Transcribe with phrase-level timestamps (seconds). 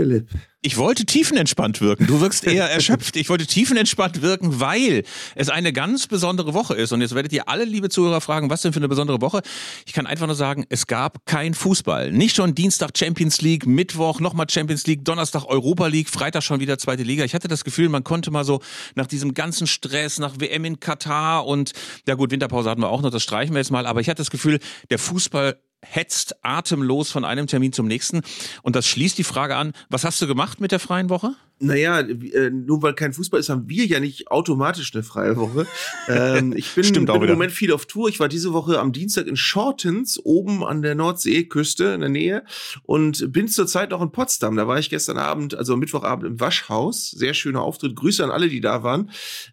[0.00, 0.28] Philipp?
[0.62, 2.06] Ich wollte tiefenentspannt wirken.
[2.06, 3.16] Du wirkst eher erschöpft.
[3.16, 5.04] Ich wollte tiefenentspannt wirken, weil
[5.34, 6.92] es eine ganz besondere Woche ist.
[6.92, 9.42] Und jetzt werdet ihr alle, liebe Zuhörer, fragen, was denn für eine besondere Woche?
[9.84, 12.12] Ich kann einfach nur sagen, es gab kein Fußball.
[12.12, 16.78] Nicht schon Dienstag Champions League, Mittwoch nochmal Champions League, Donnerstag Europa League, Freitag schon wieder
[16.78, 17.24] zweite Liga.
[17.24, 18.60] Ich hatte das Gefühl, man konnte mal so
[18.94, 21.72] nach diesem ganzen Stress, nach WM in Katar und
[22.06, 23.86] ja gut, Winterpause hatten wir auch noch, das streichen wir jetzt mal.
[23.86, 28.22] Aber ich hatte das Gefühl, der Fußball hetzt atemlos von einem Termin zum nächsten.
[28.62, 31.34] Und das schließt die Frage an, was hast du gemacht mit der freien Woche?
[31.62, 35.66] Naja, äh, nur weil kein Fußball ist, haben wir ja nicht automatisch eine freie Woche.
[36.08, 38.08] Ähm, ich bin, bin im Moment viel auf Tour.
[38.08, 42.42] Ich war diese Woche am Dienstag in Shortens, oben an der Nordseeküste in der Nähe
[42.82, 44.56] und bin zurzeit noch in Potsdam.
[44.56, 47.10] Da war ich gestern Abend, also Mittwochabend im Waschhaus.
[47.10, 47.94] Sehr schöner Auftritt.
[47.94, 49.10] Grüße an alle, die da waren.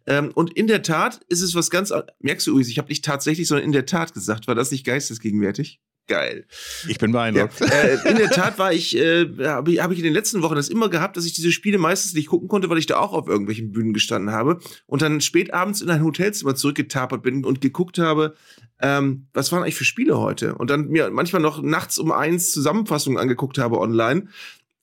[0.08, 3.06] Ähm, und in der Tat ist es was ganz, merkst du übrigens, ich habe nicht
[3.06, 4.48] tatsächlich, sondern in der Tat gesagt.
[4.48, 5.80] War das nicht geistesgegenwärtig?
[6.08, 6.46] Geil.
[6.88, 7.60] Ich bin beeindruckt.
[7.60, 10.56] Ja, äh, in der Tat war ich, äh, habe hab ich in den letzten Wochen
[10.56, 13.14] das immer gehabt, dass ich diese Spiele meistens nicht gucken konnte, weil ich da auch
[13.14, 17.62] auf irgendwelchen Bühnen gestanden habe und dann spät abends in ein Hotelzimmer zurückgetapert bin und
[17.62, 18.36] geguckt habe,
[18.80, 20.56] ähm, was waren eigentlich für Spiele heute?
[20.56, 24.28] Und dann mir manchmal noch nachts um eins Zusammenfassungen angeguckt habe online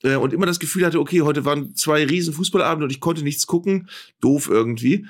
[0.02, 3.22] äh, und immer das Gefühl hatte, okay, heute waren zwei riesen Fußballabende und ich konnte
[3.22, 3.88] nichts gucken.
[4.20, 5.06] Doof irgendwie.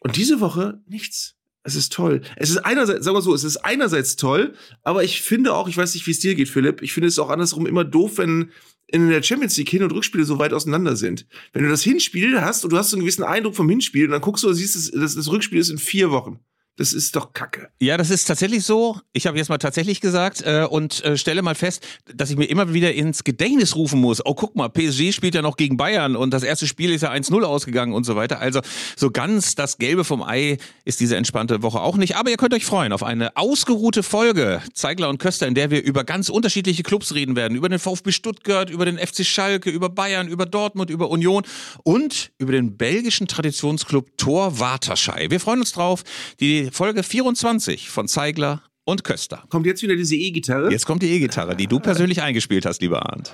[0.00, 1.36] Und diese Woche nichts.
[1.62, 2.22] Es ist toll.
[2.36, 5.76] Es ist einerseits, sagen wir so, es ist einerseits toll, aber ich finde auch, ich
[5.76, 8.50] weiß nicht, wie es dir geht, Philipp, ich finde es auch andersrum immer doof, wenn
[8.86, 11.26] in der Champions League Hin- und Rückspiele so weit auseinander sind.
[11.52, 14.12] Wenn du das Hinspiel hast und du hast so einen gewissen Eindruck vom Hinspiel und
[14.12, 16.40] dann guckst du und siehst, das, das, das Rückspiel ist in vier Wochen.
[16.80, 17.68] Das ist doch Kacke.
[17.78, 18.98] Ja, das ist tatsächlich so.
[19.12, 22.46] Ich habe jetzt mal tatsächlich gesagt äh, und äh, stelle mal fest, dass ich mir
[22.46, 24.24] immer wieder ins Gedächtnis rufen muss.
[24.24, 27.12] Oh, guck mal, PSG spielt ja noch gegen Bayern und das erste Spiel ist ja
[27.12, 28.40] 1-0 ausgegangen und so weiter.
[28.40, 28.62] Also
[28.96, 30.56] so ganz das Gelbe vom Ei
[30.86, 32.16] ist diese entspannte Woche auch nicht.
[32.16, 35.82] Aber ihr könnt euch freuen auf eine ausgeruhte Folge Zeigler und Köster, in der wir
[35.82, 37.58] über ganz unterschiedliche Clubs reden werden.
[37.58, 41.42] Über den VfB Stuttgart, über den FC Schalke, über Bayern, über Dortmund, über Union
[41.82, 45.26] und über den belgischen Traditionsclub Tor Waterschei.
[45.28, 46.04] Wir freuen uns drauf.
[46.40, 49.44] Die Folge 24 von Zeigler und Köster.
[49.48, 50.70] Kommt jetzt wieder diese E-Gitarre?
[50.70, 53.32] Jetzt kommt die E-Gitarre, die du persönlich eingespielt hast, lieber Arndt.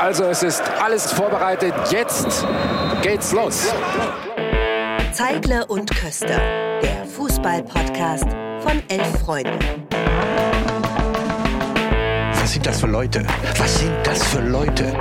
[0.00, 1.74] Also es ist alles vorbereitet.
[1.90, 2.44] Jetzt
[3.02, 3.68] geht's los.
[5.12, 6.40] Zeigler und Köster,
[6.82, 8.26] der Fußball-Podcast
[8.60, 9.58] von elf Freunden.
[12.32, 13.26] Was sind das für Leute?
[13.58, 14.92] Was sind das für Leute?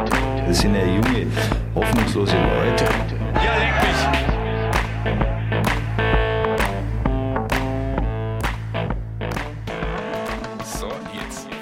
[0.48, 1.28] Das sind ja junge,
[1.76, 2.86] hoffnungslose Leute.
[3.36, 4.15] Ja, leck mich.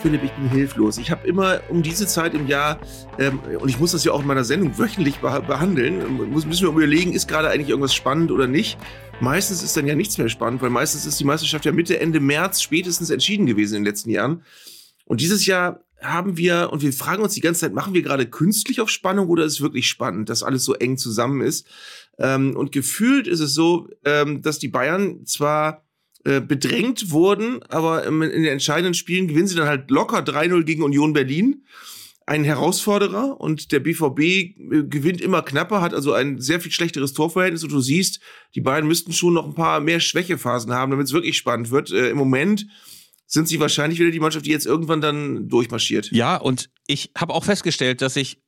[0.04, 0.98] Philipp, ich bin hilflos.
[0.98, 2.78] Ich habe immer um diese Zeit im Jahr,
[3.20, 6.64] ähm, und ich muss das ja auch in meiner Sendung wöchentlich beh behandeln, muss, müssen
[6.64, 8.78] wir überlegen, ist gerade eigentlich irgendwas spannend oder nicht.
[9.22, 12.20] Meistens ist dann ja nichts mehr spannend, weil meistens ist die Meisterschaft ja Mitte, Ende
[12.20, 14.44] März spätestens entschieden gewesen in den letzten Jahren.
[15.06, 18.26] Und dieses Jahr haben wir, und wir fragen uns die ganze Zeit, machen wir gerade
[18.26, 21.66] künstlich auf Spannung oder ist es wirklich spannend, dass alles so eng zusammen ist?
[22.20, 25.86] Ähm, und gefühlt ist es so, ähm, dass die Bayern zwar
[26.26, 30.84] äh, bedrängt wurden, aber in den entscheidenden Spielen gewinnen sie dann halt locker 3-0 gegen
[30.84, 31.66] Union Berlin.
[32.26, 37.12] Ein Herausforderer und der BVB äh, gewinnt immer knapper, hat also ein sehr viel schlechteres
[37.12, 38.22] Torverhältnis und du siehst,
[38.56, 41.92] die beiden müssten schon noch ein paar mehr Schwächephasen haben, damit es wirklich spannend wird.
[41.92, 42.68] Äh, Im Moment
[43.26, 46.12] sind sie wahrscheinlich wieder die Mannschaft, die jetzt irgendwann dann durchmarschiert.
[46.12, 48.43] Ja, und ich habe auch festgestellt, dass ich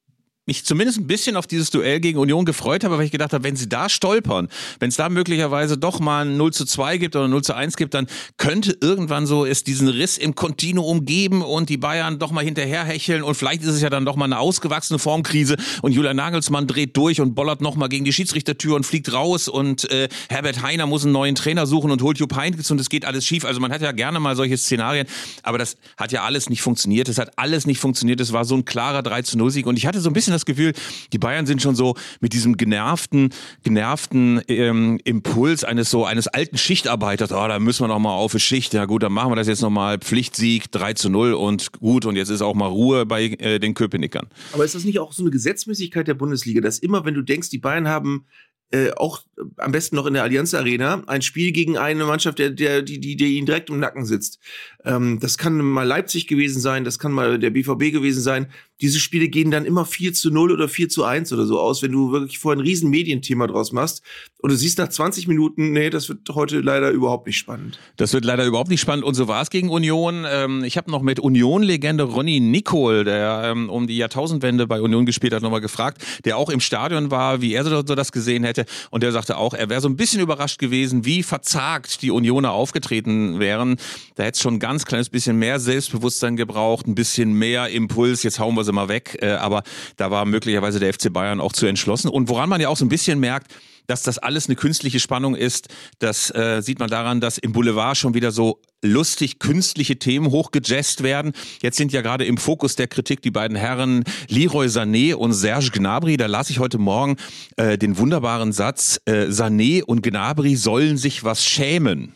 [0.46, 3.44] mich zumindest ein bisschen auf dieses Duell gegen Union gefreut habe, weil ich gedacht habe,
[3.44, 4.48] wenn sie da stolpern,
[4.80, 7.78] wenn es da möglicherweise doch mal ein 0 zu 2 gibt oder 0 zu 1
[7.78, 8.08] gibt, dann
[8.38, 13.24] könnte irgendwann so es diesen Riss im Kontinuum geben und die Bayern doch mal hinterherhecheln
[13.24, 16.96] und vielleicht ist es ja dann doch mal eine ausgewachsene Formkrise und Julian Nagelsmann dreht
[16.96, 20.86] durch und bollert noch mal gegen die Schiedsrichtertür und fliegt raus und äh, Herbert Heiner
[20.86, 23.46] muss einen neuen Trainer suchen und holt Jupp Heynckes und es geht alles schief.
[23.46, 25.08] Also man hat ja gerne mal solche Szenarien,
[25.42, 27.10] aber das hat ja alles nicht funktioniert.
[27.10, 28.20] Es hat alles nicht funktioniert.
[28.20, 30.35] Es war so ein klarer 3 zu 0 Sieg und ich hatte so ein bisschen
[30.36, 30.74] das Gefühl,
[31.14, 33.30] die Bayern sind schon so mit diesem genervten,
[33.64, 37.32] genervten ähm, Impuls eines so eines alten Schichtarbeiters.
[37.32, 38.74] Oh, da müssen wir noch mal auf die Schicht.
[38.74, 42.06] Ja gut, dann machen wir das jetzt noch mal Pflichtsieg 3 zu 0 und gut
[42.06, 44.28] und jetzt ist auch mal Ruhe bei äh, den Köpenickern.
[44.54, 47.50] Aber ist das nicht auch so eine Gesetzmäßigkeit der Bundesliga, dass immer, wenn du denkst,
[47.50, 48.26] die Bayern haben
[48.72, 49.22] äh, auch
[49.58, 53.00] am besten noch in der Allianz Arena ein Spiel gegen eine Mannschaft, der, der, die,
[53.00, 54.40] die, die ihnen direkt im Nacken sitzt.
[54.84, 58.48] Ähm, das kann mal Leipzig gewesen sein, das kann mal der BVB gewesen sein.
[58.82, 61.82] Diese Spiele gehen dann immer 4 zu 0 oder 4 zu 1 oder so aus,
[61.82, 64.02] wenn du wirklich vorher ein riesen Medienthema draus machst.
[64.46, 67.80] Und du siehst nach 20 Minuten, nee, das wird heute leider überhaupt nicht spannend.
[67.98, 69.06] Das wird leider überhaupt nicht spannend.
[69.06, 70.26] Und so war es gegen Union.
[70.30, 75.06] Ähm, ich habe noch mit Union-Legende Ronny Nicol, der ähm, um die Jahrtausendwende bei Union
[75.06, 78.66] gespielt hat, nochmal gefragt, der auch im Stadion war, wie er so, das gesehen hätte.
[78.92, 82.52] Und der sagte auch, er wäre so ein bisschen überrascht gewesen, wie verzagt die Unioner
[82.52, 83.78] aufgetreten wären.
[84.16, 88.24] Da hätte es schon ein ganz kleines bisschen mehr Selbstbewusstsein gebraucht, ein bisschen mehr Impuls.
[88.24, 89.18] Jetzt hauen wir sie mal weg.
[89.22, 89.64] Äh, aber
[89.96, 92.10] da war möglicherweise der FC Bayern auch zu entschlossen.
[92.10, 93.54] Und woran man ja auch so ein bisschen merkt,
[93.88, 95.70] dass das alles eine künstliche Spannung ist,
[96.00, 101.04] das äh, sieht man daran, dass im Boulevard schon wieder so lustig künstliche Themen hochgejazzt
[101.04, 101.34] werden.
[101.62, 105.72] Jetzt sind ja gerade im Fokus der Kritik die beiden Herren Leroy Sané und Serge
[105.72, 106.18] Gnabry.
[106.18, 107.18] Da las ich heute Morgen
[107.58, 112.14] äh, den wunderbaren Satz, äh, Sané und Gnabry sollen sich was schämen.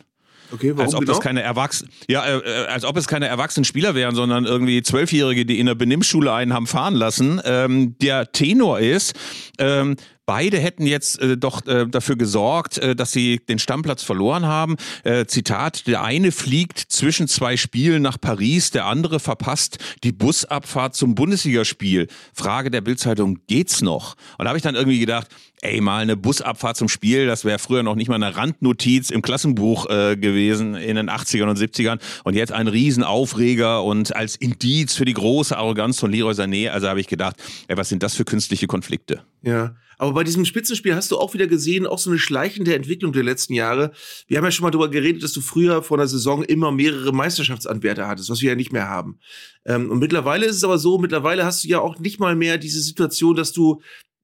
[0.52, 1.14] Okay, warum als ob genau?
[1.14, 4.82] das keine Erwachsenen, ja, äh, äh, als ob es keine erwachsenen Spieler wären, sondern irgendwie
[4.82, 7.42] Zwölfjährige, die in der Benimmschule einen haben fahren lassen.
[7.46, 9.14] Ähm, der Tenor ist,
[9.60, 9.96] ähm,
[10.30, 14.76] Beide hätten jetzt äh, doch äh, dafür gesorgt, äh, dass sie den Stammplatz verloren haben.
[15.04, 20.96] Äh, Zitat, der eine fliegt zwischen zwei Spielen nach Paris, der andere verpasst die Busabfahrt
[20.96, 22.10] zum Bundesligaspiel.
[22.32, 24.18] Frage der Bildzeitung, geht's noch?
[24.38, 25.30] Und da habe ich dann irgendwie gedacht,
[25.62, 29.24] ey, mal eine Busabfahrt zum Spiel, das wäre früher noch nicht mal eine Randnotiz im
[29.24, 31.98] Klassenbuch äh, gewesen in den 80ern und 70ern.
[32.24, 36.70] Und jetzt ein Riesenaufreger und als Indiz für die große Arroganz von Leroy Sané.
[36.70, 37.36] Also habe ich gedacht,
[37.68, 39.24] ey, was sind das für künstliche Konflikte?
[39.42, 43.12] Ja, aber bei diesem Spitzenspiel hast du auch wieder gesehen, auch so eine schleichende Entwicklung
[43.12, 43.92] der letzten Jahre.
[44.28, 47.12] Wir haben ja schon mal darüber geredet, dass du früher vor der Saison immer mehrere
[47.12, 49.20] Meisterschaftsanwärter hattest, was wir ja nicht mehr haben.
[49.66, 52.58] Ähm, und mittlerweile ist es aber so, mittlerweile hast du ja auch nicht mal mehr
[52.58, 53.82] diese Situation, dass du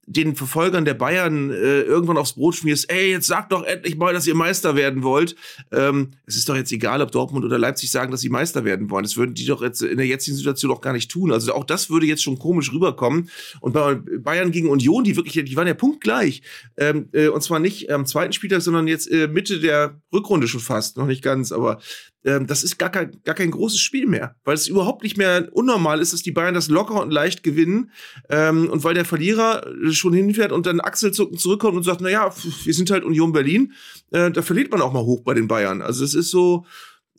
[0.08, 4.14] den Verfolgern der Bayern äh, irgendwann aufs Brot schmierst, ey, jetzt sagt doch endlich mal,
[4.14, 5.36] dass ihr Meister werden wollt.
[5.72, 8.90] Ähm, es ist doch jetzt egal, ob Dortmund oder Leipzig sagen, dass sie Meister werden
[8.90, 9.04] wollen.
[9.04, 11.32] Das würden die doch jetzt in der jetzigen Situation auch gar nicht tun.
[11.32, 13.30] Also auch das würde jetzt schon komisch rüberkommen.
[13.62, 16.42] Und bei Bayern gegen Union, die wirklich, die waren ja punktgleich.
[16.78, 20.62] Ähm, äh, und zwar nicht am zweiten Spieltag, sondern jetzt äh, Mitte der Rückrunde schon
[20.62, 21.80] fast, noch nicht ganz, aber
[22.26, 25.48] ähm, das ist gar kein, gar kein großes Spiel mehr, weil es überhaupt nicht mehr
[25.52, 27.92] unnormal ist, dass die Bayern das locker und leicht gewinnen
[28.30, 32.34] ähm, und weil der Verlierer schon hinfährt und dann achselzuckend zurückkommt und sagt, na ja,
[32.64, 33.74] wir sind halt Union Berlin,
[34.12, 35.82] äh, da verliert man auch mal hoch bei den Bayern.
[35.82, 36.66] Also es ist so,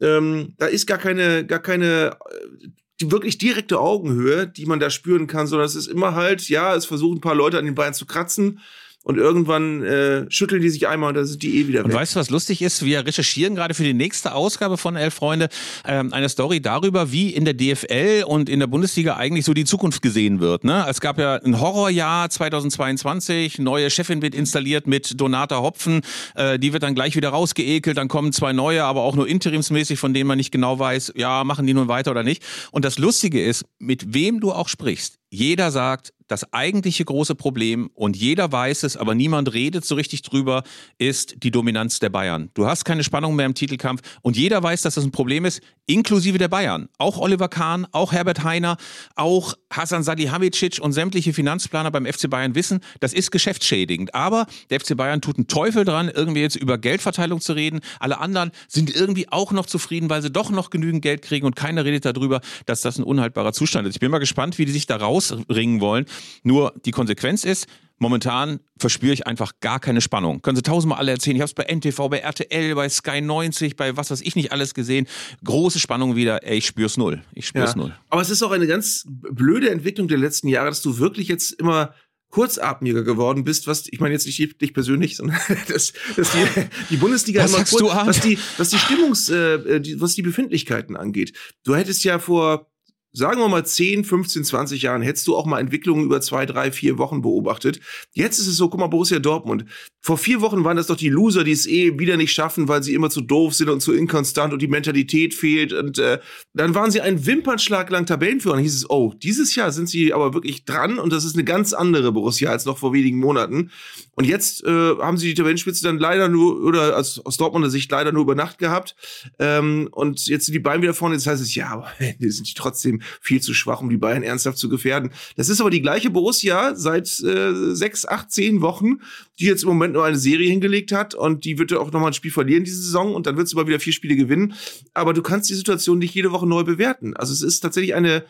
[0.01, 2.69] ähm, da ist gar keine, gar keine äh,
[3.01, 6.75] die wirklich direkte Augenhöhe, die man da spüren kann, sondern es ist immer halt, ja,
[6.75, 8.61] es versuchen ein paar Leute an den Bayern zu kratzen,
[9.07, 11.97] und irgendwann äh, schütteln die sich einmal und dann sind die eh wieder Und weg.
[11.97, 12.85] weißt du, was lustig ist?
[12.85, 15.49] Wir recherchieren gerade für die nächste Ausgabe von Elf Freunde
[15.87, 19.65] ähm, eine Story darüber, wie in der DFL und in der Bundesliga eigentlich so die
[19.65, 20.65] Zukunft gesehen wird.
[20.65, 20.85] Ne?
[20.89, 26.01] Es gab ja ein Horrorjahr 2022, neue Chefin wird installiert mit Donata Hopfen,
[26.35, 30.01] äh, die wird dann gleich wieder rausgeekelt, dann kommen zwei neue, aber auch nur interimsmäßig,
[30.01, 32.43] von denen man nicht genau weiß, ja, machen die nun weiter oder nicht.
[32.73, 37.91] Und das Lustige ist, mit wem du auch sprichst, jeder sagt, das eigentliche große Problem,
[37.95, 40.63] und jeder weiß es, aber niemand redet so richtig drüber,
[40.99, 42.51] ist die Dominanz der Bayern.
[42.55, 45.61] Du hast keine Spannung mehr im Titelkampf und jeder weiß, dass das ein Problem ist,
[45.87, 46.89] inklusive der Bayern.
[46.99, 48.77] Auch Oliver Kahn, auch Herbert Heiner,
[49.15, 54.15] auch Hasan Salihamidzic und sämtliche Finanzplaner beim FC Bayern wissen, das ist geschäftsschädigend.
[54.15, 57.81] Aber der FC Bayern tut einen Teufel dran, irgendwie jetzt über Geldverteilung zu reden.
[58.01, 61.55] Alle anderen sind irgendwie auch noch zufrieden, weil sie doch noch genügend Geld kriegen und
[61.57, 63.95] keiner redet darüber, dass das ein unhaltbarer Zustand ist.
[63.95, 66.07] Ich bin mal gespannt, wie die sich da rausringen wollen.
[66.43, 67.67] Nur die Konsequenz ist,
[67.99, 70.43] momentan verspüre ich einfach gar keine Spannung.
[70.43, 71.37] Können Sie tausendmal alle erzählen.
[71.37, 74.53] Ich habe es bei NTV, bei RTL, bei Sky 90, bei was weiß ich nicht
[74.53, 75.07] alles gesehen.
[75.45, 76.43] Große Spannung wieder.
[76.47, 77.23] Ey, ich spür's null.
[77.33, 77.77] Ich spür's Ja.
[77.79, 77.97] null.
[78.11, 81.53] Aber es ist auch eine ganz blöde Entwicklung der letzten Jahre, dass du wirklich jetzt
[81.53, 81.95] immer
[82.29, 86.45] kurzatmiger geworden bist, was, ich meine jetzt nicht dich persönlich, sondern dass, dass die,
[86.91, 88.09] die Bundesliga Was immer Arndt?
[88.09, 91.33] was die, was die Stimmungs, äh, die, was die Befindlichkeiten angeht.
[91.65, 92.71] Du hättest ja vor,
[93.17, 96.71] sagen wir mal 10, 15, 20 Jahren, hättest du auch mal Entwicklungen über zwei, drei,
[96.71, 97.81] vier Wochen beobachtet.
[98.13, 99.65] Jetzt ist es so, guck mal, Borussia Dortmund.
[100.03, 102.83] Vor vier Wochen waren das doch die Loser, die es eh wieder nicht schaffen, weil
[102.83, 105.73] sie immer zu doof sind und zu inkonstant und die Mentalität fehlt.
[105.73, 106.19] Und äh,
[106.53, 108.53] dann waren sie ein Wimpernschlag lang Tabellenführer.
[108.53, 111.37] Und dann hieß es, oh, dieses Jahr sind sie aber wirklich dran und das ist
[111.37, 113.71] eine ganz andere Borussia als noch vor wenigen Monaten.
[114.17, 117.91] Und jetzt äh, haben sie die Tabellenspitze dann leider nur, oder aus, aus Dortmunder Sicht
[117.91, 118.97] leider nur über Nacht gehabt.
[119.39, 121.17] Ähm, und jetzt sind die Bayern wieder vorne.
[121.17, 124.57] Jetzt heißt es, ja, aber die sind trotzdem viel zu schwach, um die Bayern ernsthaft
[124.57, 125.11] zu gefährden.
[125.37, 129.01] Das ist aber die gleiche Borussia seit äh, sechs, acht, zehn Wochen,
[129.39, 132.15] die jetzt im Moment nur eine Serie hingelegt hat und die wird auch nochmal ein
[132.15, 134.55] Spiel verlieren diese Saison und dann wird sie mal wieder vier Spiele gewinnen.
[134.95, 137.15] Aber du kannst die Situation nicht jede Woche neu bewerten.
[137.15, 138.25] Also es ist tatsächlich eine,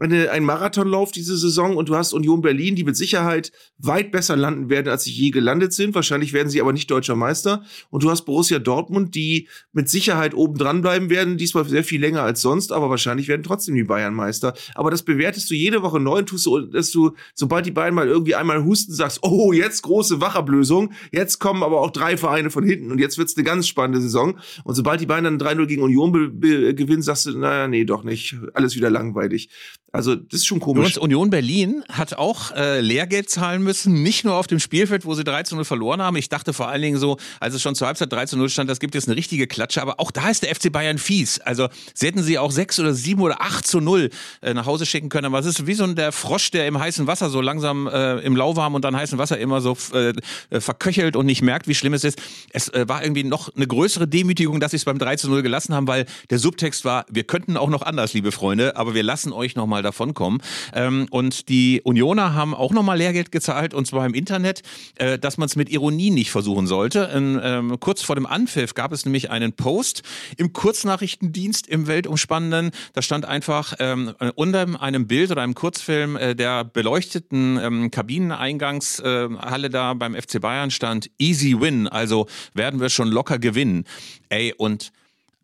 [0.00, 4.36] eine, ein Marathonlauf diese Saison und du hast Union Berlin, die mit Sicherheit weit besser
[4.36, 5.94] landen werden, als sie je gelandet sind.
[5.94, 7.62] Wahrscheinlich werden sie aber nicht deutscher Meister.
[7.90, 12.00] Und du hast Borussia Dortmund, die mit Sicherheit oben dran bleiben werden, diesmal sehr viel
[12.00, 14.54] länger als sonst, aber wahrscheinlich werden trotzdem die Bayern Meister.
[14.74, 17.94] Aber das bewertest du jede Woche neu und tust du, dass du, sobald die Bayern
[17.94, 22.50] mal irgendwie einmal husten, sagst, oh, jetzt große Wachablösung, jetzt kommen aber auch drei Vereine
[22.50, 24.38] von hinten und jetzt wird's eine ganz spannende Saison.
[24.64, 28.36] Und sobald die Bayern dann 3-0 gegen Union gewinnen, sagst du, naja, nee, doch nicht.
[28.54, 29.50] Alles wieder langweilig.
[29.92, 30.98] Also das ist schon komisch.
[30.98, 35.22] Union Berlin hat auch äh, Lehrgeld zahlen müssen, nicht nur auf dem Spielfeld, wo sie
[35.22, 36.16] 13-0 verloren haben.
[36.16, 38.94] Ich dachte vor allen Dingen so, als es schon zur Halbzeit 13-0 stand, das gibt
[38.94, 39.82] jetzt eine richtige Klatsche.
[39.82, 41.40] Aber auch da ist der FC Bayern fies.
[41.40, 44.10] Also sie hätten sie auch 6 oder 7 oder 8 zu 0
[44.42, 45.26] äh, nach Hause schicken können.
[45.26, 48.18] Aber es ist wie so ein der Frosch, der im heißen Wasser so langsam äh,
[48.18, 50.12] im lauwarmen und dann heißen Wasser immer so äh,
[50.50, 52.20] äh, verköchelt und nicht merkt, wie schlimm es ist.
[52.52, 55.88] Es äh, war irgendwie noch eine größere Demütigung, dass sie es beim 13-0 gelassen haben,
[55.88, 59.56] weil der Subtext war, wir könnten auch noch anders, liebe Freunde, aber wir lassen euch
[59.56, 60.42] noch mal davonkommen.
[60.74, 64.62] Ähm, und die Unioner haben auch nochmal Lehrgeld gezahlt, und zwar im Internet,
[64.96, 67.10] äh, dass man es mit Ironie nicht versuchen sollte.
[67.14, 70.02] In, ähm, kurz vor dem Anpfiff gab es nämlich einen Post
[70.36, 72.70] im Kurznachrichtendienst im Weltumspannenden.
[72.92, 79.66] Da stand einfach ähm, unter einem Bild oder einem Kurzfilm äh, der beleuchteten ähm, Kabineneingangshalle
[79.66, 83.84] äh, da beim FC Bayern stand Easy Win, also werden wir schon locker gewinnen.
[84.28, 84.92] Ey, und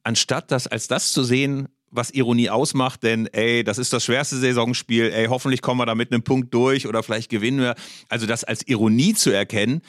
[0.03, 4.37] anstatt das als das zu sehen, was Ironie ausmacht, denn ey, das ist das schwerste
[4.37, 7.75] Saisonspiel, ey, hoffentlich kommen wir da mit einem Punkt durch oder vielleicht gewinnen wir.
[8.09, 9.83] Also das als Ironie zu erkennen,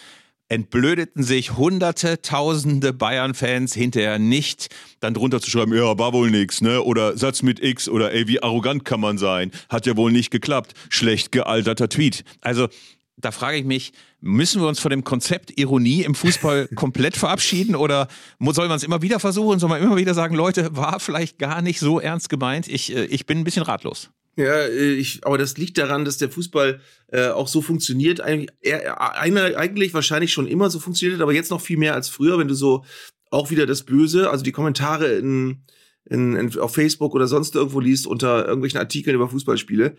[0.50, 4.68] entblödeten sich hunderte, tausende Bayern-Fans hinterher nicht,
[5.00, 6.82] dann drunter zu schreiben, ja, war wohl nix, ne?
[6.82, 9.51] Oder Satz mit X oder ey, wie arrogant kann man sein?
[9.70, 10.74] Hat ja wohl nicht geklappt.
[10.89, 12.24] Schlecht gealterter Tweet.
[12.42, 12.70] Also
[13.18, 13.92] da frage ich mich,
[14.27, 18.07] müssen wir uns von dem Konzept Ironie im Fußball komplett verabschieden oder
[18.39, 19.60] soll man es immer wieder versuchen?
[19.60, 22.67] Soll man immer wieder sagen, Leute, war vielleicht gar nicht so ernst gemeint?
[22.67, 24.10] Ich, äh, ich bin ein bisschen ratlos.
[24.36, 28.22] Ja, äh, ich, aber das liegt daran, dass der Fußball äh, auch so funktioniert.
[28.22, 32.10] Eigentlich, er, einer, eigentlich wahrscheinlich schon immer so funktioniert, aber jetzt noch viel mehr als
[32.10, 32.86] früher, wenn du so
[33.31, 35.63] auch wieder das Böse, also die Kommentare in,
[36.10, 39.96] in, in, auf Facebook oder sonst irgendwo liest unter irgendwelchen Artikeln über Fußballspiele,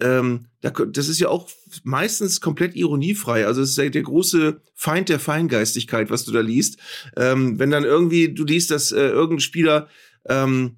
[0.00, 1.48] ähm, da, das ist ja auch
[1.84, 3.46] meistens komplett ironiefrei.
[3.46, 6.78] Also es ist ja der große Feind der Feingeistigkeit, was du da liest.
[7.16, 9.88] Ähm, wenn dann irgendwie du liest, dass äh, irgendein Spieler
[10.26, 10.76] ähm,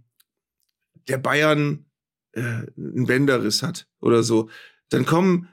[1.08, 1.86] der Bayern
[2.32, 2.40] äh,
[2.76, 4.48] einen Bänderriss hat oder so,
[4.90, 5.48] dann kommen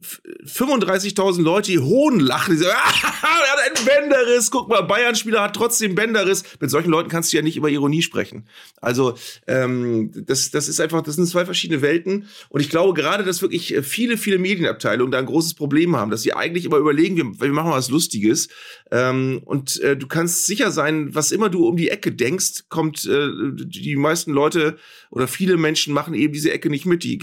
[0.00, 5.42] 35.000 Leute, die Hohn lachen, die sagen, ah, er hat einen Bänderriss, guck mal, Bayern-Spieler
[5.42, 6.44] hat trotzdem Bänderriss.
[6.60, 8.46] Mit solchen Leuten kannst du ja nicht über Ironie sprechen.
[8.80, 9.14] Also
[9.46, 12.28] ähm, das, das ist einfach, das sind zwei verschiedene Welten.
[12.48, 16.22] Und ich glaube gerade, dass wirklich viele, viele Medienabteilungen da ein großes Problem haben, dass
[16.22, 18.48] sie eigentlich immer überlegen, wir, wir machen was Lustiges.
[18.90, 23.04] Ähm, und äh, du kannst sicher sein, was immer du um die Ecke denkst, kommt
[23.06, 24.78] äh, die meisten Leute
[25.10, 27.04] oder viele Menschen machen eben diese Ecke nicht mit.
[27.04, 27.20] Die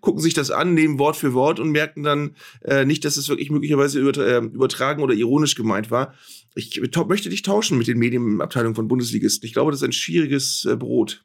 [0.00, 3.28] gucken sich das an, nehmen Wort für Wort und merken dann äh, nicht, dass es
[3.28, 6.14] wirklich möglicherweise äh, übertragen oder ironisch gemeint war.
[6.54, 9.46] Ich möchte dich tauschen mit den Medienabteilungen von Bundesligisten.
[9.46, 11.24] Ich glaube, das ist ein schwieriges äh, Brot.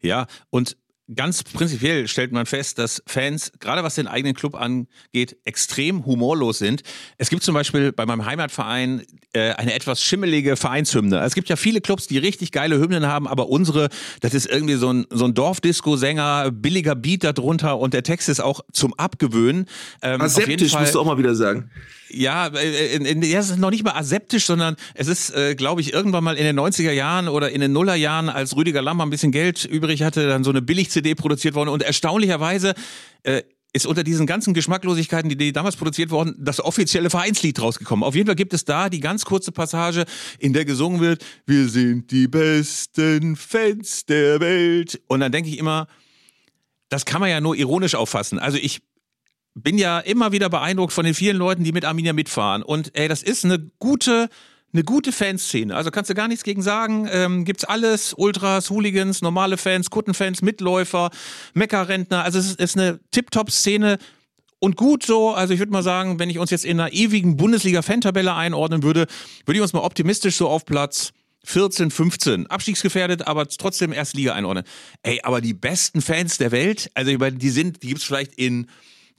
[0.00, 0.76] Ja, und
[1.14, 6.58] ganz prinzipiell stellt man fest, dass Fans, gerade was den eigenen Club angeht, extrem humorlos
[6.58, 6.82] sind.
[7.18, 9.02] Es gibt zum Beispiel bei meinem Heimatverein
[9.32, 11.20] äh, eine etwas schimmelige Vereinshymne.
[11.20, 13.88] Es gibt ja viele Clubs, die richtig geile Hymnen haben, aber unsere,
[14.20, 18.40] das ist irgendwie so ein, so ein Dorfdisco-Sänger, billiger Beat darunter und der Text ist
[18.40, 19.66] auch zum Abgewöhnen.
[20.02, 21.70] Ähm, Aseptisch, musst du auch mal wieder sagen.
[22.14, 25.54] Ja, äh, in, in, ja, es ist noch nicht mal aseptisch, sondern es ist, äh,
[25.54, 29.00] glaube ich, irgendwann mal in den 90er Jahren oder in den Nullerjahren, als Rüdiger Lamm
[29.00, 30.60] ein bisschen Geld übrig hatte, dann so eine
[31.02, 32.74] Billig-CD produziert worden und erstaunlicherweise
[33.24, 33.42] äh,
[33.74, 38.04] ist unter diesen ganzen Geschmacklosigkeiten, die, die damals produziert wurden, das offizielle Vereinslied rausgekommen.
[38.04, 40.04] Auf jeden Fall gibt es da die ganz kurze Passage,
[40.38, 45.00] in der gesungen wird, wir sind die besten Fans der Welt.
[45.08, 45.86] Und dann denke ich immer,
[46.90, 48.38] das kann man ja nur ironisch auffassen.
[48.38, 48.82] Also ich
[49.54, 52.62] bin ja immer wieder beeindruckt von den vielen Leuten, die mit Arminia mitfahren.
[52.62, 54.28] Und ey, das ist eine gute,
[54.72, 55.74] eine gute Fanszene.
[55.74, 57.08] Also kannst du gar nichts gegen sagen.
[57.10, 61.10] Ähm, gibt's alles: Ultras, Hooligans, normale Fans, Kuttenfans, Mitläufer,
[61.54, 62.24] Meckerrentner.
[62.24, 63.98] Also es ist, eine Tip-Top-Szene.
[64.58, 67.36] Und gut so, also ich würde mal sagen, wenn ich uns jetzt in einer ewigen
[67.36, 69.06] Bundesliga-Fantabelle einordnen würde,
[69.44, 71.12] würde ich uns mal optimistisch so auf Platz
[71.44, 72.46] 14, 15.
[72.46, 74.64] Abstiegsgefährdet, aber trotzdem erst Liga einordnen.
[75.02, 78.34] Ey, aber die besten Fans der Welt, also ich meine, die sind, die gibt's vielleicht
[78.34, 78.68] in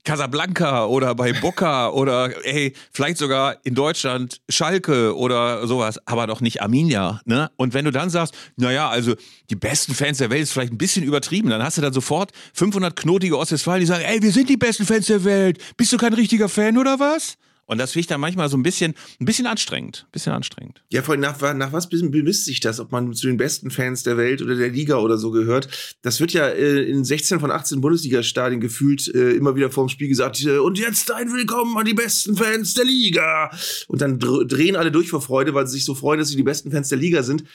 [0.04, 6.42] Casablanca oder bei Boca oder ey, vielleicht sogar in Deutschland Schalke oder sowas, aber doch
[6.42, 7.50] nicht Arminia, ne?
[7.56, 9.16] Und wenn du dann sagst, naja, also
[9.50, 12.32] die besten Fans der Welt ist vielleicht ein bisschen übertrieben, dann hast du dann sofort
[12.54, 15.60] 500 knotige Ostwestfalen, die sagen, ey, wir sind die besten Fans der Welt.
[15.78, 17.38] Bist du kein richtiger Fan oder was?
[17.65, 20.05] Und das finde ich dann manchmal so ein bisschen, ein bisschen anstrengend.
[20.08, 20.84] Ein bisschen anstrengend.
[20.89, 24.03] Ja, vor allem nach, nach was bemisst sich das, ob man zu den besten Fans
[24.03, 25.70] der Welt oder der Liga oder so gehört?
[26.01, 30.10] Das wird ja äh, in 16 von 18 Bundesliga-Stadien gefühlt äh, immer wieder vorm Spiel
[30.10, 33.50] gesagt, äh, und jetzt ein Willkommen an die besten Fans der Liga.
[33.88, 36.43] Und dann drehen alle durch vor Freude, weil sie sich so freuen, dass sie die
[36.43, 37.46] besten Fans der Liga sind.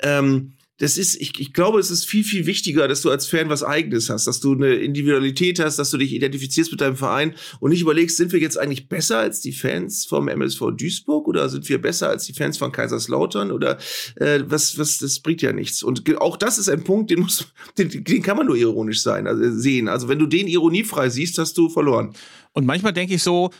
[0.00, 3.48] Ähm, das ist, ich, ich glaube, es ist viel, viel wichtiger, dass du als Fan
[3.48, 7.34] was Eigenes hast, dass du eine Individualität hast, dass du dich identifizierst mit deinem Verein
[7.60, 11.48] und nicht überlegst, sind wir jetzt eigentlich besser als die Fans vom MSV Duisburg oder
[11.48, 13.78] sind wir besser als die Fans von Kaiserslautern oder
[14.16, 15.82] äh, was, was, das bringt ja nichts.
[15.82, 17.46] Und auch das ist ein Punkt, den muss,
[17.78, 19.88] den, den kann man nur ironisch sein, also sehen.
[19.88, 22.14] Also wenn du den ironiefrei siehst, hast du verloren.
[22.52, 23.50] Und manchmal denke ich so,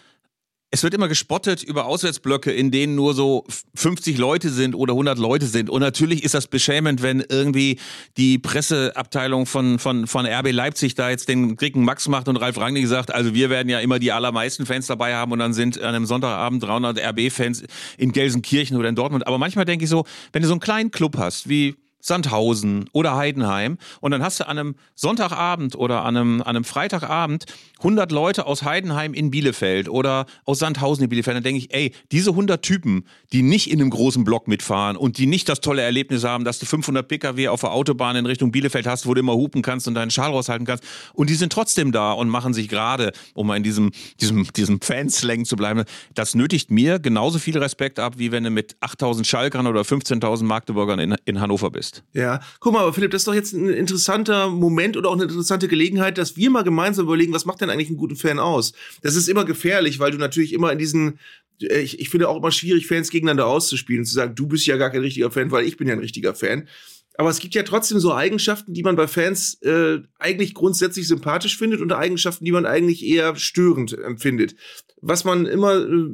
[0.71, 3.45] es wird immer gespottet über Auswärtsblöcke, in denen nur so
[3.75, 5.71] 50 Leute sind oder 100 Leute sind.
[5.71, 7.79] Und natürlich ist das beschämend, wenn irgendwie
[8.19, 12.59] die Presseabteilung von, von, von RB Leipzig da jetzt den Kriegen Max macht und Ralf
[12.59, 15.81] Rangnick sagt, also wir werden ja immer die allermeisten Fans dabei haben und dann sind
[15.81, 17.65] an einem Sonntagabend 300 RB-Fans
[17.97, 19.27] in Gelsenkirchen oder in Dortmund.
[19.27, 21.77] Aber manchmal denke ich so, wenn du so einen kleinen Club hast, wie
[22.09, 23.79] Sandhausen oder Heidenheim.
[24.01, 27.47] Und dann hast du an einem Sonntagabend oder an einem, an einem Freitagabend
[27.79, 31.93] 100 Leute aus Heidenheim in Bielefeld oder aus Sandhausen in Bielefeld, dann denke ich, ey,
[32.11, 35.83] diese 100 Typen, die nicht in einem großen Block mitfahren und die nicht das tolle
[35.83, 39.21] Erlebnis haben, dass du 500 Pkw auf der Autobahn in Richtung Bielefeld hast, wo du
[39.21, 40.83] immer hupen kannst und deinen Schal raushalten kannst.
[41.13, 44.81] Und die sind trotzdem da und machen sich gerade, um mal in diesem, diesem, diesem
[44.81, 45.85] Fanslang zu bleiben,
[46.15, 50.45] das nötigt mir genauso viel Respekt ab, wie wenn du mit 8000 Schalkern oder 15.000
[50.45, 51.98] Magdeburgern in, in Hannover bist.
[52.13, 55.25] Ja, guck mal, aber Philipp, das ist doch jetzt ein interessanter Moment oder auch eine
[55.25, 58.73] interessante Gelegenheit, dass wir mal gemeinsam überlegen, was macht denn eigentlich einen guten Fan aus?
[59.03, 61.19] Das ist immer gefährlich, weil du natürlich immer in diesen
[61.63, 64.67] äh, ich, ich finde auch immer schwierig, Fans gegeneinander auszuspielen und zu sagen, du bist
[64.67, 66.69] ja gar kein richtiger Fan, weil ich bin ja ein richtiger Fan.
[67.17, 71.59] Aber es gibt ja trotzdem so Eigenschaften, die man bei Fans äh, eigentlich grundsätzlich sympathisch
[71.59, 74.55] findet und Eigenschaften, die man eigentlich eher störend empfindet.
[75.01, 76.09] Was man immer, äh,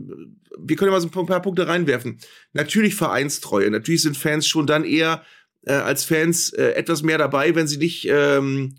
[0.58, 2.20] wir können ja mal so ein paar Punkte reinwerfen.
[2.54, 3.70] Natürlich Vereinstreue.
[3.70, 5.22] Natürlich sind Fans schon dann eher
[5.66, 8.76] äh, als Fans äh, etwas mehr dabei, wenn sie nicht ähm,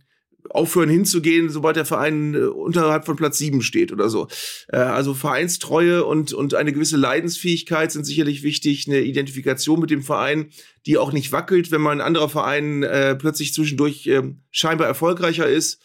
[0.50, 4.28] aufhören hinzugehen, sobald der Verein äh, unterhalb von Platz sieben steht oder so.
[4.68, 10.04] Äh, also Vereinstreue und, und eine gewisse Leidensfähigkeit sind sicherlich wichtig, eine Identifikation mit dem
[10.04, 10.52] Verein,
[10.86, 15.48] die auch nicht wackelt, wenn mal ein anderer Verein äh, plötzlich zwischendurch äh, scheinbar erfolgreicher
[15.48, 15.82] ist.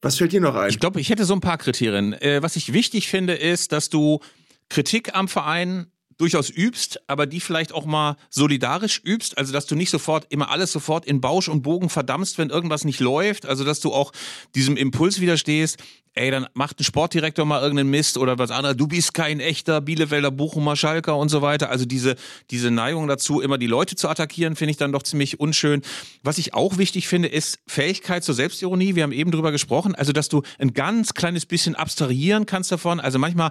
[0.00, 0.70] Was fällt dir noch ein?
[0.70, 2.12] Ich glaube, ich hätte so ein paar Kriterien.
[2.14, 4.20] Äh, was ich wichtig finde, ist, dass du
[4.68, 5.86] Kritik am Verein
[6.18, 10.50] durchaus übst, aber die vielleicht auch mal solidarisch übst, also dass du nicht sofort immer
[10.50, 14.12] alles sofort in Bausch und Bogen verdammst, wenn irgendwas nicht läuft, also dass du auch
[14.54, 15.78] diesem Impuls widerstehst,
[16.14, 19.80] ey, dann macht ein Sportdirektor mal irgendeinen Mist oder was anderes, du bist kein echter
[19.80, 21.70] Bielefelder Bochumer Schalker und so weiter.
[21.70, 22.16] Also diese,
[22.50, 25.82] diese Neigung dazu, immer die Leute zu attackieren, finde ich dann doch ziemlich unschön.
[26.22, 28.94] Was ich auch wichtig finde, ist Fähigkeit zur Selbstironie.
[28.94, 33.00] Wir haben eben drüber gesprochen, also dass du ein ganz kleines bisschen abstrahieren kannst davon.
[33.00, 33.50] Also manchmal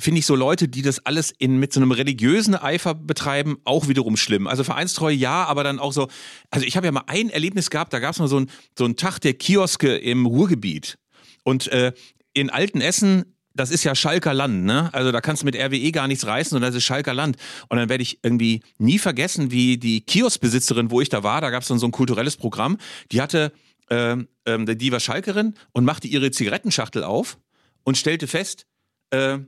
[0.00, 3.88] finde ich so Leute, die das alles in, mit so einem religiösen Eifer betreiben, auch
[3.88, 4.46] wiederum schlimm.
[4.46, 6.08] Also Vereinstreue ja, aber dann auch so,
[6.50, 8.84] also ich habe ja mal ein Erlebnis gehabt, da gab es mal so einen so
[8.84, 10.98] einen Tag der Kioske im Ruhrgebiet.
[11.44, 11.92] Und äh,
[12.32, 14.88] in Altenessen das ist ja Schalker Land, ne?
[14.92, 17.36] Also da kannst du mit RWE gar nichts reißen und das ist Schalker Land.
[17.68, 21.50] Und dann werde ich irgendwie nie vergessen, wie die Kioskbesitzerin, wo ich da war, da
[21.50, 22.78] gab es dann so ein kulturelles Programm,
[23.10, 23.52] die hatte,
[23.90, 27.38] ähm, ähm, die war Schalkerin und machte ihre Zigarettenschachtel auf
[27.82, 28.66] und stellte fest,
[29.10, 29.38] äh,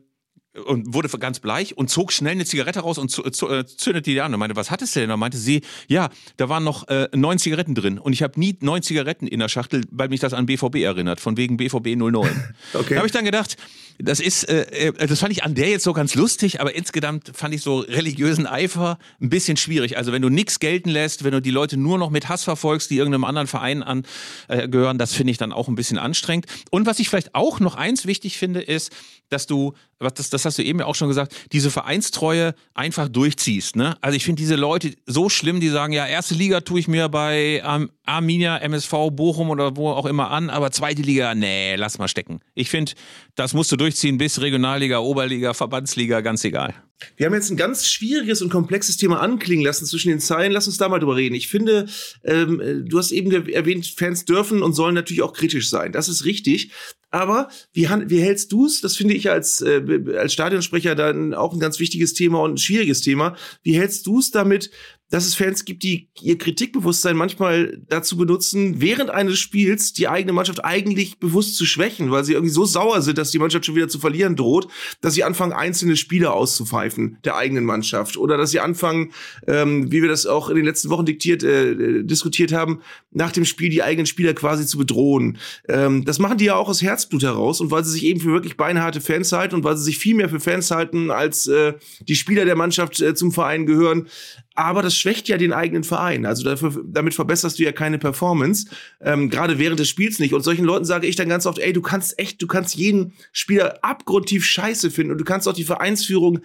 [0.67, 4.35] und wurde ganz bleich und zog schnell eine Zigarette raus und äh, zündete die an
[4.35, 5.11] und meinte, was hattest du denn?
[5.11, 8.57] Und meinte sie, ja, da waren noch äh, neun Zigaretten drin und ich habe nie
[8.61, 12.13] neun Zigaretten in der Schachtel, weil mich das an BVB erinnert, von wegen BVB 09.
[12.75, 12.91] okay.
[12.91, 13.57] Da habe ich dann gedacht,
[13.99, 17.31] das ist, äh, äh, das fand ich an der jetzt so ganz lustig, aber insgesamt
[17.35, 19.97] fand ich so religiösen Eifer ein bisschen schwierig.
[19.97, 22.91] Also wenn du nichts gelten lässt, wenn du die Leute nur noch mit Hass verfolgst,
[22.91, 26.47] die irgendeinem anderen Verein angehören, äh, das finde ich dann auch ein bisschen anstrengend.
[26.71, 28.93] Und was ich vielleicht auch noch eins wichtig finde, ist,
[29.33, 33.09] dass du, was das, das hast du eben ja auch schon gesagt, diese Vereinstreue einfach
[33.09, 33.77] durchziehst.
[33.77, 33.97] Ne?
[34.01, 37.09] Also ich finde diese Leute so schlimm, die sagen, ja, erste Liga tue ich mir
[37.09, 41.99] bei ähm, Arminia, MSV, Bochum oder wo auch immer an, aber zweite Liga, nee, lass
[41.99, 42.41] mal stecken.
[42.55, 42.93] Ich finde,
[43.35, 46.75] das musst du durchziehen bis Regionalliga, Oberliga, Verbandsliga, ganz egal.
[47.17, 50.53] Wir haben jetzt ein ganz schwieriges und komplexes Thema anklingen lassen zwischen den Zeilen.
[50.53, 51.35] Lass uns da mal drüber reden.
[51.35, 51.87] Ich finde,
[52.23, 55.91] ähm, du hast eben erwähnt, Fans dürfen und sollen natürlich auch kritisch sein.
[55.91, 56.71] Das ist richtig.
[57.11, 58.81] Aber wie, wie hältst du es?
[58.81, 59.83] Das finde ich als, äh,
[60.17, 63.37] als Stadionsprecher dann auch ein ganz wichtiges Thema und ein schwieriges Thema.
[63.63, 64.71] Wie hältst du es damit,
[65.13, 70.33] dass es Fans gibt, die ihr Kritikbewusstsein manchmal dazu benutzen, während eines Spiels die eigene
[70.33, 73.75] Mannschaft eigentlich bewusst zu schwächen, weil sie irgendwie so sauer sind, dass die Mannschaft schon
[73.75, 74.69] wieder zu verlieren droht,
[75.03, 78.17] dass sie anfangen, einzelne Spieler auszupfeifen der eigenen Mannschaft.
[78.17, 79.13] Oder dass sie anfangen,
[79.47, 83.45] ähm, wie wir das auch in den letzten Wochen diktiert, äh, diskutiert haben, nach dem
[83.45, 85.37] Spiel die eigenen Spieler quasi zu bedrohen.
[85.69, 88.33] Ähm, das machen die ja auch aus Herzblut heraus und weil sie sich eben für
[88.33, 91.75] wirklich beinharte Fans halten und weil sie sich viel mehr für Fans halten, als äh,
[92.09, 94.09] die Spieler der Mannschaft äh, zum Verein gehören,
[94.55, 96.25] aber das schwächt ja den eigenen Verein.
[96.25, 98.69] Also dafür, damit verbesserst du ja keine Performance,
[99.01, 100.33] ähm, gerade während des Spiels nicht.
[100.33, 103.13] Und solchen Leuten sage ich dann ganz oft, ey, du kannst echt, du kannst jeden
[103.33, 106.41] Spieler abgrundtief scheiße finden und du kannst auch die Vereinsführung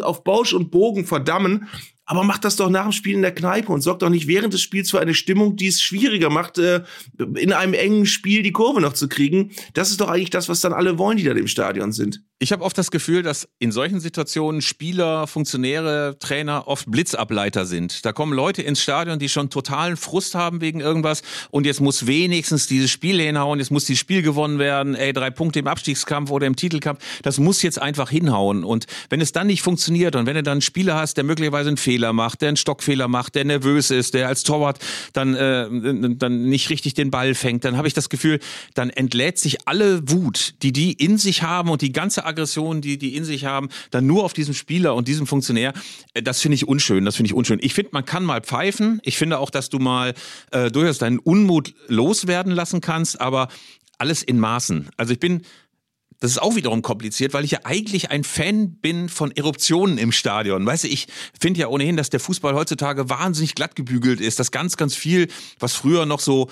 [0.00, 1.68] auf Bausch und Bogen verdammen.
[2.06, 4.52] aber macht das doch nach dem Spiel in der Kneipe und sorgt doch nicht während
[4.52, 6.82] des Spiels für eine Stimmung, die es schwieriger macht, äh,
[7.36, 9.52] in einem engen Spiel die Kurve noch zu kriegen.
[9.74, 12.22] Das ist doch eigentlich das, was dann alle wollen, die da im Stadion sind.
[12.42, 18.06] Ich habe oft das Gefühl, dass in solchen Situationen Spieler, Funktionäre, Trainer oft Blitzableiter sind.
[18.06, 22.06] Da kommen Leute ins Stadion, die schon totalen Frust haben wegen irgendwas und jetzt muss
[22.06, 26.30] wenigstens dieses Spiel hinhauen, jetzt muss dieses Spiel gewonnen werden, ey, drei Punkte im Abstiegskampf
[26.30, 28.64] oder im Titelkampf, das muss jetzt einfach hinhauen.
[28.64, 31.68] Und wenn es dann nicht funktioniert und wenn du dann einen Spieler hast, der möglicherweise
[31.68, 34.78] einen Fehler macht, der einen Stockfehler macht, der nervös ist, der als Torwart
[35.12, 35.68] dann, äh,
[36.16, 38.40] dann nicht richtig den Ball fängt, dann habe ich das Gefühl,
[38.72, 42.98] dann entlädt sich alle Wut, die die in sich haben und die ganze Aggression, die
[42.98, 45.72] die in sich haben, dann nur auf diesem Spieler und diesem Funktionär.
[46.14, 47.04] Äh, das finde ich unschön.
[47.04, 47.58] Das finde ich unschön.
[47.62, 49.00] Ich finde, man kann mal pfeifen.
[49.04, 50.14] Ich finde auch, dass du mal
[50.52, 53.48] äh, durchaus deinen Unmut loswerden lassen kannst, aber
[53.98, 54.88] alles in Maßen.
[54.96, 55.42] Also ich bin
[56.20, 60.12] das ist auch wiederum kompliziert, weil ich ja eigentlich ein Fan bin von Eruptionen im
[60.12, 60.64] Stadion.
[60.66, 64.50] Weißt du, ich finde ja ohnehin, dass der Fußball heutzutage wahnsinnig glatt gebügelt ist, dass
[64.50, 66.50] ganz, ganz viel, was früher noch so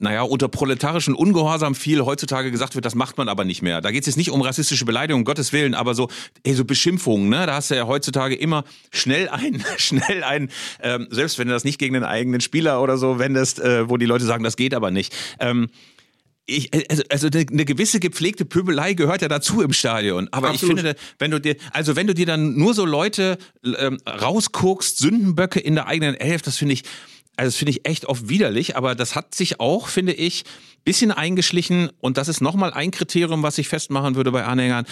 [0.00, 3.80] naja, unter proletarischen Ungehorsam viel heutzutage gesagt wird, das macht man aber nicht mehr.
[3.82, 6.08] Da geht es jetzt nicht um rassistische Beleidigungen, um Gottes Willen, aber so,
[6.42, 7.46] ey, so Beschimpfungen, ne?
[7.46, 10.50] Da hast du ja heutzutage immer schnell ein, schnell ein,
[10.82, 13.98] ähm, selbst wenn du das nicht gegen den eigenen Spieler oder so wendest, äh, wo
[13.98, 15.14] die Leute sagen, das geht aber nicht.
[15.38, 15.68] Ähm,
[16.46, 20.28] ich, also, also eine gewisse gepflegte Pöbelei gehört ja dazu im Stadion.
[20.32, 20.78] Aber Absolut.
[20.78, 24.98] ich finde, wenn du dir, also wenn du dir dann nur so Leute ähm, rausguckst,
[24.98, 26.82] Sündenböcke in der eigenen Elf, das finde ich,
[27.40, 30.44] also das finde ich echt oft widerlich, aber das hat sich auch, finde ich,
[30.84, 34.84] bisschen eingeschlichen und das ist nochmal ein Kriterium, was ich festmachen würde bei Anhängern,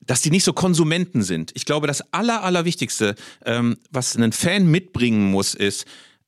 [0.00, 1.52] dass die nicht so Konsumenten sind.
[1.54, 5.86] Ich glaube, das Aller, Allerwichtigste, ähm, was ein Fan mitbringen muss, ist,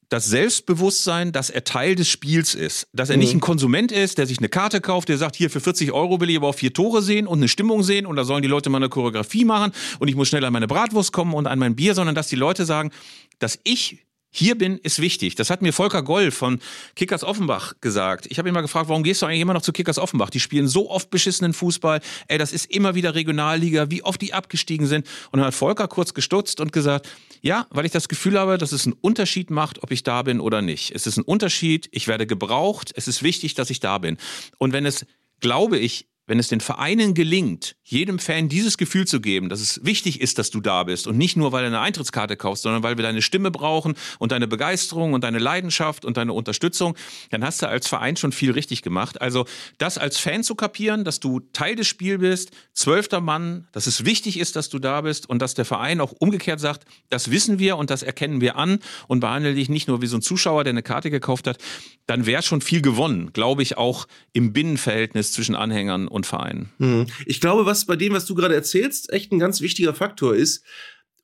[0.08, 2.86] das Selbstbewusstsein, dass er Teil des Spiels ist.
[2.92, 3.22] Dass er mhm.
[3.22, 6.20] nicht ein Konsument ist, der sich eine Karte kauft, der sagt, hier für 40 Euro
[6.20, 8.48] will ich aber auch vier Tore sehen und eine Stimmung sehen und da sollen die
[8.48, 11.58] Leute mal eine Choreografie machen und ich muss schnell an meine Bratwurst kommen und an
[11.58, 12.92] mein Bier, sondern dass die Leute sagen,
[13.40, 13.98] dass ich
[14.30, 15.34] hier bin, ist wichtig.
[15.36, 16.60] Das hat mir Volker Goll von
[16.96, 18.26] Kickers Offenbach gesagt.
[18.28, 20.30] Ich habe ihn mal gefragt, warum gehst du eigentlich immer noch zu Kickers Offenbach?
[20.30, 22.00] Die spielen so oft beschissenen Fußball.
[22.28, 25.06] Ey, das ist immer wieder Regionalliga, wie oft die abgestiegen sind.
[25.30, 27.08] Und dann hat Volker kurz gestutzt und gesagt,
[27.40, 30.40] ja, weil ich das Gefühl habe, dass es einen Unterschied macht, ob ich da bin
[30.40, 30.94] oder nicht.
[30.94, 34.18] Es ist ein Unterschied, ich werde gebraucht, es ist wichtig, dass ich da bin.
[34.58, 35.06] Und wenn es,
[35.40, 39.84] glaube ich, wenn es den Vereinen gelingt, jedem Fan dieses Gefühl zu geben, dass es
[39.84, 42.82] wichtig ist, dass du da bist und nicht nur, weil du eine Eintrittskarte kaufst, sondern
[42.82, 46.94] weil wir deine Stimme brauchen und deine Begeisterung und deine Leidenschaft und deine Unterstützung,
[47.30, 49.22] dann hast du als Verein schon viel richtig gemacht.
[49.22, 49.46] Also
[49.78, 54.04] das als Fan zu kapieren, dass du Teil des Spiels bist, zwölfter Mann, dass es
[54.04, 57.58] wichtig ist, dass du da bist und dass der Verein auch umgekehrt sagt, das wissen
[57.58, 60.64] wir und das erkennen wir an und behandle dich nicht nur wie so ein Zuschauer,
[60.64, 61.58] der eine Karte gekauft hat,
[62.06, 66.70] dann wäre schon viel gewonnen, glaube ich, auch im Binnenverhältnis zwischen Anhängern und Vereinen.
[66.78, 67.06] Hm.
[67.26, 70.64] Ich glaube, was bei dem, was du gerade erzählst, echt ein ganz wichtiger Faktor ist,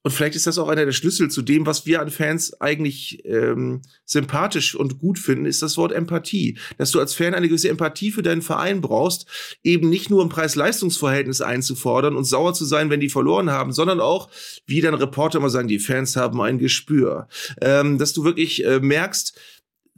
[0.07, 3.25] und vielleicht ist das auch einer der Schlüssel zu dem, was wir an Fans eigentlich
[3.25, 6.59] ähm, sympathisch und gut finden, ist das Wort Empathie.
[6.77, 9.27] Dass du als Fan eine gewisse Empathie für deinen Verein brauchst,
[9.63, 13.99] eben nicht nur ein Preis-Leistungs-Verhältnis einzufordern und sauer zu sein, wenn die verloren haben, sondern
[13.99, 14.29] auch,
[14.67, 17.27] wie dann Reporter immer sagen, die Fans haben ein Gespür.
[17.63, 19.41] Ähm, dass du wirklich äh, merkst,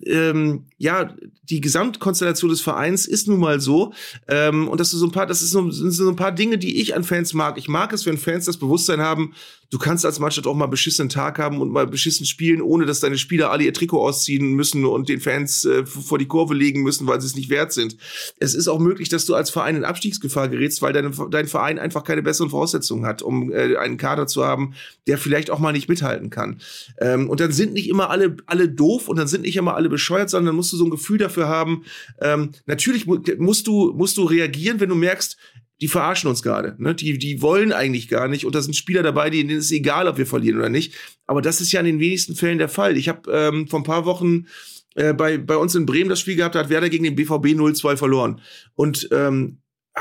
[0.04, 3.92] ähm, ja, die Gesamtkonstellation des Vereins ist nun mal so.
[4.28, 6.58] Ähm, und das ist so ein paar, das ist so, sind so ein paar Dinge,
[6.58, 7.56] die ich an Fans mag.
[7.56, 9.34] Ich mag es, wenn Fans das Bewusstsein haben,
[9.70, 13.00] du kannst als Mannschaft auch mal beschissenen Tag haben und mal beschissen spielen, ohne dass
[13.00, 16.82] deine Spieler alle ihr Trikot ausziehen müssen und den Fans äh, vor die Kurve legen
[16.82, 17.96] müssen, weil sie es nicht wert sind.
[18.38, 21.78] Es ist auch möglich, dass du als Verein in Abstiegsgefahr gerätst, weil deine, dein Verein
[21.78, 24.74] einfach keine besseren Voraussetzungen hat, um äh, einen Kader zu haben,
[25.06, 26.60] der vielleicht auch mal nicht mithalten kann.
[27.00, 29.88] Ähm, und dann sind nicht immer alle, alle doof und dann sind nicht immer alle
[29.88, 31.84] bescheuert, sondern dann musst du so ein Gefühl dafür haben.
[32.20, 35.36] Ähm, natürlich musst du, musst du reagieren, wenn du merkst,
[35.80, 36.74] die verarschen uns gerade.
[36.78, 36.94] Ne?
[36.94, 38.46] Die, die wollen eigentlich gar nicht.
[38.46, 40.94] Und da sind Spieler dabei, denen ist es egal, ob wir verlieren oder nicht.
[41.26, 42.96] Aber das ist ja in den wenigsten Fällen der Fall.
[42.96, 44.46] Ich habe ähm, vor ein paar Wochen
[44.94, 47.58] äh, bei, bei uns in Bremen das Spiel gehabt, da hat Werder gegen den BVB
[47.58, 48.40] 0-2 verloren.
[48.74, 49.58] Und ähm,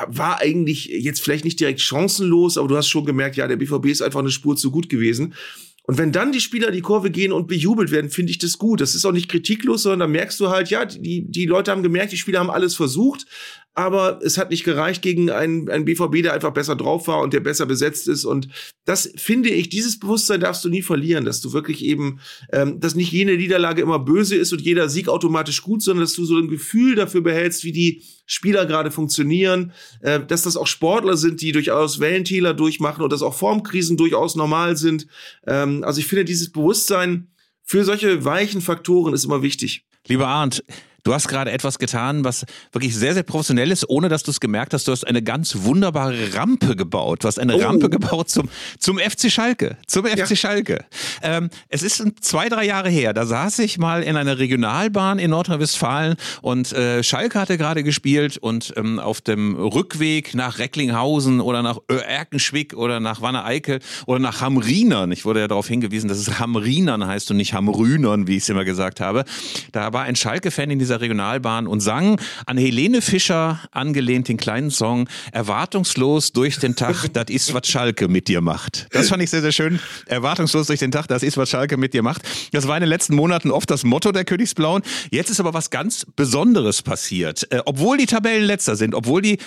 [0.07, 3.87] war eigentlich jetzt vielleicht nicht direkt chancenlos, aber du hast schon gemerkt, ja, der BVB
[3.87, 5.33] ist einfach eine Spur zu gut gewesen.
[5.87, 8.81] Und wenn dann die Spieler die Kurve gehen und bejubelt werden, finde ich das gut.
[8.81, 11.83] Das ist auch nicht kritiklos, sondern da merkst du halt, ja, die, die Leute haben
[11.83, 13.27] gemerkt, die Spieler haben alles versucht,
[13.75, 17.33] aber es hat nicht gereicht gegen einen, einen BVB, der einfach besser drauf war und
[17.33, 18.23] der besser besetzt ist.
[18.23, 18.47] Und
[18.85, 22.21] das finde ich, dieses Bewusstsein darfst du nie verlieren, dass du wirklich eben,
[22.53, 26.13] ähm, dass nicht jede Niederlage immer böse ist und jeder Sieg automatisch gut, sondern dass
[26.13, 30.67] du so ein Gefühl dafür behältst, wie die Spieler gerade funktionieren, äh, dass das auch
[30.67, 35.05] Sportler sind, die durchaus Wellentäler durchmachen und dass auch Formkrisen durchaus normal sind.
[35.45, 37.27] Ähm, also ich finde, dieses Bewusstsein
[37.61, 39.83] für solche weichen Faktoren ist immer wichtig.
[40.07, 40.63] Lieber Arndt,
[41.05, 44.39] Du hast gerade etwas getan, was wirklich sehr, sehr professionell ist, ohne dass du es
[44.39, 44.87] gemerkt hast.
[44.87, 47.23] Du hast eine ganz wunderbare Rampe gebaut.
[47.23, 47.61] Du hast eine oh.
[47.61, 49.77] Rampe gebaut zum, zum FC Schalke.
[49.85, 50.35] Zum FC ja.
[50.35, 50.83] Schalke.
[51.21, 53.13] Ähm, es ist zwei, drei Jahre her.
[53.13, 58.37] Da saß ich mal in einer Regionalbahn in Nordrhein-Westfalen und äh, Schalke hatte gerade gespielt
[58.39, 64.41] und ähm, auf dem Rückweg nach Recklinghausen oder nach Erkenschwick oder nach Wanne-Eickel oder nach
[64.41, 65.11] Hamrinern.
[65.11, 68.49] Ich wurde ja darauf hingewiesen, dass es Hamrinern heißt und nicht Hamrünern, wie ich es
[68.49, 69.23] immer gesagt habe.
[69.71, 74.71] Da war ein Schalke-Fan in dieser Regionalbahn und sang an Helene Fischer angelehnt den kleinen
[74.71, 78.87] Song Erwartungslos durch den Tag, das ist, was Schalke mit dir macht.
[78.91, 79.79] Das fand ich sehr, sehr schön.
[80.05, 82.21] Erwartungslos durch den Tag, das ist, was Schalke mit dir macht.
[82.51, 84.83] Das war in den letzten Monaten oft das Motto der Königsblauen.
[85.11, 87.51] Jetzt ist aber was ganz Besonderes passiert.
[87.51, 89.37] Äh, obwohl die Tabellen letzter sind, obwohl die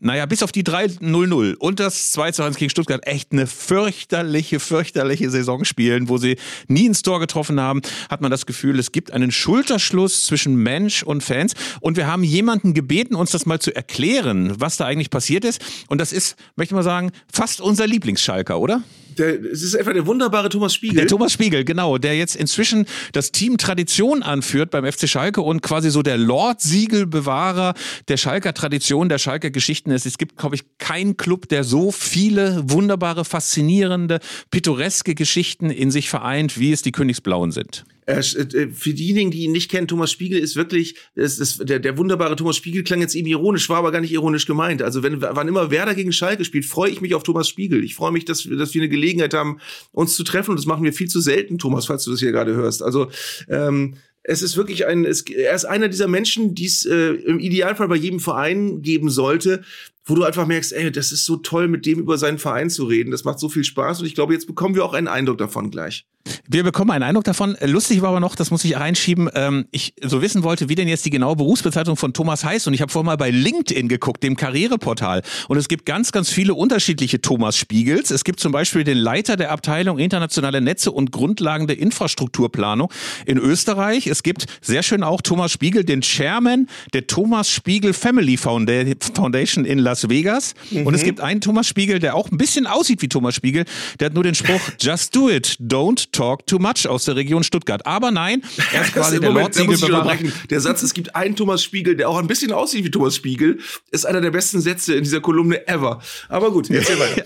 [0.00, 5.30] naja, bis auf die 3-0-0 und das 2 1 gegen Stuttgart echt eine fürchterliche, fürchterliche
[5.30, 6.36] Saison spielen, wo sie
[6.68, 11.02] nie ins Tor getroffen haben, hat man das Gefühl, es gibt einen Schulterschluss zwischen Mensch
[11.02, 11.54] und Fans.
[11.80, 15.60] Und wir haben jemanden gebeten, uns das mal zu erklären, was da eigentlich passiert ist.
[15.88, 18.82] Und das ist, möchte ich mal sagen, fast unser Lieblingsschalker, oder?
[19.20, 20.96] Der, es ist einfach der wunderbare Thomas Spiegel.
[20.96, 25.60] Der Thomas Spiegel, genau, der jetzt inzwischen das Team Tradition anführt beim FC Schalke und
[25.60, 27.74] quasi so der Lord-Siegelbewahrer
[28.08, 30.06] der Schalker Tradition, der Schalker Geschichten ist.
[30.06, 36.08] Es gibt, glaube ich, keinen Club, der so viele wunderbare, faszinierende, pittoreske Geschichten in sich
[36.08, 37.84] vereint, wie es die Königsblauen sind.
[38.10, 41.78] Äh, äh, für diejenigen, die ihn nicht kennen, Thomas Spiegel ist wirklich, ist, ist, der,
[41.78, 44.82] der wunderbare Thomas Spiegel klang jetzt eben ironisch, war aber gar nicht ironisch gemeint.
[44.82, 47.84] Also wenn, wann immer Werder gegen Schalke spielt, freue ich mich auf Thomas Spiegel.
[47.84, 49.60] Ich freue mich, dass, dass wir eine Gelegenheit haben,
[49.92, 52.32] uns zu treffen und das machen wir viel zu selten, Thomas, falls du das hier
[52.32, 52.82] gerade hörst.
[52.82, 53.10] Also
[53.48, 57.38] ähm, es ist wirklich ein, es, er ist einer dieser Menschen, die es äh, im
[57.38, 59.62] Idealfall bei jedem Verein geben sollte,
[60.04, 62.84] wo du einfach merkst, ey, das ist so toll, mit dem über seinen Verein zu
[62.84, 63.10] reden.
[63.10, 65.70] Das macht so viel Spaß und ich glaube, jetzt bekommen wir auch einen Eindruck davon
[65.70, 66.06] gleich.
[66.48, 67.56] Wir bekommen einen Eindruck davon.
[67.62, 70.88] Lustig war aber noch, das muss ich reinschieben, ähm, ich so wissen wollte, wie denn
[70.88, 72.66] jetzt die genaue Berufsbezeichnung von Thomas heißt.
[72.66, 75.22] Und ich habe vorher mal bei LinkedIn geguckt, dem Karriereportal.
[75.48, 78.10] Und es gibt ganz, ganz viele unterschiedliche Thomas Spiegels.
[78.10, 82.92] Es gibt zum Beispiel den Leiter der Abteilung internationale Netze und Grundlagen der Infrastrukturplanung
[83.24, 84.06] in Österreich.
[84.06, 89.78] Es gibt sehr schön auch Thomas Spiegel, den Chairman der Thomas Spiegel Family Foundation in
[89.78, 90.54] Las Vegas.
[90.70, 90.86] Mhm.
[90.86, 93.64] Und es gibt einen Thomas Spiegel, der auch ein bisschen aussieht wie Thomas Spiegel.
[93.98, 97.42] Der hat nur den Spruch, just do it, don't talk too much aus der Region
[97.42, 97.84] Stuttgart.
[97.86, 98.42] Aber nein,
[98.72, 102.18] er ist quasi der Moment, Lord Der Satz, es gibt einen Thomas Spiegel, der auch
[102.18, 103.58] ein bisschen aussieht wie Thomas Spiegel,
[103.90, 106.00] ist einer der besten Sätze in dieser Kolumne ever.
[106.28, 107.24] Aber gut, jetzt weiter.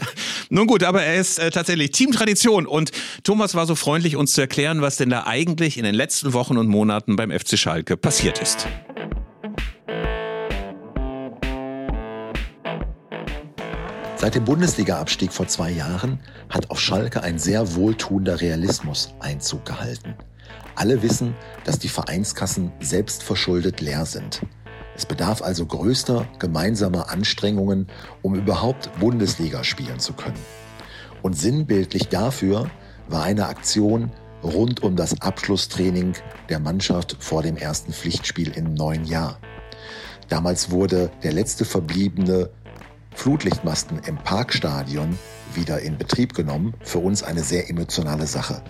[0.51, 2.93] Nun gut, aber er ist äh, tatsächlich Teamtradition und
[3.23, 6.59] Thomas war so freundlich, uns zu erklären, was denn da eigentlich in den letzten Wochen
[6.59, 8.67] und Monaten beim FC Schalke passiert ist.
[14.25, 20.15] Seit dem Bundesliga-Abstieg vor zwei Jahren hat auf Schalke ein sehr wohltuender Realismus Einzug gehalten.
[20.77, 21.35] Alle wissen,
[21.65, 24.41] dass die Vereinskassen selbstverschuldet leer sind.
[24.97, 27.87] Es bedarf also größter gemeinsamer Anstrengungen,
[28.23, 30.41] um überhaupt Bundesliga spielen zu können.
[31.21, 32.71] Und sinnbildlich dafür
[33.11, 34.11] war eine Aktion
[34.43, 36.15] rund um das Abschlusstraining
[36.49, 39.39] der Mannschaft vor dem ersten Pflichtspiel im neuen Jahr.
[40.31, 42.49] Damals wurde der letzte verbliebene
[43.15, 45.19] Flutlichtmasten im Parkstadion
[45.55, 46.75] wieder in Betrieb genommen.
[46.83, 48.63] Für uns eine sehr emotionale Sache.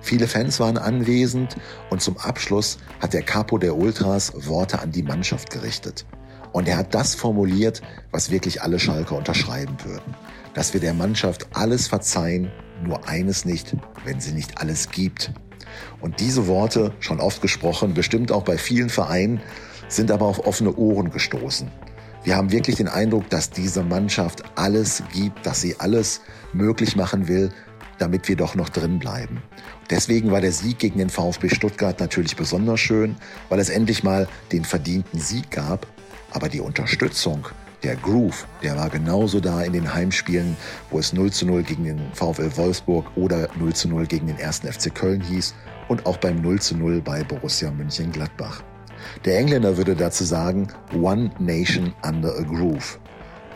[0.00, 1.56] Viele Fans waren anwesend
[1.90, 6.06] und zum Abschluss hat der Capo der Ultras Worte an die Mannschaft gerichtet.
[6.52, 10.16] Und er hat das formuliert, was wirklich alle Schalker unterschreiben würden.
[10.54, 12.50] Dass wir der Mannschaft alles verzeihen,
[12.82, 15.32] nur eines nicht, wenn sie nicht alles gibt.
[16.00, 19.40] Und diese Worte, schon oft gesprochen, bestimmt auch bei vielen Vereinen,
[19.88, 21.70] sind aber auf offene Ohren gestoßen.
[22.22, 26.20] Wir haben wirklich den Eindruck, dass diese Mannschaft alles gibt, dass sie alles
[26.52, 27.50] möglich machen will,
[27.98, 29.42] damit wir doch noch drin bleiben.
[29.88, 33.16] Deswegen war der Sieg gegen den VfB Stuttgart natürlich besonders schön,
[33.48, 35.86] weil es endlich mal den verdienten Sieg gab.
[36.30, 37.46] Aber die Unterstützung,
[37.82, 40.56] der Groove, der war genauso da in den Heimspielen,
[40.90, 44.36] wo es 0 zu 0 gegen den VfL Wolfsburg oder 0 zu 0 gegen den
[44.36, 44.60] 1.
[44.60, 45.54] FC Köln hieß
[45.88, 48.62] und auch beim 0 zu 0 bei Borussia München-Gladbach.
[49.24, 52.98] Der Engländer würde dazu sagen, One Nation under a Groove.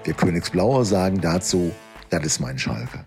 [0.04, 1.72] Wir Königsblauer sagen dazu,
[2.10, 3.06] das ist mein Schalke.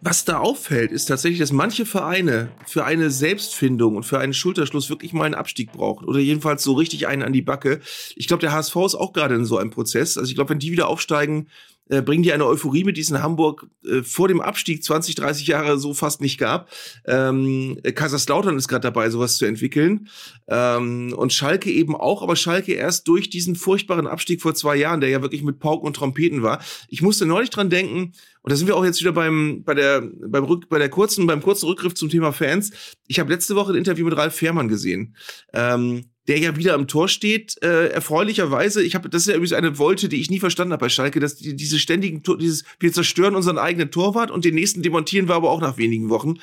[0.00, 4.90] Was da auffällt, ist tatsächlich, dass manche Vereine für eine Selbstfindung und für einen Schulterschluss
[4.90, 7.80] wirklich mal einen Abstieg brauchen oder jedenfalls so richtig einen an die Backe.
[8.14, 10.16] Ich glaube, der HSV ist auch gerade in so einem Prozess.
[10.16, 11.48] Also ich glaube, wenn die wieder aufsteigen,
[11.88, 15.14] äh, bringen die eine Euphorie mit, die es in Hamburg äh, vor dem Abstieg 20,
[15.14, 16.70] 30 Jahre so fast nicht gab.
[17.06, 20.08] Ähm, Kaiserslautern ist gerade dabei, sowas zu entwickeln.
[20.48, 25.00] Ähm, und Schalke eben auch, aber Schalke erst durch diesen furchtbaren Abstieg vor zwei Jahren,
[25.00, 26.60] der ja wirklich mit Pauken und Trompeten war.
[26.88, 30.00] Ich musste neulich dran denken, und da sind wir auch jetzt wieder beim, bei der,
[30.00, 32.70] beim Rück, bei der kurzen, beim kurzen Rückgriff zum Thema Fans.
[33.06, 35.16] Ich habe letzte Woche ein Interview mit Ralf Fährmann gesehen.
[35.52, 38.82] Ähm, der ja wieder am Tor steht, äh, erfreulicherweise.
[38.82, 41.20] Ich habe, das ist ja übrigens eine Wolte, die ich nie verstanden habe bei Schalke,
[41.20, 45.34] dass die, diese ständigen, dieses, wir zerstören unseren eigenen Torwart und den nächsten demontieren wir
[45.34, 46.34] aber auch nach wenigen Wochen.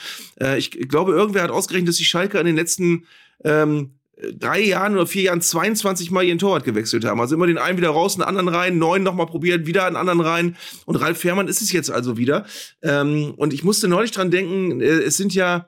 [0.42, 3.06] Äh, ich glaube, irgendwer hat ausgerechnet, dass die Schalke in den letzten
[3.44, 3.92] ähm,
[4.40, 7.22] drei Jahren oder vier Jahren 22 Mal ihren Torwart gewechselt haben.
[7.22, 10.22] Also immer den einen wieder raus, einen anderen rein, neun nochmal probiert, wieder einen anderen
[10.22, 10.58] rein.
[10.86, 12.46] Und Ralf Fährmann ist es jetzt also wieder.
[12.82, 15.68] Ähm, und ich musste neulich dran denken, äh, es sind ja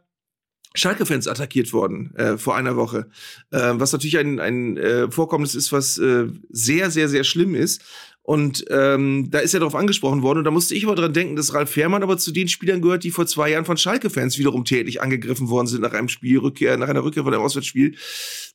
[0.77, 3.09] Schalke-Fans attackiert worden äh, vor einer Woche.
[3.51, 7.83] Äh, was natürlich ein, ein äh, Vorkommnis ist, was äh, sehr, sehr, sehr schlimm ist.
[8.21, 10.39] Und ähm, da ist er darauf angesprochen worden.
[10.39, 13.05] Und da musste ich aber dran denken, dass Ralf Fährmann aber zu den Spielern gehört,
[13.05, 16.89] die vor zwei Jahren von Schalke-Fans wiederum tätlich angegriffen worden sind nach einem Spielrückkehr, nach
[16.89, 17.95] einer Rückkehr von einem Auswärtsspiel.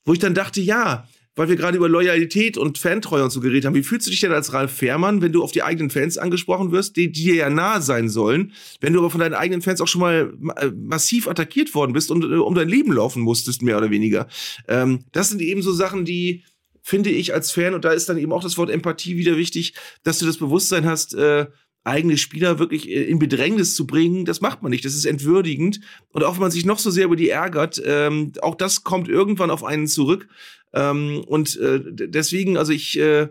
[0.05, 3.65] Wo ich dann dachte, ja, weil wir gerade über Loyalität und Fantreue und so geredet
[3.65, 3.75] haben.
[3.75, 6.73] Wie fühlst du dich denn als Ralf Fährmann, wenn du auf die eigenen Fans angesprochen
[6.73, 9.89] wirst, die, dir ja nahe sein sollen, wenn du aber von deinen eigenen Fans auch
[9.89, 13.79] schon mal äh, massiv attackiert worden bist und äh, um dein Leben laufen musstest, mehr
[13.79, 14.29] oder weniger?
[14.69, 16.45] Ähm, das sind eben so Sachen, die
[16.83, 19.75] finde ich als Fan, und da ist dann eben auch das Wort Empathie wieder wichtig,
[20.03, 21.47] dass du das Bewusstsein hast, äh,
[21.85, 24.85] eigene Spieler wirklich äh, in Bedrängnis zu bringen, das macht man nicht.
[24.85, 25.81] Das ist entwürdigend.
[26.11, 29.09] Und auch wenn man sich noch so sehr über die ärgert, ähm, auch das kommt
[29.09, 30.29] irgendwann auf einen zurück.
[30.73, 33.29] Ähm, und äh, deswegen, also ich, äh,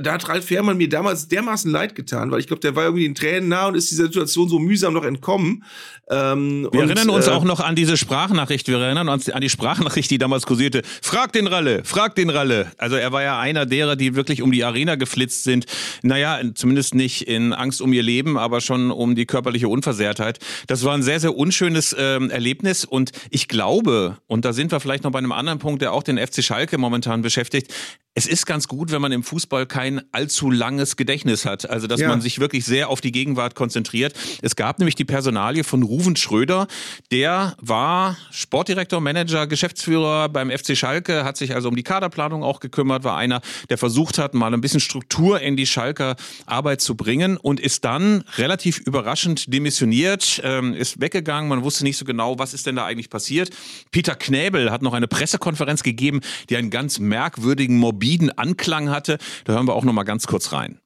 [0.00, 3.04] da hat Ralf Fährmann mir damals dermaßen leid getan, weil ich glaube, der war irgendwie
[3.04, 5.62] in Tränen nah und ist dieser Situation so mühsam noch entkommen.
[6.08, 8.66] Ähm, wir und, erinnern uns äh, auch noch an diese Sprachnachricht.
[8.66, 10.82] Wir erinnern uns an die Sprachnachricht, die damals kursierte.
[11.02, 12.72] Frag den Ralle, frag den Ralle.
[12.78, 15.66] Also er war ja einer derer, die wirklich um die Arena geflitzt sind.
[16.02, 20.38] Naja, zumindest nicht in Angst um ihr Leben, aber schon um die körperliche Unversehrtheit.
[20.66, 24.80] Das war ein sehr, sehr unschönes ähm, Erlebnis und ich glaube, und da sind wir
[24.80, 27.70] vielleicht noch bei einem anderen Punkt, der auch den FC Schalke momentan beschäftigt,
[28.18, 31.68] es ist ganz gut, wenn man im Fußball kein allzu langes Gedächtnis hat.
[31.68, 32.08] Also, dass ja.
[32.08, 34.14] man sich wirklich sehr auf die Gegenwart konzentriert.
[34.42, 36.66] Es gab nämlich die Personalie von Ruven Schröder.
[37.10, 42.60] Der war Sportdirektor, Manager, Geschäftsführer beim FC Schalke, hat sich also um die Kaderplanung auch
[42.60, 46.94] gekümmert, war einer, der versucht hat, mal ein bisschen Struktur in die Schalker Arbeit zu
[46.94, 51.48] bringen und ist dann relativ überraschend demissioniert, ähm, ist weggegangen.
[51.48, 53.50] Man wusste nicht so genau, was ist denn da eigentlich passiert.
[53.90, 59.15] Peter Knäbel hat noch eine Pressekonferenz gegeben, die einen ganz merkwürdigen, morbiden morbiden Anklang hatte.
[59.44, 60.80] Da hören wir auch noch mal ganz kurz rein.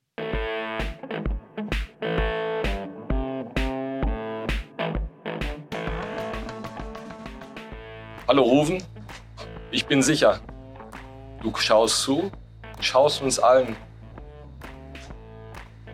[8.29, 8.81] Hallo Rufen,
[9.73, 10.41] ich bin sicher,
[11.43, 12.31] du schaust zu,
[12.79, 13.75] schaust uns allen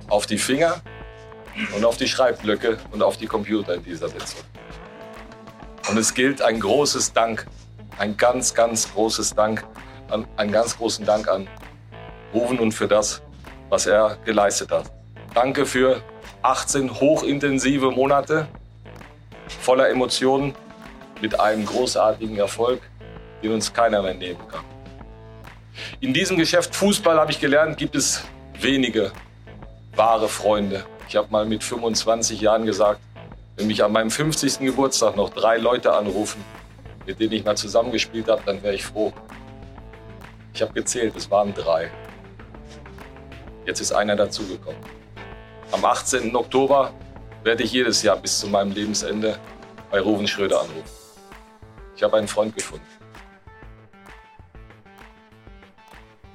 [0.09, 0.83] auf die Finger
[1.75, 4.40] und auf die Schreibblöcke und auf die Computer in dieser Sitzung.
[5.88, 7.46] Und es gilt ein großes Dank,
[7.99, 9.64] ein ganz, ganz großes Dank
[10.11, 11.49] an, einen ganz großen Dank an
[12.37, 13.22] Ruven und für das,
[13.70, 14.92] was er geleistet hat.
[15.33, 16.03] Danke für
[16.42, 18.46] 18 hochintensive Monate
[19.49, 20.55] voller Emotionen
[21.22, 22.83] mit einem großartigen Erfolg,
[23.42, 24.64] den uns keiner mehr nehmen kann.
[26.01, 28.22] In diesem Geschäft Fußball habe ich gelernt, gibt es
[28.61, 29.12] wenige
[29.94, 30.85] wahre Freunde.
[31.09, 33.01] Ich habe mal mit 25 Jahren gesagt,
[33.57, 34.59] wenn mich an meinem 50.
[34.59, 36.44] Geburtstag noch drei Leute anrufen,
[37.07, 39.14] mit denen ich mal zusammengespielt habe, dann wäre ich froh.
[40.53, 41.90] Ich habe gezählt, es waren drei.
[43.66, 44.81] Jetzt ist einer dazugekommen.
[45.72, 46.35] Am 18.
[46.37, 46.94] Oktober
[47.42, 49.40] werde ich jedes Jahr bis zu meinem Lebensende
[49.90, 50.88] bei Ruven Schröder anrufen.
[51.96, 52.87] Ich habe einen Freund gefunden.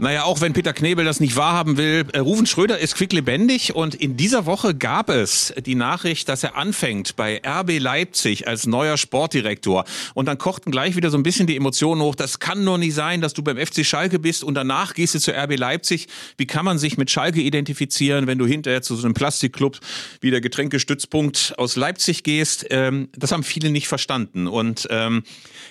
[0.02, 3.94] Naja, auch wenn Peter Knebel das nicht wahrhaben will, äh, Rufen Schröder ist quicklebendig und
[3.94, 8.98] in dieser Woche gab es die Nachricht, dass er anfängt bei RB Leipzig als neuer
[8.98, 9.86] Sportdirektor.
[10.16, 12.16] Und dann kochten gleich wieder so ein bisschen die Emotionen hoch.
[12.16, 15.20] Das kann nur nicht sein, dass du beim FC Schalke bist und danach gehst du
[15.20, 16.08] zu RB Leipzig.
[16.36, 19.80] Wie kann man sich mit Schalke identifizieren, wenn du hinterher zu so einem Plastikclub
[20.20, 22.66] wie der Getränkestützpunkt aus Leipzig gehst?
[22.72, 24.48] Ähm, das haben viele nicht verstanden.
[24.48, 25.22] Und ähm,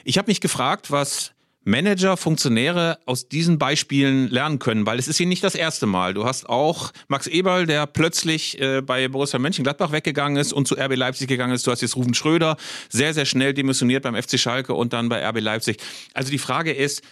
[0.05, 1.33] ich habe mich gefragt, was
[1.65, 6.15] Manager, Funktionäre aus diesen Beispielen lernen können, weil es ist hier nicht das erste Mal.
[6.15, 10.77] Du hast auch Max Eberl, der plötzlich äh, bei Borussia Mönchengladbach weggegangen ist und zu
[10.77, 11.67] RB Leipzig gegangen ist.
[11.67, 12.57] Du hast jetzt Rufen Schröder,
[12.89, 15.77] sehr, sehr schnell demissioniert beim FC Schalke und dann bei RB Leipzig.
[16.15, 17.03] Also die Frage ist,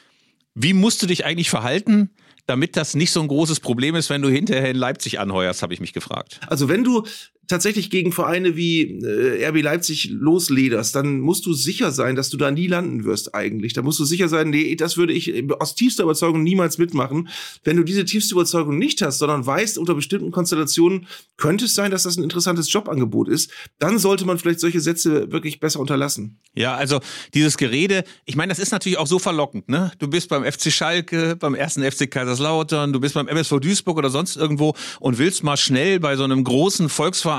[0.54, 2.10] wie musst du dich eigentlich verhalten,
[2.46, 5.74] damit das nicht so ein großes Problem ist, wenn du hinterher in Leipzig anheuerst, habe
[5.74, 6.40] ich mich gefragt.
[6.46, 7.04] Also wenn du
[7.48, 12.36] tatsächlich gegen Vereine wie äh, RB Leipzig loslederst, dann musst du sicher sein, dass du
[12.36, 13.72] da nie landen wirst eigentlich.
[13.72, 17.28] Da musst du sicher sein, nee, das würde ich aus tiefster Überzeugung niemals mitmachen.
[17.64, 21.06] Wenn du diese tiefste Überzeugung nicht hast, sondern weißt, unter bestimmten Konstellationen
[21.38, 25.32] könnte es sein, dass das ein interessantes Jobangebot ist, dann sollte man vielleicht solche Sätze
[25.32, 26.38] wirklich besser unterlassen.
[26.54, 27.00] Ja, also
[27.32, 29.92] dieses Gerede, ich meine, das ist natürlich auch so verlockend, ne?
[29.98, 34.10] Du bist beim FC Schalke, beim ersten FC Kaiserslautern, du bist beim MSV Duisburg oder
[34.10, 37.37] sonst irgendwo und willst mal schnell bei so einem großen Volksverein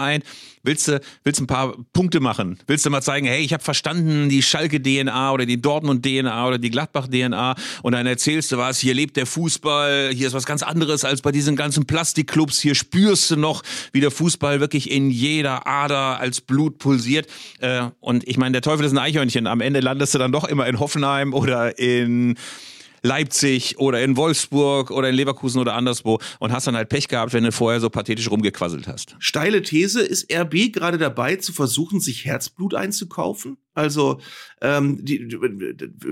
[0.64, 2.60] willst du willst ein paar Punkte machen?
[2.68, 6.48] Willst du mal zeigen, hey, ich habe verstanden die Schalke DNA oder die Dortmund DNA
[6.48, 10.34] oder die Gladbach DNA und dann erzählst du was, hier lebt der Fußball, hier ist
[10.34, 13.64] was ganz anderes als bei diesen ganzen Plastikclubs, hier spürst du noch,
[13.94, 17.28] wie der Fußball wirklich in jeder Ader als Blut pulsiert.
[17.60, 20.46] Äh, und ich meine, der Teufel ist ein Eichhörnchen, am Ende landest du dann doch
[20.46, 22.36] immer in Hoffenheim oder in
[23.02, 27.34] Leipzig oder in Wolfsburg oder in Leverkusen oder anderswo und hast dann halt Pech gehabt,
[27.34, 29.16] wenn du vorher so pathetisch rumgequasselt hast.
[29.20, 33.58] Steile These, ist RB gerade dabei zu versuchen, sich Herzblut einzukaufen?
[33.74, 34.20] Also
[34.62, 35.38] ähm, die, die,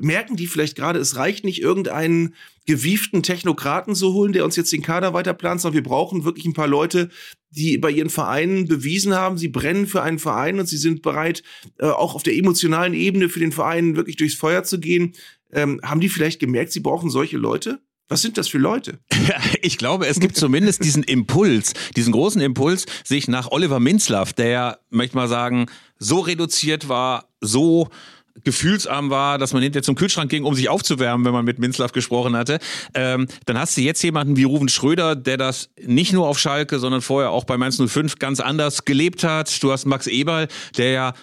[0.01, 2.33] merken die vielleicht gerade, es reicht nicht, irgendeinen
[2.65, 6.53] gewieften Technokraten zu holen, der uns jetzt den Kader weiterplant, sondern wir brauchen wirklich ein
[6.53, 7.09] paar Leute,
[7.49, 11.43] die bei ihren Vereinen bewiesen haben, sie brennen für einen Verein und sie sind bereit,
[11.79, 15.13] äh, auch auf der emotionalen Ebene für den Verein wirklich durchs Feuer zu gehen.
[15.51, 17.79] Ähm, haben die vielleicht gemerkt, sie brauchen solche Leute?
[18.09, 18.99] Was sind das für Leute?
[19.61, 24.79] ich glaube, es gibt zumindest diesen Impuls, diesen großen Impuls, sich nach Oliver Minzlaff, der,
[24.89, 25.65] möchte mal sagen,
[25.99, 27.89] so reduziert war, so
[28.43, 31.91] gefühlsarm war, dass man hinterher zum Kühlschrank ging, um sich aufzuwärmen, wenn man mit Minzlaff
[31.91, 32.59] gesprochen hatte.
[32.93, 36.79] Ähm, dann hast du jetzt jemanden wie Ruven Schröder, der das nicht nur auf Schalke,
[36.79, 39.61] sondern vorher auch bei Mainz 05 ganz anders gelebt hat.
[39.63, 41.13] Du hast Max Eberl, der ja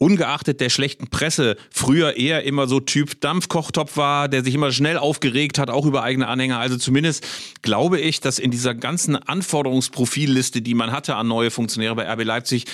[0.00, 4.96] ungeachtet der schlechten Presse früher eher immer so Typ Dampfkochtopf war, der sich immer schnell
[4.96, 6.58] aufgeregt hat, auch über eigene Anhänger.
[6.58, 7.26] Also zumindest
[7.60, 12.24] glaube ich, dass in dieser ganzen Anforderungsprofilliste, die man hatte an neue Funktionäre bei RB
[12.24, 12.64] Leipzig,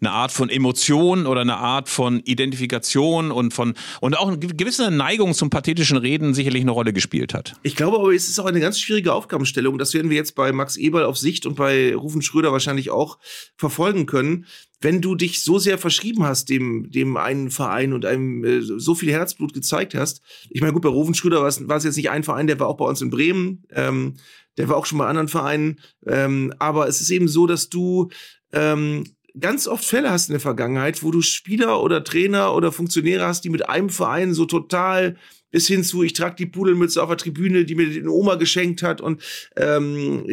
[0.00, 4.90] eine Art von Emotion oder eine Art von Identifikation und von und auch eine gewisse
[4.90, 7.54] Neigung zum pathetischen Reden sicherlich eine Rolle gespielt hat.
[7.62, 9.78] Ich glaube aber, es ist auch eine ganz schwierige Aufgabenstellung.
[9.78, 13.18] Das werden wir jetzt bei Max Eberl auf Sicht und bei Rufen Schröder wahrscheinlich auch
[13.56, 14.46] verfolgen können.
[14.82, 18.94] Wenn du dich so sehr verschrieben hast dem, dem einen Verein und einem äh, so
[18.94, 20.22] viel Herzblut gezeigt hast.
[20.48, 22.78] Ich meine, gut, bei Rufen Schröder war es, jetzt nicht ein Verein, der war auch
[22.78, 23.64] bei uns in Bremen.
[23.70, 24.14] Ähm,
[24.56, 25.80] der war auch schon bei anderen Vereinen.
[26.06, 28.08] Ähm, aber es ist eben so, dass du
[28.52, 29.04] ähm,
[29.38, 33.44] ganz oft Fälle hast in der Vergangenheit, wo du Spieler oder Trainer oder Funktionäre hast,
[33.44, 35.16] die mit einem Verein so total
[35.50, 38.82] bis hin zu, ich trage die Pudelmütze auf der Tribüne, die mir die Oma geschenkt
[38.82, 39.00] hat.
[39.00, 39.20] Und
[39.56, 40.24] ähm,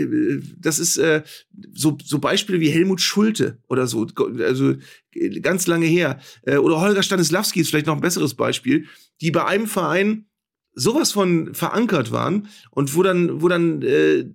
[0.57, 1.23] das ist äh,
[1.73, 4.05] so, so Beispiele wie Helmut Schulte oder so,
[4.39, 4.75] also
[5.41, 6.19] ganz lange her.
[6.43, 8.85] Äh, oder Holger Stanislawski ist vielleicht noch ein besseres Beispiel,
[9.21, 10.27] die bei einem Verein
[10.73, 14.25] sowas von verankert waren und wo dann, wo dann, äh,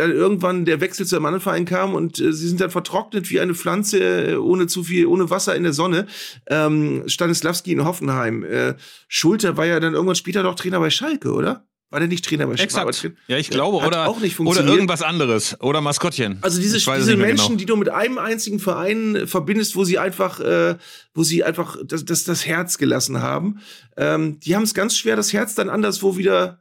[0.00, 3.30] dann irgendwann der Wechsel zu einem anderen Verein kam und äh, sie sind dann vertrocknet
[3.30, 6.06] wie eine Pflanze äh, ohne zu viel, ohne Wasser in der Sonne.
[6.46, 8.42] Ähm, Stanislawski in Hoffenheim.
[8.44, 8.74] Äh,
[9.08, 11.66] Schulter war ja dann irgendwann später doch Trainer bei Schalke, oder?
[11.90, 13.10] War der nicht Trainer bei Exakt.
[13.26, 13.78] Ja, ich glaube.
[13.84, 15.60] Oder, auch nicht oder irgendwas anderes.
[15.60, 16.38] Oder Maskottchen.
[16.40, 17.58] Also diese, diese Menschen, genau.
[17.58, 20.76] die du mit einem einzigen Verein verbindest, wo sie einfach, äh,
[21.14, 23.60] wo sie einfach das, das, das Herz gelassen haben,
[23.96, 26.60] ähm, die haben es ganz schwer, das Herz dann anderswo wieder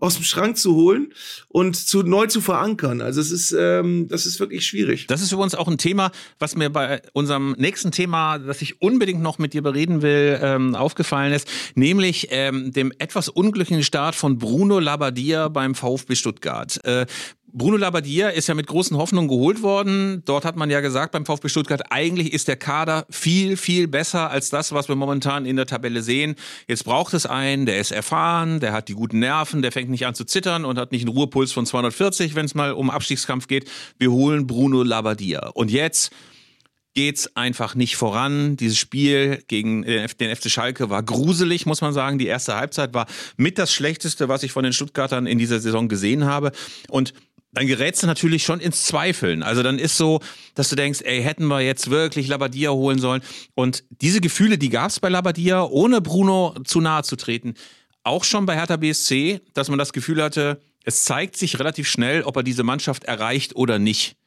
[0.00, 1.12] aus dem Schrank zu holen
[1.48, 3.00] und zu neu zu verankern.
[3.00, 5.06] Also es ist, ähm, das ist wirklich schwierig.
[5.06, 9.22] Das ist übrigens auch ein Thema, was mir bei unserem nächsten Thema, das ich unbedingt
[9.22, 14.38] noch mit dir bereden will, ähm, aufgefallen ist, nämlich ähm, dem etwas unglücklichen Start von
[14.38, 16.84] Bruno Labbadia beim VfB Stuttgart.
[16.84, 17.06] Äh,
[17.50, 20.22] Bruno Labbadia ist ja mit großen Hoffnungen geholt worden.
[20.26, 24.30] Dort hat man ja gesagt beim VfB Stuttgart, eigentlich ist der Kader viel, viel besser
[24.30, 26.34] als das, was wir momentan in der Tabelle sehen.
[26.66, 30.06] Jetzt braucht es einen, der ist erfahren, der hat die guten Nerven, der fängt nicht
[30.06, 33.46] an zu zittern und hat nicht einen Ruhepuls von 240, wenn es mal um Abstiegskampf
[33.46, 33.68] geht.
[33.98, 35.48] Wir holen Bruno Labbadia.
[35.48, 36.12] Und jetzt
[36.94, 38.56] geht's einfach nicht voran.
[38.56, 42.18] Dieses Spiel gegen den FC Schalke war gruselig, muss man sagen.
[42.18, 45.88] Die erste Halbzeit war mit das Schlechteste, was ich von den Stuttgartern in dieser Saison
[45.88, 46.50] gesehen habe.
[46.88, 47.14] Und
[47.52, 49.42] dann gerätst du natürlich schon ins Zweifeln.
[49.42, 50.20] Also dann ist so,
[50.54, 53.22] dass du denkst, ey, hätten wir jetzt wirklich Labadia holen sollen.
[53.54, 57.54] Und diese Gefühle, die gab es bei Labadia, ohne Bruno zu nahe zu treten.
[58.02, 62.22] Auch schon bei Hertha BSC, dass man das Gefühl hatte, es zeigt sich relativ schnell,
[62.22, 64.17] ob er diese Mannschaft erreicht oder nicht.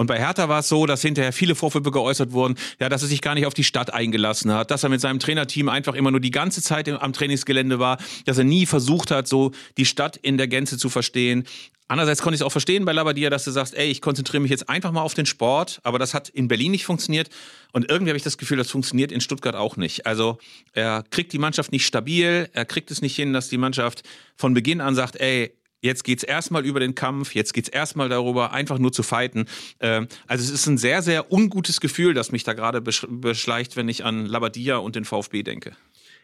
[0.00, 3.08] Und bei Hertha war es so, dass hinterher viele Vorwürfe geäußert wurden, ja, dass er
[3.08, 6.10] sich gar nicht auf die Stadt eingelassen hat, dass er mit seinem Trainerteam einfach immer
[6.10, 10.16] nur die ganze Zeit am Trainingsgelände war, dass er nie versucht hat, so die Stadt
[10.16, 11.44] in der Gänze zu verstehen.
[11.86, 14.50] Andererseits konnte ich es auch verstehen bei Labadia, dass du sagst, ey, ich konzentriere mich
[14.50, 17.28] jetzt einfach mal auf den Sport, aber das hat in Berlin nicht funktioniert
[17.72, 20.06] und irgendwie habe ich das Gefühl, das funktioniert in Stuttgart auch nicht.
[20.06, 20.38] Also
[20.72, 24.02] er kriegt die Mannschaft nicht stabil, er kriegt es nicht hin, dass die Mannschaft
[24.34, 28.52] von Beginn an sagt, ey, Jetzt geht's erstmal über den Kampf, jetzt geht's erstmal darüber,
[28.52, 29.46] einfach nur zu fighten.
[29.80, 33.88] Ähm, also es ist ein sehr, sehr ungutes Gefühl, das mich da gerade beschleicht, wenn
[33.88, 35.72] ich an Labadia und den VfB denke.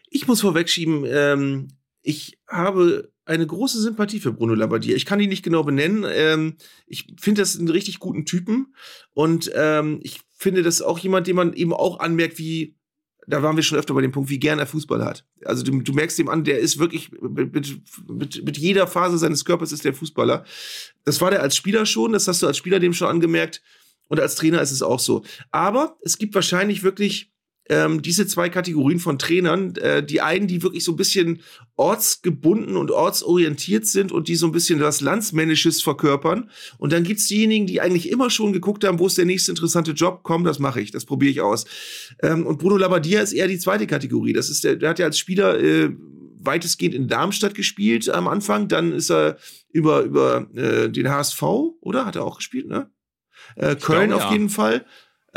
[0.09, 1.67] Ich muss vorwegschieben, ähm,
[2.01, 4.95] ich habe eine große Sympathie für Bruno Labbadia.
[4.95, 6.05] Ich kann ihn nicht genau benennen.
[6.09, 6.55] Ähm,
[6.85, 8.73] ich finde das einen richtig guten Typen.
[9.13, 12.76] Und ähm, ich finde das auch jemand, den man eben auch anmerkt, wie,
[13.27, 15.25] da waren wir schon öfter bei dem Punkt, wie gern er Fußball hat.
[15.43, 19.43] Also du, du merkst ihm an, der ist wirklich, mit, mit, mit jeder Phase seines
[19.43, 20.45] Körpers ist der Fußballer.
[21.03, 23.61] Das war der als Spieler schon, das hast du als Spieler dem schon angemerkt.
[24.07, 25.23] Und als Trainer ist es auch so.
[25.51, 27.33] Aber es gibt wahrscheinlich wirklich
[27.69, 31.41] ähm, diese zwei Kategorien von Trainern, äh, die einen, die wirklich so ein bisschen
[31.75, 36.49] ortsgebunden und ortsorientiert sind und die so ein bisschen was Landsmännisches verkörpern.
[36.77, 39.91] Und dann gibt's diejenigen, die eigentlich immer schon geguckt haben, wo ist der nächste interessante
[39.91, 41.65] Job, komm, das mache ich, das probiere ich aus.
[42.21, 44.33] Ähm, und Bruno Labbadia ist eher die zweite Kategorie.
[44.33, 45.89] Das ist der, der hat ja als Spieler äh,
[46.39, 49.37] weitestgehend in Darmstadt gespielt am Anfang, dann ist er
[49.71, 51.43] über, über äh, den HSV,
[51.81, 52.05] oder?
[52.05, 52.89] Hat er auch gespielt, ne?
[53.55, 54.31] Äh, Köln glaube, auf ja.
[54.33, 54.85] jeden Fall.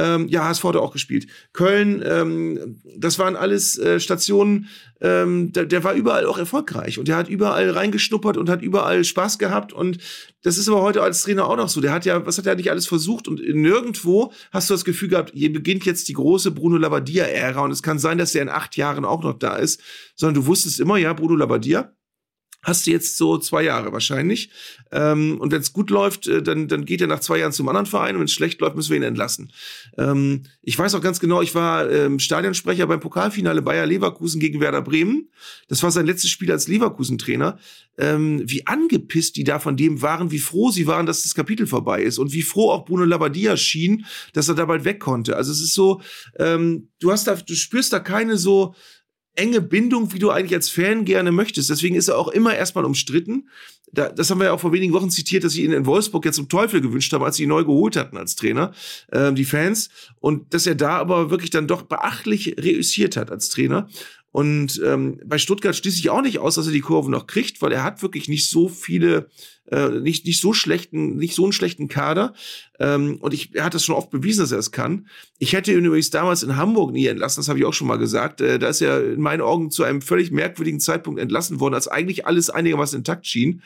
[0.01, 1.27] Ähm, ja, HSV hat auch gespielt.
[1.53, 4.69] Köln, ähm, das waren alles äh, Stationen,
[5.03, 6.99] ähm, der, der war überall auch erfolgreich.
[6.99, 9.75] Und der hat überall reingeschnuppert und hat überall Spaß gehabt.
[9.75, 9.99] Und
[10.43, 11.83] das ist aber heute als Trainer auch noch so.
[11.83, 13.29] Der hat ja, was hat er nicht alles versucht?
[13.29, 17.63] Und nirgendwo hast du das Gefühl gehabt, hier beginnt jetzt die große Bruno Labbadia-Ära.
[17.63, 19.83] Und es kann sein, dass er in acht Jahren auch noch da ist,
[20.15, 21.93] sondern du wusstest immer, ja, Bruno Labbadia,
[22.63, 24.51] hast du jetzt so zwei Jahre wahrscheinlich.
[24.93, 27.69] Ähm, und wenn es gut läuft, äh, dann, dann geht er nach zwei Jahren zum
[27.69, 29.53] anderen Verein und wenn es schlecht läuft, müssen wir ihn entlassen.
[29.97, 34.61] Ähm, ich weiß auch ganz genau, ich war ähm, Stadionsprecher beim Pokalfinale Bayer Leverkusen gegen
[34.61, 35.31] Werder Bremen.
[35.69, 37.59] Das war sein letztes Spiel als Leverkusen-Trainer.
[37.99, 41.67] Ähm, wie angepisst die da von dem waren, wie froh sie waren, dass das Kapitel
[41.67, 45.37] vorbei ist und wie froh auch Bruno Labbadia schien, dass er da bald weg konnte.
[45.37, 46.01] Also es ist so,
[46.39, 48.75] ähm, du hast da, du spürst da keine so
[49.35, 51.71] enge Bindung, wie du eigentlich als Fan gerne möchtest.
[51.71, 53.49] Deswegen ist er auch immer erstmal umstritten.
[53.93, 56.25] Da, das haben wir ja auch vor wenigen Wochen zitiert, dass sie ihn in Wolfsburg
[56.25, 58.73] jetzt zum Teufel gewünscht haben, als sie ihn neu geholt hatten als Trainer,
[59.09, 59.91] äh, die Fans.
[60.21, 63.89] Und dass er da aber wirklich dann doch beachtlich reüssiert hat als Trainer.
[64.33, 67.61] Und ähm, bei Stuttgart schließe ich auch nicht aus, dass er die Kurve noch kriegt,
[67.63, 69.29] weil er hat wirklich nicht so viele,
[69.71, 72.35] äh, nicht, nicht so schlechten, nicht so einen schlechten Kader.
[72.79, 75.09] Ähm, und ich, er hat das schon oft bewiesen, dass er es kann.
[75.39, 77.97] Ich hätte ihn übrigens damals in Hamburg nie entlassen, das habe ich auch schon mal
[77.97, 78.41] gesagt.
[78.41, 81.89] Äh, da ist er in meinen Augen zu einem völlig merkwürdigen Zeitpunkt entlassen worden, als
[81.89, 83.63] eigentlich alles einigermaßen intakt schien.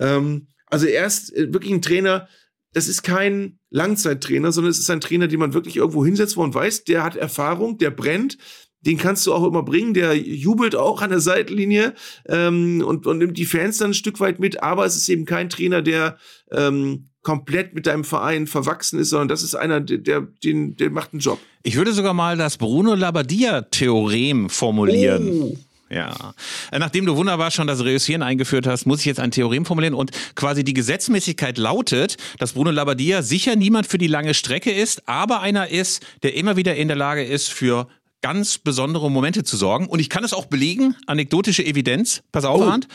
[0.00, 2.28] Ähm, also er ist äh, wirklich ein Trainer,
[2.72, 6.42] das ist kein Langzeittrainer, sondern es ist ein Trainer, den man wirklich irgendwo hinsetzt, wo
[6.42, 8.36] man weiß, der hat Erfahrung, der brennt,
[8.82, 11.94] den kannst du auch immer bringen, der jubelt auch an der Seitenlinie
[12.26, 15.24] ähm, und, und nimmt die Fans dann ein Stück weit mit, aber es ist eben
[15.24, 16.18] kein Trainer, der
[16.52, 20.90] ähm, komplett mit deinem Verein verwachsen ist, sondern das ist einer, der, der, den, der
[20.90, 21.38] macht einen Job.
[21.62, 25.28] Ich würde sogar mal das Bruno Labbadia-Theorem formulieren.
[25.28, 25.58] Oh.
[25.90, 26.34] Ja.
[26.70, 30.10] Nachdem du wunderbar schon das Reüssieren eingeführt hast, muss ich jetzt ein Theorem formulieren und
[30.34, 35.40] quasi die Gesetzmäßigkeit lautet, dass Bruno Labbadia sicher niemand für die lange Strecke ist, aber
[35.40, 37.88] einer ist, der immer wieder in der Lage ist, für
[38.20, 39.86] ganz besondere Momente zu sorgen.
[39.86, 42.22] Und ich kann es auch belegen, anekdotische Evidenz.
[42.32, 42.64] Pass auf, oh.
[42.64, 42.88] Arndt.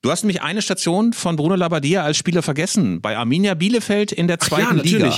[0.00, 4.28] Du hast nämlich eine Station von Bruno Labbadia als Spieler vergessen, bei Arminia Bielefeld in
[4.28, 5.16] der zweiten ja, Liga.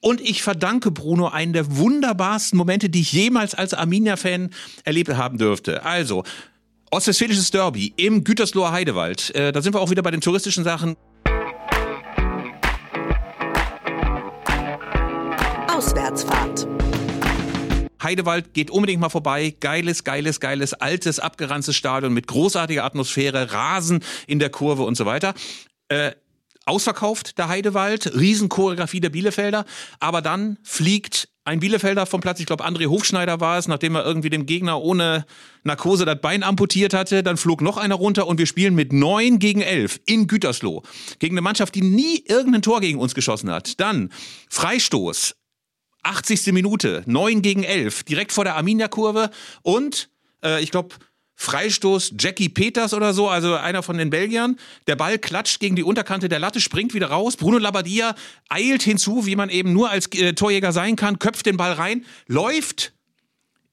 [0.00, 4.50] Und ich verdanke Bruno einen der wunderbarsten Momente, die ich jemals als Arminia-Fan
[4.84, 5.84] erlebt haben dürfte.
[5.84, 6.22] Also,
[6.92, 9.34] Ostwestfälisches Derby im Gütersloher Heidewald.
[9.34, 10.94] Äh, da sind wir auch wieder bei den touristischen Sachen.
[15.68, 16.31] Auswärtsfahrt.
[18.02, 19.54] Heidewald geht unbedingt mal vorbei.
[19.60, 25.06] Geiles, geiles, geiles, altes, abgeranztes Stadion mit großartiger Atmosphäre, Rasen in der Kurve und so
[25.06, 25.34] weiter.
[25.88, 26.12] Äh,
[26.64, 29.64] ausverkauft, der Heidewald, Riesenchoreografie der Bielefelder,
[30.00, 34.04] aber dann fliegt ein Bielefelder vom Platz, ich glaube André Hofschneider war es, nachdem er
[34.04, 35.26] irgendwie dem Gegner ohne
[35.64, 39.40] Narkose das Bein amputiert hatte, dann flog noch einer runter und wir spielen mit neun
[39.40, 40.82] gegen elf in Gütersloh
[41.18, 43.80] gegen eine Mannschaft, die nie irgendein Tor gegen uns geschossen hat.
[43.80, 44.10] Dann
[44.50, 45.34] Freistoß,
[46.02, 46.52] 80.
[46.52, 49.30] Minute, 9 gegen 11, direkt vor der Arminia-Kurve
[49.62, 50.08] und
[50.44, 50.94] äh, ich glaube,
[51.34, 54.56] Freistoß Jackie Peters oder so, also einer von den Belgiern.
[54.86, 57.36] Der Ball klatscht gegen die Unterkante der Latte, springt wieder raus.
[57.36, 58.14] Bruno Labbadia
[58.48, 62.04] eilt hinzu, wie man eben nur als äh, Torjäger sein kann, köpft den Ball rein,
[62.28, 62.92] läuft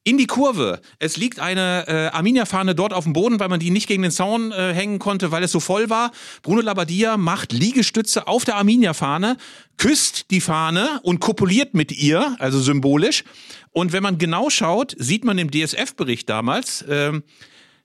[0.03, 0.81] in die Kurve.
[0.97, 4.11] Es liegt eine äh, Arminia-Fahne dort auf dem Boden, weil man die nicht gegen den
[4.11, 6.11] Zaun äh, hängen konnte, weil es so voll war.
[6.41, 9.37] Bruno Labbadia macht Liegestütze auf der Arminia-Fahne,
[9.77, 13.23] küsst die Fahne und kopuliert mit ihr, also symbolisch.
[13.71, 17.23] Und wenn man genau schaut, sieht man im DSF-Bericht damals ähm,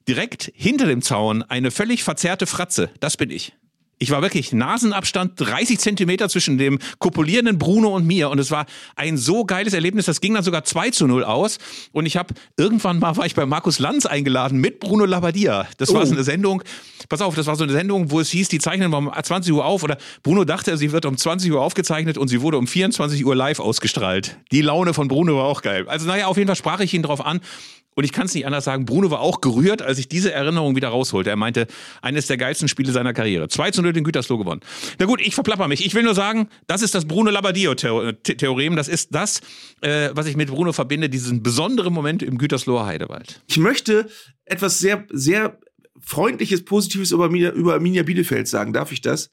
[0.08, 2.90] direkt hinter dem Zaun eine völlig verzerrte Fratze.
[3.00, 3.54] Das bin ich.
[3.99, 8.66] Ich war wirklich Nasenabstand 30 Zentimeter zwischen dem kopulierenden Bruno und mir und es war
[8.97, 10.07] ein so geiles Erlebnis.
[10.07, 11.59] Das ging dann sogar 2 zu 0 aus
[11.92, 15.66] und ich habe irgendwann mal war ich bei Markus Lanz eingeladen mit Bruno Labbadia.
[15.78, 16.05] Das war Oh.
[16.05, 16.62] so eine Sendung.
[17.09, 19.53] Pass auf, das war so eine Sendung, wo es hieß, die zeichnen wir um 20
[19.53, 22.66] Uhr auf oder Bruno dachte, sie wird um 20 Uhr aufgezeichnet und sie wurde um
[22.66, 24.38] 24 Uhr live ausgestrahlt.
[24.53, 25.86] Die Laune von Bruno war auch geil.
[25.88, 27.40] Also naja, auf jeden Fall sprach ich ihn drauf an.
[27.95, 30.76] Und ich kann es nicht anders sagen, Bruno war auch gerührt, als ich diese Erinnerung
[30.76, 31.30] wieder rausholte.
[31.30, 31.66] Er meinte,
[32.03, 33.49] eines der geilsten Spiele seiner Karriere.
[33.49, 34.61] 2 zu 0 den Gütersloh gewonnen.
[34.99, 35.84] Na gut, ich verplapper mich.
[35.86, 38.76] Ich will nur sagen, das ist das Bruno Labbadio-Theorem.
[38.76, 39.40] Das ist das,
[39.80, 43.42] äh, was ich mit Bruno verbinde, diesen besonderen Moment im Gütersloher Heidewald.
[43.47, 44.09] Ich möchte
[44.45, 45.59] etwas sehr, sehr
[46.01, 48.72] Freundliches, Positives über Arminia, über Arminia Bielefeld sagen.
[48.72, 49.30] Darf ich das?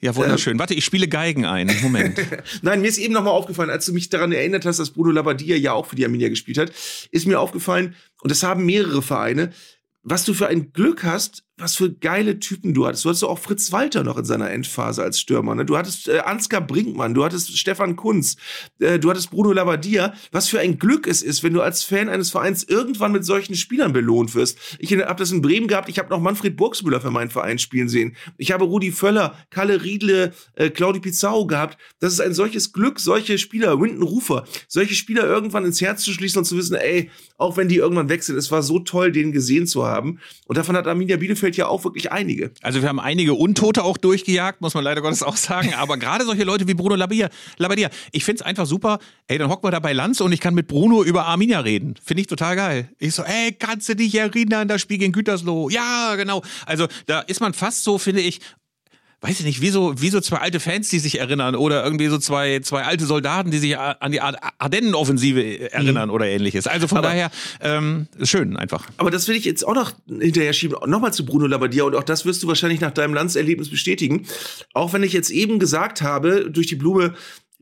[0.00, 0.58] Ja, wunderschön.
[0.58, 1.70] Warte, ich spiele Geigen ein.
[1.82, 2.18] Moment.
[2.62, 5.56] Nein, mir ist eben nochmal aufgefallen, als du mich daran erinnert hast, dass Bruno Labbadia
[5.56, 6.72] ja auch für die Arminia gespielt hat,
[7.10, 9.52] ist mir aufgefallen, und das haben mehrere Vereine,
[10.02, 13.04] was du für ein Glück hast, was für geile Typen du hattest.
[13.04, 15.54] Du hattest auch Fritz Walter noch in seiner Endphase als Stürmer.
[15.54, 15.64] Ne?
[15.64, 18.36] Du hattest äh, Ansgar Brinkmann, du hattest Stefan Kunz,
[18.80, 20.14] äh, du hattest Bruno Labbadia.
[20.32, 23.54] Was für ein Glück es ist, wenn du als Fan eines Vereins irgendwann mit solchen
[23.54, 24.58] Spielern belohnt wirst.
[24.80, 27.88] Ich habe das in Bremen gehabt, ich habe noch Manfred Burgsmüller für meinen Verein spielen
[27.88, 28.16] sehen.
[28.36, 31.78] Ich habe Rudi Völler, Kalle Riedle, äh, Claudi Pizarro gehabt.
[32.00, 36.12] Das ist ein solches Glück, solche Spieler, Winton Rufer, solche Spieler irgendwann ins Herz zu
[36.12, 39.30] schließen und zu wissen, ey, auch wenn die irgendwann wechseln, es war so toll, den
[39.30, 40.18] gesehen zu haben.
[40.46, 42.52] Und davon hat Arminia Bielefeld ja auch wirklich einige.
[42.62, 45.74] Also wir haben einige Untote auch durchgejagt, muss man leider Gottes auch sagen.
[45.74, 47.28] Aber gerade solche Leute wie Bruno Labbadia,
[47.58, 48.98] Labbadia ich find's einfach super.
[49.26, 51.94] Ey, dann hocken wir da bei Lanz und ich kann mit Bruno über Arminia reden.
[52.02, 52.88] Finde ich total geil.
[52.98, 55.68] Ich so, ey, kannst du dich erinnern, das Spiel gegen Gütersloh?
[55.68, 56.42] Ja, genau.
[56.66, 58.40] Also da ist man fast so, finde ich,
[59.26, 62.08] weiß ich nicht, wie so, wie so zwei alte Fans, die sich erinnern oder irgendwie
[62.08, 66.66] so zwei, zwei alte Soldaten, die sich an die Ar- Ardennenoffensive erinnern oder ähnliches.
[66.66, 68.86] Also von Aber- daher, ähm, schön einfach.
[68.98, 70.76] Aber das will ich jetzt auch noch hinterher schieben.
[70.86, 74.26] Nochmal zu Bruno Labbadia und auch das wirst du wahrscheinlich nach deinem Landserlebnis bestätigen.
[74.74, 77.14] Auch wenn ich jetzt eben gesagt habe, durch die Blume,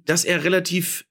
[0.05, 1.05] dass er relativ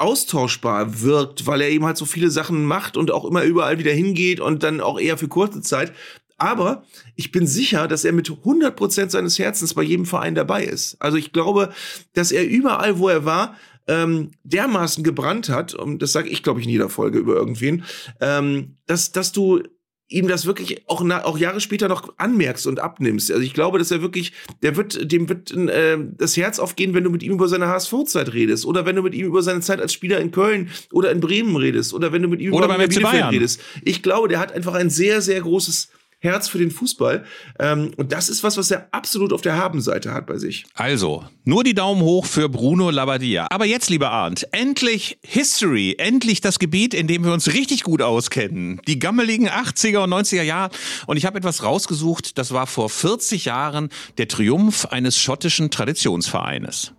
[0.00, 3.90] austauschbar wirkt, weil er eben halt so viele Sachen macht und auch immer überall wieder
[3.92, 5.92] hingeht und dann auch eher für kurze Zeit.
[6.38, 6.84] Aber
[7.16, 10.96] ich bin sicher, dass er mit 100% seines Herzens bei jedem Verein dabei ist.
[11.00, 11.72] Also ich glaube,
[12.14, 13.56] dass er überall, wo er war,
[13.88, 17.84] ähm, dermaßen gebrannt hat, und das sage ich, glaube ich, in jeder Folge über irgendwen,
[18.20, 19.62] ähm, dass, dass du
[20.10, 23.30] ihm das wirklich auch, na, auch Jahre später noch anmerkst und abnimmst.
[23.30, 24.32] Also ich glaube, dass er wirklich,
[24.62, 28.32] der wird, dem wird äh, das Herz aufgehen, wenn du mit ihm über seine HSV-Zeit
[28.32, 31.20] redest oder wenn du mit ihm über seine Zeit als Spieler in Köln oder in
[31.20, 33.60] Bremen redest oder wenn du mit ihm Oder über beim Bielefeld redest.
[33.82, 35.90] Ich glaube, der hat einfach ein sehr, sehr großes
[36.20, 37.24] Herz für den Fußball.
[37.60, 40.66] Ähm, und das ist was, was er absolut auf der Habenseite hat bei sich.
[40.74, 43.46] Also, nur die Daumen hoch für Bruno Labbadia.
[43.50, 48.02] Aber jetzt, lieber Arndt, endlich History, endlich das Gebiet, in dem wir uns richtig gut
[48.02, 48.80] auskennen.
[48.88, 50.70] Die gammeligen 80er und 90er Jahre.
[51.06, 53.88] Und ich habe etwas rausgesucht, das war vor 40 Jahren
[54.18, 56.94] der Triumph eines schottischen Traditionsvereines.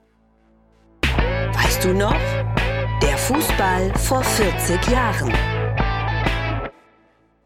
[1.53, 2.15] Weißt du noch?
[3.01, 5.58] Der Fußball vor 40 Jahren.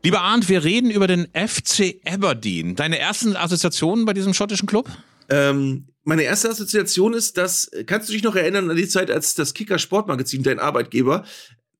[0.05, 2.75] Lieber Arndt, wir reden über den FC Aberdeen.
[2.75, 4.89] Deine ersten Assoziationen bei diesem schottischen Club?
[5.29, 9.33] Ähm, meine erste Assoziation ist, dass, kannst du dich noch erinnern an die Zeit, als
[9.35, 11.23] das Kicker Sportmagazin, dein Arbeitgeber,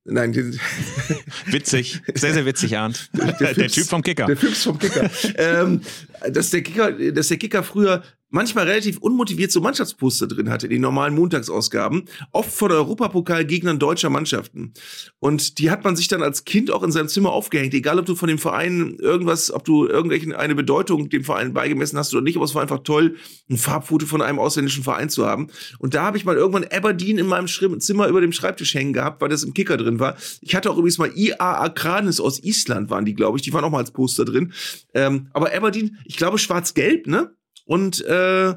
[0.05, 0.57] nein, den,
[1.47, 3.09] Witzig, sehr, sehr witzig, Arndt.
[3.13, 4.25] Der, Fips- Typ vom Kicker.
[4.27, 5.09] Der Fips vom Kicker.
[5.37, 5.81] ähm,
[6.29, 8.03] dass der Kicker, dass der Kicker früher
[8.33, 14.09] manchmal relativ unmotiviert so Mannschaftsposter drin hatte, in den normalen Montagsausgaben, oft von Europapokalgegnern deutscher
[14.09, 14.73] Mannschaften.
[15.19, 18.07] Und die hat man sich dann als Kind auch in seinem Zimmer aufgehängt, egal ob
[18.07, 22.23] du von dem Verein irgendwas, ob du irgendwelchen eine Bedeutung dem Verein beigemessen hast oder
[22.23, 23.17] nicht, aber es war einfach toll,
[23.51, 25.47] ein Farbfoto von einem ausländischen Verein zu haben.
[25.77, 28.93] Und da habe ich mal irgendwann Aberdeen in meinem Schrim- Zimmer über dem Schreibtisch hängen
[28.93, 30.17] gehabt, weil das im Kicker drin war.
[30.41, 33.63] Ich hatte auch übrigens mal IA Akranis aus Island waren die, glaube ich, die waren
[33.63, 34.53] auch mal als Poster drin.
[34.93, 37.31] Ähm, aber Aberdeen, ich glaube schwarz-gelb, ne?
[37.65, 38.53] Und äh,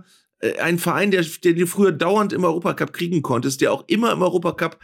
[0.61, 4.22] ein Verein, der, der du früher dauernd im Europacup kriegen konntest, der auch immer im
[4.22, 4.78] Europacup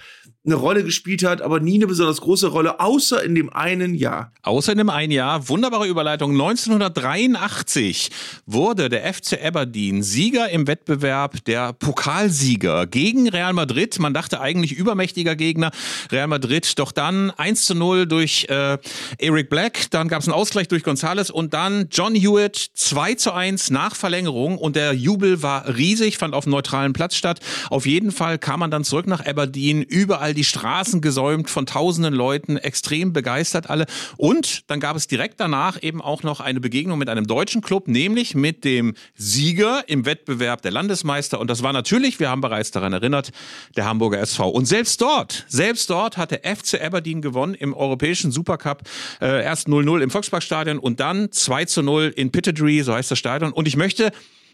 [0.45, 4.33] eine Rolle gespielt hat, aber nie eine besonders große Rolle, außer in dem einen Jahr.
[4.43, 8.11] Außer in dem einen Jahr, wunderbare Überleitung, 1983
[8.45, 14.01] wurde der FC Aberdeen Sieger im Wettbewerb der Pokalsieger gegen Real Madrid.
[14.01, 15.71] Man dachte eigentlich übermächtiger Gegner,
[16.11, 18.79] Real Madrid, doch dann 1 zu 0 durch äh,
[19.19, 23.33] Eric Black, dann gab es einen Ausgleich durch Gonzales und dann John Hewitt 2 zu
[23.33, 27.39] 1 nach Verlängerung und der Jubel war riesig, fand auf neutralen Platz statt.
[27.71, 32.15] Auf jeden Fall kam man dann zurück nach Aberdeen, überall die Straßen gesäumt von tausenden
[32.15, 33.87] Leuten, extrem begeistert alle.
[34.17, 37.89] Und dann gab es direkt danach eben auch noch eine Begegnung mit einem deutschen Club,
[37.89, 41.41] nämlich mit dem Sieger im Wettbewerb der Landesmeister.
[41.41, 43.31] Und das war natürlich, wir haben bereits daran erinnert,
[43.77, 44.49] der Hamburger SV.
[44.49, 48.83] Und selbst dort, selbst dort hat der FC Aberdeen gewonnen im europäischen Supercup.
[49.21, 53.19] Äh, erst 0-0 im Volksparkstadion und dann 2 zu 0 in Pittodrie, so heißt das
[53.19, 53.53] Stadion.
[53.53, 54.13] Und ich möchte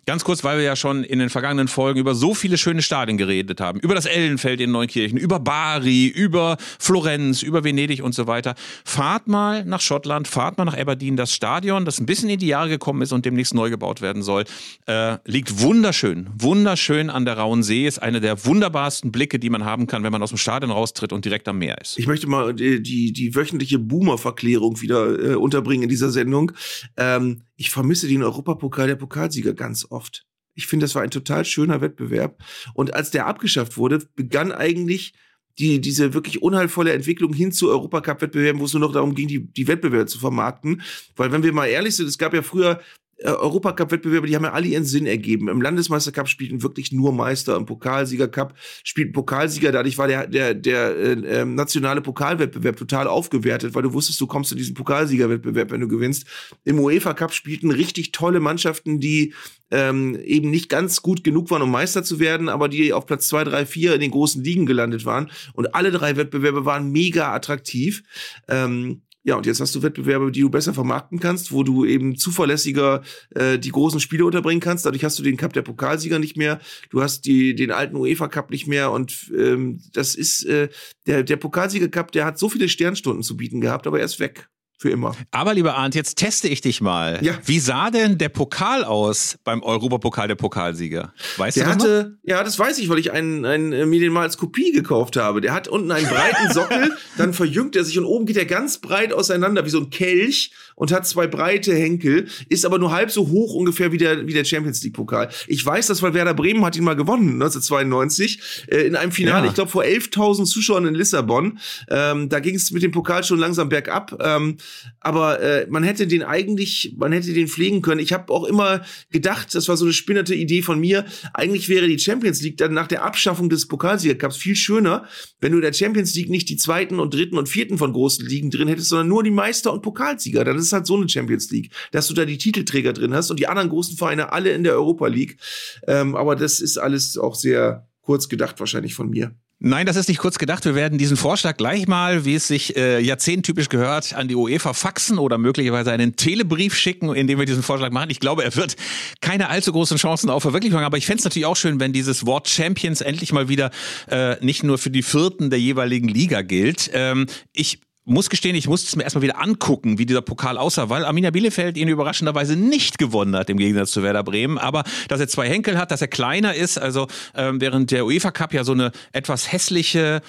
[0.09, 3.19] Ganz kurz, weil wir ja schon in den vergangenen Folgen über so viele schöne Stadien
[3.19, 3.79] geredet haben.
[3.79, 8.55] Über das Ellenfeld in Neunkirchen, über Bari, über Florenz, über Venedig und so weiter.
[8.87, 11.19] Fahrt mal nach Schottland, fahrt mal nach Aberdeen.
[11.19, 14.23] Das Stadion, das ein bisschen in die Jahre gekommen ist und demnächst neu gebaut werden
[14.23, 14.45] soll,
[14.87, 17.87] äh, liegt wunderschön, wunderschön an der Rauen See.
[17.87, 21.13] Ist eine der wunderbarsten Blicke, die man haben kann, wenn man aus dem Stadion raustritt
[21.13, 21.99] und direkt am Meer ist.
[21.99, 26.53] Ich möchte mal die, die, die wöchentliche Boomer-Verklärung wieder äh, unterbringen in dieser Sendung.
[26.97, 30.25] Ähm, ich vermisse den Europapokal der Pokalsieger ganz oft.
[30.55, 32.43] Ich finde, das war ein total schöner Wettbewerb.
[32.73, 35.13] Und als der abgeschafft wurde, begann eigentlich
[35.59, 39.53] die, diese wirklich unheilvolle Entwicklung hin zu Europacup-Wettbewerben, wo es nur noch darum ging, die,
[39.53, 40.83] die Wettbewerbe zu vermarkten.
[41.17, 42.81] Weil wenn wir mal ehrlich sind, es gab ja früher
[43.25, 45.49] Europacup-Wettbewerbe, die haben ja alle ihren Sinn ergeben.
[45.49, 48.55] Im Landesmeistercup spielten wirklich nur Meister, im Pokalsiegercup
[48.85, 49.73] spielten Pokalsieger.
[49.73, 54.27] Dadurch war der, der, der äh, ähm, nationale Pokalwettbewerb total aufgewertet, weil du wusstest, du
[54.27, 56.27] kommst in diesen Pokalsiegerwettbewerb, wenn du gewinnst.
[56.65, 59.35] Im UEFA-Cup spielten richtig tolle Mannschaften, die
[59.71, 63.29] ähm, eben nicht ganz gut genug waren, um Meister zu werden, aber die auf Platz
[63.29, 65.31] zwei, drei, vier in den großen Ligen gelandet waren.
[65.55, 68.03] Und alle drei Wettbewerbe waren mega attraktiv.
[68.49, 72.17] Ähm, ja, und jetzt hast du Wettbewerbe, die du besser vermarkten kannst, wo du eben
[72.17, 73.03] zuverlässiger
[73.35, 74.87] äh, die großen Spiele unterbringen kannst.
[74.87, 78.29] Dadurch hast du den Cup der Pokalsieger nicht mehr, du hast die, den alten UEFA
[78.29, 80.71] Cup nicht mehr und ähm, das ist äh,
[81.07, 84.19] der, der Pokalsieger Cup, der hat so viele Sternstunden zu bieten gehabt, aber er ist
[84.19, 84.49] weg.
[84.81, 85.17] Für immer.
[85.33, 87.19] Aber lieber Arndt, jetzt teste ich dich mal.
[87.21, 87.35] Ja.
[87.45, 91.13] Wie sah denn der Pokal aus beim Europapokal der Pokalsieger?
[91.37, 92.31] Weißt der du das hatte, noch?
[92.31, 95.17] Ja, das weiß ich, weil ich einen, einen, äh, mir den mal als Kopie gekauft
[95.17, 95.41] habe.
[95.41, 98.79] Der hat unten einen breiten Sockel, dann verjüngt er sich und oben geht er ganz
[98.79, 103.11] breit auseinander, wie so ein Kelch und hat zwei breite Henkel, ist aber nur halb
[103.11, 105.29] so hoch ungefähr wie der, wie der Champions League Pokal.
[105.49, 109.47] Ich weiß das, weil Werder Bremen hat ihn mal gewonnen, 1992, äh, in einem Finale,
[109.47, 109.49] ja.
[109.49, 111.59] ich glaube vor 11.000 Zuschauern in Lissabon.
[111.91, 114.17] Ähm, da ging es mit dem Pokal schon langsam bergab.
[114.23, 114.59] Ähm,
[115.01, 118.01] aber äh, man hätte den eigentlich, man hätte den pflegen können.
[118.01, 121.05] Ich habe auch immer gedacht, das war so eine spinnerte Idee von mir,
[121.35, 125.07] eigentlich wäre die Champions League dann nach der Abschaffung des Pokalsiegercups viel schöner,
[125.41, 128.27] wenn du in der Champions League nicht die zweiten und dritten und vierten von großen
[128.27, 130.45] Ligen drin hättest, sondern nur die Meister und Pokalsieger.
[130.45, 133.41] Dann ist halt so eine Champions League, dass du da die Titelträger drin hast und
[133.41, 135.39] die anderen großen Vereine alle in der Europa League.
[135.87, 139.35] Ähm, aber das ist alles auch sehr kurz gedacht wahrscheinlich von mir.
[139.61, 140.65] Nein, das ist nicht kurz gedacht.
[140.65, 144.73] Wir werden diesen Vorschlag gleich mal, wie es sich äh, jahrzehnttypisch gehört, an die UEFA
[144.73, 148.11] faxen oder möglicherweise einen Telebrief schicken, in dem wir diesen Vorschlag machen.
[148.11, 148.77] Ich glaube, er wird
[149.21, 152.25] keine allzu großen Chancen auf Verwirklichung, aber ich fände es natürlich auch schön, wenn dieses
[152.25, 153.73] Wort Champions endlich mal wieder
[154.09, 156.91] äh, nicht nur für die Vierten der jeweiligen Liga gilt.
[156.95, 160.89] Ähm, ich muss gestehen, ich musste es mir erstmal wieder angucken, wie dieser Pokal aussah,
[160.89, 164.59] weil Arminia Bielefeld ihn überraschenderweise nicht gewonnen hat, im Gegensatz zu Werder Bremen.
[164.59, 168.31] Aber dass er zwei Henkel hat, dass er kleiner ist, also ähm, während der UEFA
[168.31, 170.23] Cup ja so eine etwas hässliche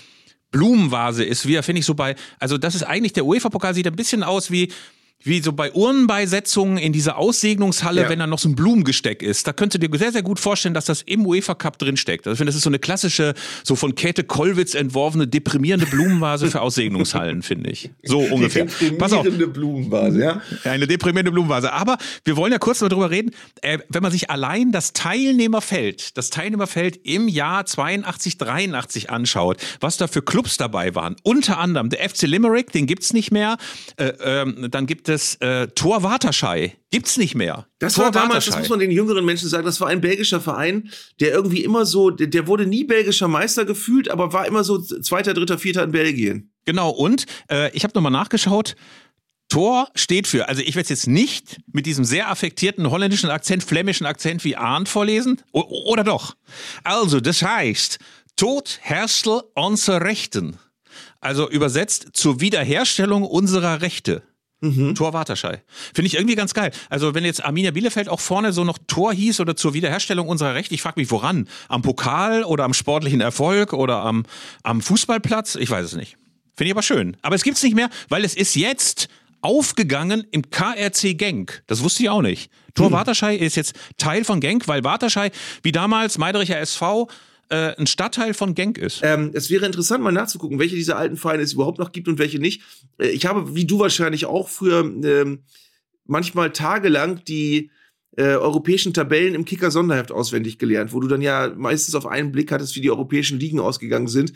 [0.52, 3.96] Blumenvase ist, wie finde ich so bei, also das ist eigentlich, der UEFA-Pokal sieht ein
[3.96, 4.72] bisschen aus wie
[5.24, 8.10] wie so bei Urnenbeisetzungen in dieser Aussegnungshalle, ja.
[8.10, 9.46] wenn da noch so ein Blumengesteck ist.
[9.48, 12.26] Da könntest du dir sehr, sehr gut vorstellen, dass das im UEFA Cup drin steckt.
[12.26, 16.48] Also ich finde, das ist so eine klassische, so von Käthe Kollwitz entworfene, deprimierende Blumenvase
[16.50, 17.90] für Aussegnungshallen, finde ich.
[18.04, 18.66] So ungefähr.
[18.98, 19.26] Pass auf.
[19.26, 20.42] Eine Blumenvase, ja.
[20.64, 21.74] Eine deprimierende Blumenvase.
[21.74, 26.18] Aber wir wollen ja kurz mal drüber reden, äh, wenn man sich allein das Teilnehmerfeld,
[26.18, 31.18] das Teilnehmerfeld im Jahr 82, 83 anschaut, was da für Clubs dabei waren.
[31.24, 33.58] Unter anderem der FC Limerick, den gibt's nicht mehr.
[33.98, 36.78] Äh, ähm, dann gibt das äh, Tor Waterschei.
[36.92, 37.68] Gibt's nicht mehr.
[37.80, 40.40] Das Tor war damals, das muss man den jüngeren Menschen sagen, das war ein belgischer
[40.40, 40.90] Verein,
[41.20, 44.80] der irgendwie immer so, der, der wurde nie belgischer Meister gefühlt, aber war immer so
[44.80, 46.52] zweiter, dritter, vierter in Belgien.
[46.66, 48.76] Genau, und äh, ich habe nochmal nachgeschaut,
[49.50, 53.64] Tor steht für, also ich werde es jetzt nicht mit diesem sehr affektierten holländischen Akzent,
[53.64, 56.36] flämischen Akzent wie Arndt vorlesen, o oder doch?
[56.84, 57.98] Also, das heißt,
[58.36, 60.60] Tod Herstel unser Rechten.
[61.20, 64.22] Also übersetzt zur Wiederherstellung unserer Rechte.
[64.62, 64.96] Mhm.
[64.96, 65.62] Tor Waterschei.
[65.94, 66.72] Finde ich irgendwie ganz geil.
[66.90, 70.54] Also wenn jetzt Arminia Bielefeld auch vorne so noch Tor hieß oder zur Wiederherstellung unserer
[70.54, 71.48] Rechte, ich frage mich, woran?
[71.70, 74.26] Am Pokal oder am sportlichen Erfolg oder am,
[74.64, 75.56] am Fußballplatz?
[75.56, 76.18] Ich weiß es nicht.
[76.56, 77.16] Finde ich aber schön.
[77.22, 79.08] Aber es gibt es nicht mehr, weil es ist jetzt
[79.42, 81.64] aufgegangen im KRC Genk.
[81.68, 82.52] Das wusste ich auch nicht.
[82.74, 82.94] Tor hm.
[82.94, 85.32] Waterschei ist jetzt Teil von Genk, weil Waterschei,
[85.64, 87.08] wie damals Meidericher SV,
[87.50, 89.02] äh, ein Stadtteil von Genk ist.
[89.04, 92.20] Ähm, es wäre interessant, mal nachzugucken, welche dieser alten Vereine es überhaupt noch gibt und
[92.20, 92.62] welche nicht.
[92.98, 95.44] Äh, ich habe, wie du wahrscheinlich auch früher, ähm,
[96.06, 97.72] manchmal tagelang die
[98.20, 102.52] äh, europäischen Tabellen im Kicker-Sonderheft auswendig gelernt, wo du dann ja meistens auf einen Blick
[102.52, 104.34] hattest, wie die europäischen Ligen ausgegangen sind.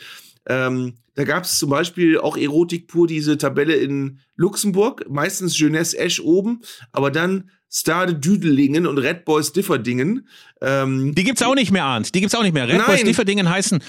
[0.48, 5.98] Ähm, da gab es zum Beispiel auch Erotik pur diese Tabelle in Luxemburg, meistens Jeunesse
[5.98, 6.62] Esch oben,
[6.94, 10.30] aber dann Stade Düdelingen und Red Boys Differdingen.
[10.62, 12.16] Ähm, die gibt's auch nicht mehr, Arndt.
[12.16, 12.70] Die gibt's auch nicht mehr.
[12.70, 12.86] Red nein.
[12.86, 13.84] Boys Differdingen heißen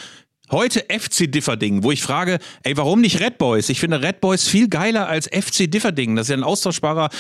[0.50, 3.68] heute FC Differdingen, wo ich frage, ey, warum nicht Red Boys?
[3.68, 6.16] Ich finde Red Boys viel geiler als FC Differdingen.
[6.16, 7.10] Das ist ja ein austauschbarer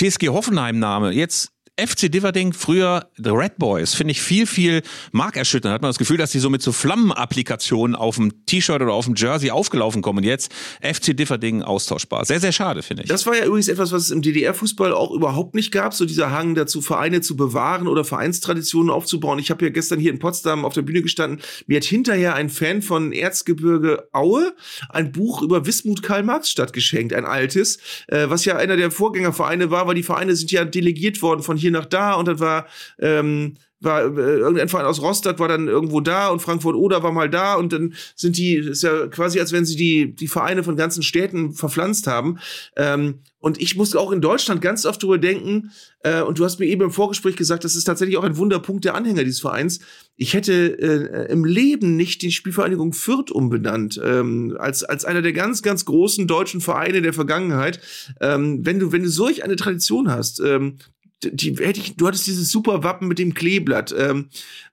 [0.00, 1.12] TSG Hoffenheim-Name.
[1.12, 5.74] Jetzt FC Diverding, früher The Red Boys, finde ich viel, viel markerschütternd.
[5.74, 9.06] Hat man das Gefühl, dass die so mit so Flammenapplikationen auf dem T-Shirt oder auf
[9.06, 10.18] dem Jersey aufgelaufen kommen.
[10.18, 10.52] Und jetzt
[10.82, 12.26] FC Diverding austauschbar.
[12.26, 13.08] Sehr, sehr schade, finde ich.
[13.08, 15.94] Das war ja übrigens etwas, was es im DDR-Fußball auch überhaupt nicht gab.
[15.94, 19.40] So dieser Hang dazu, Vereine zu bewahren oder Vereinstraditionen aufzubauen.
[19.40, 21.40] Ich habe ja gestern hier in Potsdam auf der Bühne gestanden.
[21.66, 24.54] Mir hat hinterher ein Fan von Erzgebirge Aue
[24.90, 28.92] ein Buch über Wismut Karl Marx Stadt geschenkt, ein altes, äh, was ja einer der
[28.92, 32.40] Vorgängervereine war, weil die Vereine sind ja delegiert worden von hier nach da und dann
[32.40, 32.66] war
[32.98, 33.54] ähm,
[33.84, 37.30] war äh, irgendein Verein aus Rostock war dann irgendwo da und Frankfurt Oder war mal
[37.30, 40.76] da und dann sind die ist ja quasi als wenn sie die die Vereine von
[40.76, 42.38] ganzen Städten verpflanzt haben
[42.76, 46.58] ähm, und ich muss auch in Deutschland ganz oft drüber denken äh, und du hast
[46.58, 49.80] mir eben im Vorgespräch gesagt, das ist tatsächlich auch ein Wunderpunkt der Anhänger dieses Vereins.
[50.16, 55.32] Ich hätte äh, im Leben nicht die Spielvereinigung Fürth umbenannt ähm, als als einer der
[55.32, 57.80] ganz ganz großen deutschen Vereine der Vergangenheit.
[58.20, 60.78] Ähm, wenn du wenn du solch eine Tradition hast, ähm,
[61.32, 63.94] die hätte ich, du hattest dieses super Wappen mit dem Kleeblatt.
[63.96, 64.28] Ähm,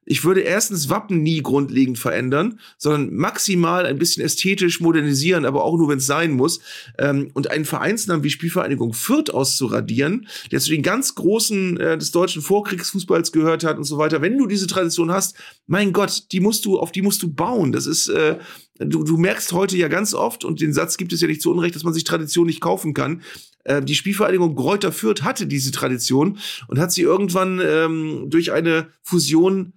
[0.06, 5.78] ich würde erstens Wappen nie grundlegend verändern, sondern maximal ein bisschen ästhetisch modernisieren, aber auch
[5.78, 6.60] nur, wenn es sein muss.
[6.98, 12.12] Ähm, und einen Vereinsnamen wie Spielvereinigung Fürth auszuradieren, der zu den ganz großen äh, des
[12.12, 14.22] deutschen Vorkriegsfußballs gehört hat und so weiter.
[14.22, 15.36] Wenn du diese Tradition hast,
[15.68, 17.72] mein Gott, die musst du, auf die musst du bauen.
[17.72, 18.38] Das ist, äh,
[18.86, 21.52] du, du merkst heute ja ganz oft, und den Satz gibt es ja nicht zu
[21.52, 23.22] Unrecht, dass man sich Tradition nicht kaufen kann.
[23.64, 28.88] Äh, die Spielvereinigung Gräuter Fürth hatte diese Tradition und hat sie irgendwann ähm, durch eine
[29.04, 29.74] Fusion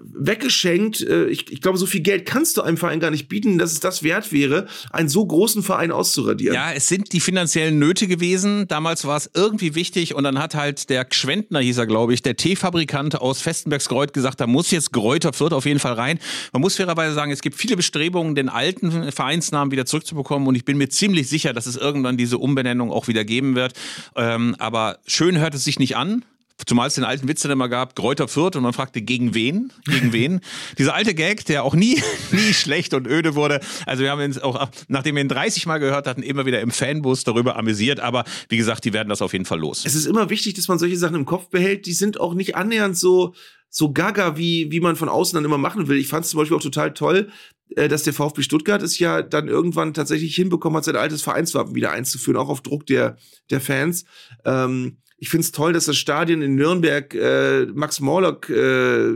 [0.00, 1.00] weggeschenkt.
[1.00, 3.72] Äh, ich, ich glaube, so viel Geld kannst du einem Verein gar nicht bieten, dass
[3.72, 6.54] es das wert wäre, einen so großen Verein auszuradieren.
[6.54, 8.66] Ja, es sind die finanziellen Nöte gewesen.
[8.68, 12.22] Damals war es irgendwie wichtig und dann hat halt der Gschwendner, hieß er, glaube ich,
[12.22, 16.18] der Teefabrikant aus Festenbergskreuth gesagt, da muss jetzt Gräuter Fürth auf jeden Fall rein.
[16.52, 20.64] Man muss fairerweise sagen, es gibt viele Bestrebungen, den alten Vereinsnamen wieder zurückzubekommen und ich
[20.64, 23.74] bin mir ziemlich sicher, dass es irgendwann diese Umbenennung auch wieder geben wird.
[24.16, 26.24] Ähm, aber schön hört es sich nicht an.
[26.66, 29.72] Zumal es den alten Witz dann immer gab, Kräuter Fürth und man fragte, gegen wen?
[29.84, 30.40] Gegen wen?
[30.78, 32.02] Dieser alte Gag, der auch nie,
[32.32, 33.60] nie schlecht und öde wurde.
[33.86, 36.70] Also wir haben uns auch, nachdem wir ihn 30 Mal gehört hatten, immer wieder im
[36.70, 38.00] Fanbus darüber amüsiert.
[38.00, 39.84] Aber wie gesagt, die werden das auf jeden Fall los.
[39.86, 41.86] Es ist immer wichtig, dass man solche Sachen im Kopf behält.
[41.86, 43.34] Die sind auch nicht annähernd so,
[43.70, 45.98] so gaga, wie, wie man von außen dann immer machen will.
[45.98, 47.30] Ich fand es zum Beispiel auch total toll,
[47.76, 51.74] äh, dass der VfB Stuttgart es ja dann irgendwann tatsächlich hinbekommen hat, sein altes Vereinswappen
[51.74, 53.16] wieder einzuführen, auch auf Druck der,
[53.50, 54.04] der Fans.
[54.44, 59.14] Ähm, ich finde es toll, dass das Stadion in Nürnberg äh, Max Morlock äh,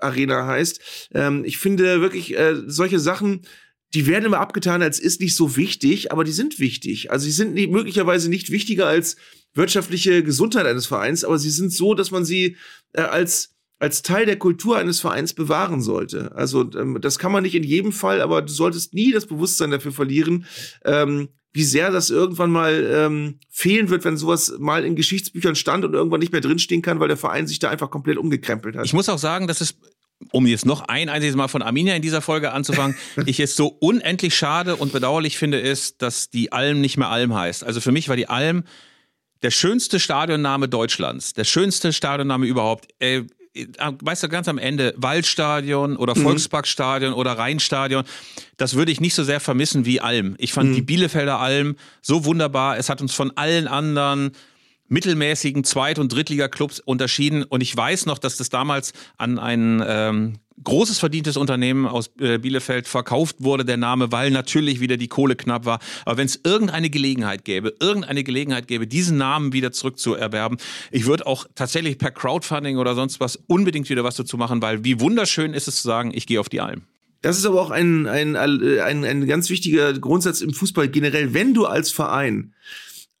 [0.00, 1.10] Arena heißt.
[1.14, 3.42] Ähm, ich finde wirklich äh, solche Sachen,
[3.94, 7.10] die werden immer abgetan, als ist nicht so wichtig, aber die sind wichtig.
[7.10, 9.16] Also sie sind nicht, möglicherweise nicht wichtiger als
[9.54, 12.56] wirtschaftliche Gesundheit eines Vereins, aber sie sind so, dass man sie
[12.92, 16.32] äh, als als Teil der Kultur eines Vereins bewahren sollte.
[16.34, 19.70] Also ähm, das kann man nicht in jedem Fall, aber du solltest nie das Bewusstsein
[19.70, 20.46] dafür verlieren,
[20.84, 25.86] ähm, wie sehr das irgendwann mal ähm, fehlen wird, wenn sowas mal in Geschichtsbüchern stand
[25.86, 28.84] und irgendwann nicht mehr drinstehen kann, weil der Verein sich da einfach komplett umgekrempelt hat.
[28.84, 29.74] Ich muss auch sagen, dass es
[30.32, 32.94] um jetzt noch ein einziges Mal von Arminia in dieser Folge anzufangen,
[33.26, 37.34] ich es so unendlich schade und bedauerlich finde, ist, dass die Alm nicht mehr Alm
[37.34, 37.64] heißt.
[37.64, 38.64] Also für mich war die Alm
[39.42, 42.88] der schönste Stadionname Deutschlands, der schönste Stadionname überhaupt.
[42.98, 43.22] Äh,
[43.78, 46.22] weißt du, ganz am Ende, Waldstadion oder mhm.
[46.22, 48.04] Volksparkstadion oder Rheinstadion,
[48.56, 50.34] das würde ich nicht so sehr vermissen wie Alm.
[50.38, 50.74] Ich fand mhm.
[50.74, 52.78] die Bielefelder Alm so wunderbar.
[52.78, 54.32] Es hat uns von allen anderen
[54.88, 57.42] mittelmäßigen Zweit- und Drittliga-Clubs unterschieden.
[57.42, 62.38] Und ich weiß noch, dass das damals an einen ähm, großes verdientes Unternehmen aus äh,
[62.38, 65.78] Bielefeld verkauft wurde, der Name, weil natürlich wieder die Kohle knapp war.
[66.04, 70.58] Aber wenn es irgendeine Gelegenheit gäbe, irgendeine Gelegenheit gäbe, diesen Namen wieder zurückzuerwerben,
[70.90, 74.84] ich würde auch tatsächlich per Crowdfunding oder sonst was unbedingt wieder was dazu machen, weil
[74.84, 76.82] wie wunderschön ist es zu sagen, ich gehe auf die Alm.
[77.22, 81.34] Das ist aber auch ein, ein, ein, ein ganz wichtiger Grundsatz im Fußball generell.
[81.34, 82.52] Wenn du als Verein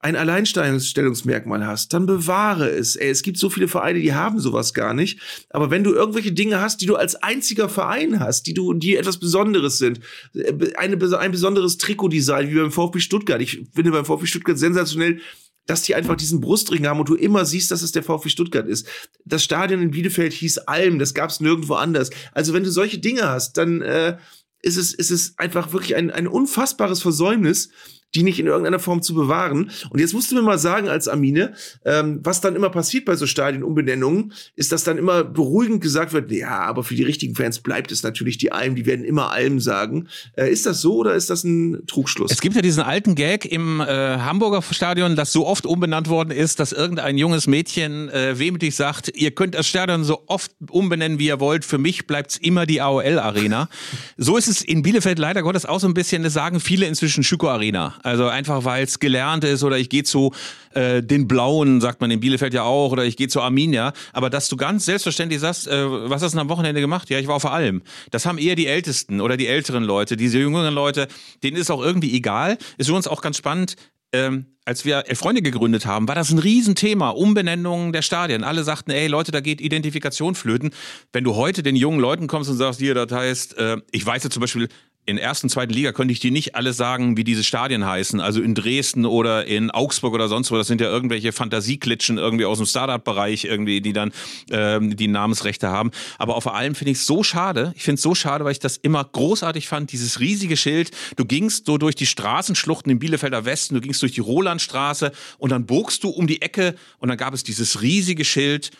[0.06, 2.94] ein Alleinstellungsmerkmal hast, dann bewahre es.
[2.94, 5.18] Ey, es gibt so viele Vereine, die haben sowas gar nicht.
[5.50, 8.94] Aber wenn du irgendwelche Dinge hast, die du als einziger Verein hast, die du, die
[8.94, 9.98] etwas Besonderes sind,
[10.34, 13.42] äh, eine, ein besonderes Trikotdesign wie beim VfB Stuttgart.
[13.42, 15.20] Ich finde beim VfB Stuttgart sensationell,
[15.66, 18.68] dass die einfach diesen Brustring haben und du immer siehst, dass es der VfB Stuttgart
[18.68, 18.86] ist.
[19.24, 22.10] Das Stadion in Bielefeld hieß Alm, das gab es nirgendwo anders.
[22.30, 24.18] Also wenn du solche Dinge hast, dann äh,
[24.62, 27.70] ist es, ist es einfach wirklich ein, ein unfassbares Versäumnis,
[28.14, 29.70] die nicht in irgendeiner Form zu bewahren.
[29.90, 31.54] Und jetzt musst du mir mal sagen als Amine,
[31.84, 36.30] ähm, was dann immer passiert bei so Stadionumbenennungen, ist, dass dann immer beruhigend gesagt wird,
[36.32, 39.60] ja, aber für die richtigen Fans bleibt es natürlich die Alm, die werden immer Alm
[39.60, 40.08] sagen.
[40.36, 42.30] Äh, ist das so oder ist das ein Trugschluss?
[42.30, 46.30] Es gibt ja diesen alten Gag im äh, Hamburger Stadion, das so oft umbenannt worden
[46.30, 51.18] ist, dass irgendein junges Mädchen äh, wehmütig sagt, ihr könnt das Stadion so oft umbenennen,
[51.18, 53.68] wie ihr wollt, für mich bleibt's immer die AOL Arena.
[54.16, 57.24] so ist es in Bielefeld leider Gottes auch so ein bisschen, das sagen viele inzwischen
[57.24, 57.94] Schüko Arena.
[58.06, 60.32] Also einfach, weil es gelernt ist oder ich gehe zu
[60.74, 63.92] äh, den Blauen, sagt man in Bielefeld ja auch, oder ich gehe zu Arminia.
[64.12, 67.10] Aber dass du ganz selbstverständlich sagst, äh, was hast du am Wochenende gemacht?
[67.10, 67.82] Ja, ich war auf Alm.
[68.12, 70.16] Das haben eher die Ältesten oder die älteren Leute.
[70.16, 71.08] Diese jüngeren Leute,
[71.42, 72.58] denen ist auch irgendwie egal.
[72.78, 73.74] Ist für uns auch ganz spannend.
[74.12, 78.44] Ähm, als wir Freunde gegründet haben, war das ein Riesenthema, Umbenennungen der Stadien.
[78.44, 80.70] Alle sagten, ey Leute, da geht Identifikation flöten.
[81.12, 84.22] Wenn du heute den jungen Leuten kommst und sagst, hier, das heißt, äh, ich weiß
[84.22, 84.68] ja zum Beispiel,
[85.06, 88.20] in ersten, zweiten Liga könnte ich dir nicht alles sagen, wie diese Stadien heißen.
[88.20, 90.56] Also in Dresden oder in Augsburg oder sonst wo.
[90.56, 94.10] Das sind ja irgendwelche Fantasieklitschen irgendwie aus dem Startup-Bereich irgendwie, die dann
[94.50, 95.92] ähm, die Namensrechte haben.
[96.18, 97.72] Aber vor allem finde ich es so schade.
[97.76, 99.92] Ich finde es so schade, weil ich das immer großartig fand.
[99.92, 100.90] Dieses riesige Schild.
[101.14, 105.50] Du gingst so durch die Straßenschluchten im Bielefelder Westen, du gingst durch die Rolandstraße und
[105.50, 108.72] dann bogst du um die Ecke und dann gab es dieses riesige Schild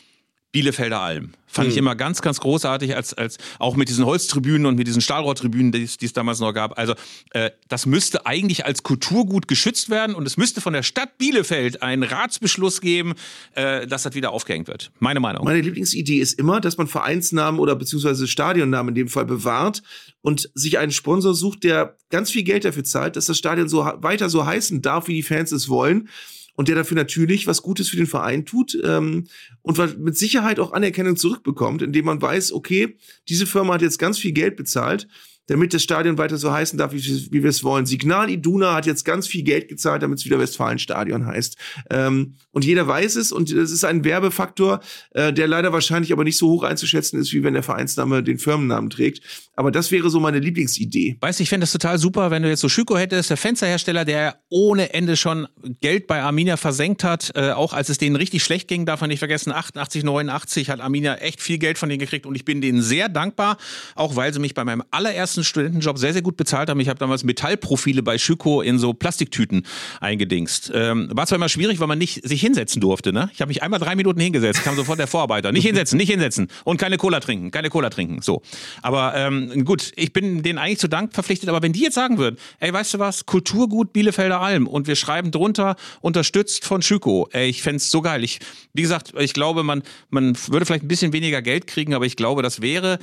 [0.57, 1.32] Bielefelder Alm.
[1.46, 1.72] Fand mhm.
[1.72, 5.70] ich immer ganz, ganz großartig, als, als auch mit diesen Holztribünen und mit diesen Stahlrohrtribünen,
[5.70, 6.78] die es damals noch gab.
[6.78, 6.94] Also
[7.32, 11.82] äh, das müsste eigentlich als Kulturgut geschützt werden und es müsste von der Stadt Bielefeld
[11.82, 13.12] einen Ratsbeschluss geben,
[13.52, 14.92] äh, dass das wieder aufgehängt wird.
[14.98, 15.44] Meine Meinung.
[15.44, 19.82] Meine Lieblingsidee ist immer, dass man Vereinsnamen oder beziehungsweise Stadionnamen in dem Fall bewahrt
[20.22, 23.80] und sich einen Sponsor sucht, der ganz viel Geld dafür zahlt, dass das Stadion so
[23.80, 26.09] weiter so heißen darf, wie die Fans es wollen
[26.57, 29.24] und der dafür natürlich was Gutes für den Verein tut ähm,
[29.62, 32.96] und mit Sicherheit auch Anerkennung zurückbekommt, indem man weiß, okay,
[33.28, 35.07] diese Firma hat jetzt ganz viel Geld bezahlt
[35.46, 37.86] damit das Stadion weiter so heißen darf, wie, wie wir es wollen.
[37.86, 41.57] Signal Iduna hat jetzt ganz viel Geld gezahlt, damit es wieder Westfalenstadion heißt.
[41.90, 44.80] Ähm, und jeder weiß es und es ist ein Werbefaktor,
[45.11, 48.38] äh, der leider wahrscheinlich aber nicht so hoch einzuschätzen ist, wie wenn der Vereinsname den
[48.38, 49.45] Firmennamen trägt.
[49.57, 51.18] Aber das wäre so meine Lieblingsidee.
[51.20, 54.04] Weißt du, ich fände das total super, wenn du jetzt so Schüko hättest, der Fensterhersteller,
[54.04, 55.46] der ohne Ende schon
[55.80, 59.09] Geld bei Arminia versenkt hat, äh, auch als es denen richtig schlecht ging, darf man
[59.09, 62.61] nicht vergessen, 88, 89 hat Arminia echt viel Geld von denen gekriegt und ich bin
[62.61, 63.59] denen sehr dankbar,
[63.94, 66.78] auch weil sie mich bei meinem allerersten ersten Studentenjob sehr, sehr gut bezahlt haben.
[66.78, 69.66] Ich habe damals Metallprofile bei Schüko in so Plastiktüten
[70.00, 70.70] eingedingst.
[70.72, 73.12] Ähm, war zwar immer schwierig, weil man nicht sich hinsetzen durfte.
[73.12, 73.28] Ne?
[73.32, 75.50] Ich habe mich einmal drei Minuten hingesetzt, kam sofort der Vorarbeiter.
[75.50, 78.22] Nicht hinsetzen, nicht hinsetzen und keine Cola trinken, keine Cola trinken.
[78.22, 78.42] So.
[78.82, 81.49] Aber ähm, gut, ich bin denen eigentlich zu Dank verpflichtet.
[81.49, 84.97] Aber wenn die jetzt sagen würden, ey, weißt du was, Kulturgut Bielefelder Alm und wir
[84.97, 88.24] schreiben drunter, unterstützt von Schüko, ey, ich fände so geil.
[88.24, 88.40] Ich,
[88.72, 92.16] wie gesagt, ich glaube, man, man würde vielleicht ein bisschen weniger Geld kriegen, aber ich
[92.16, 92.99] glaube, das wäre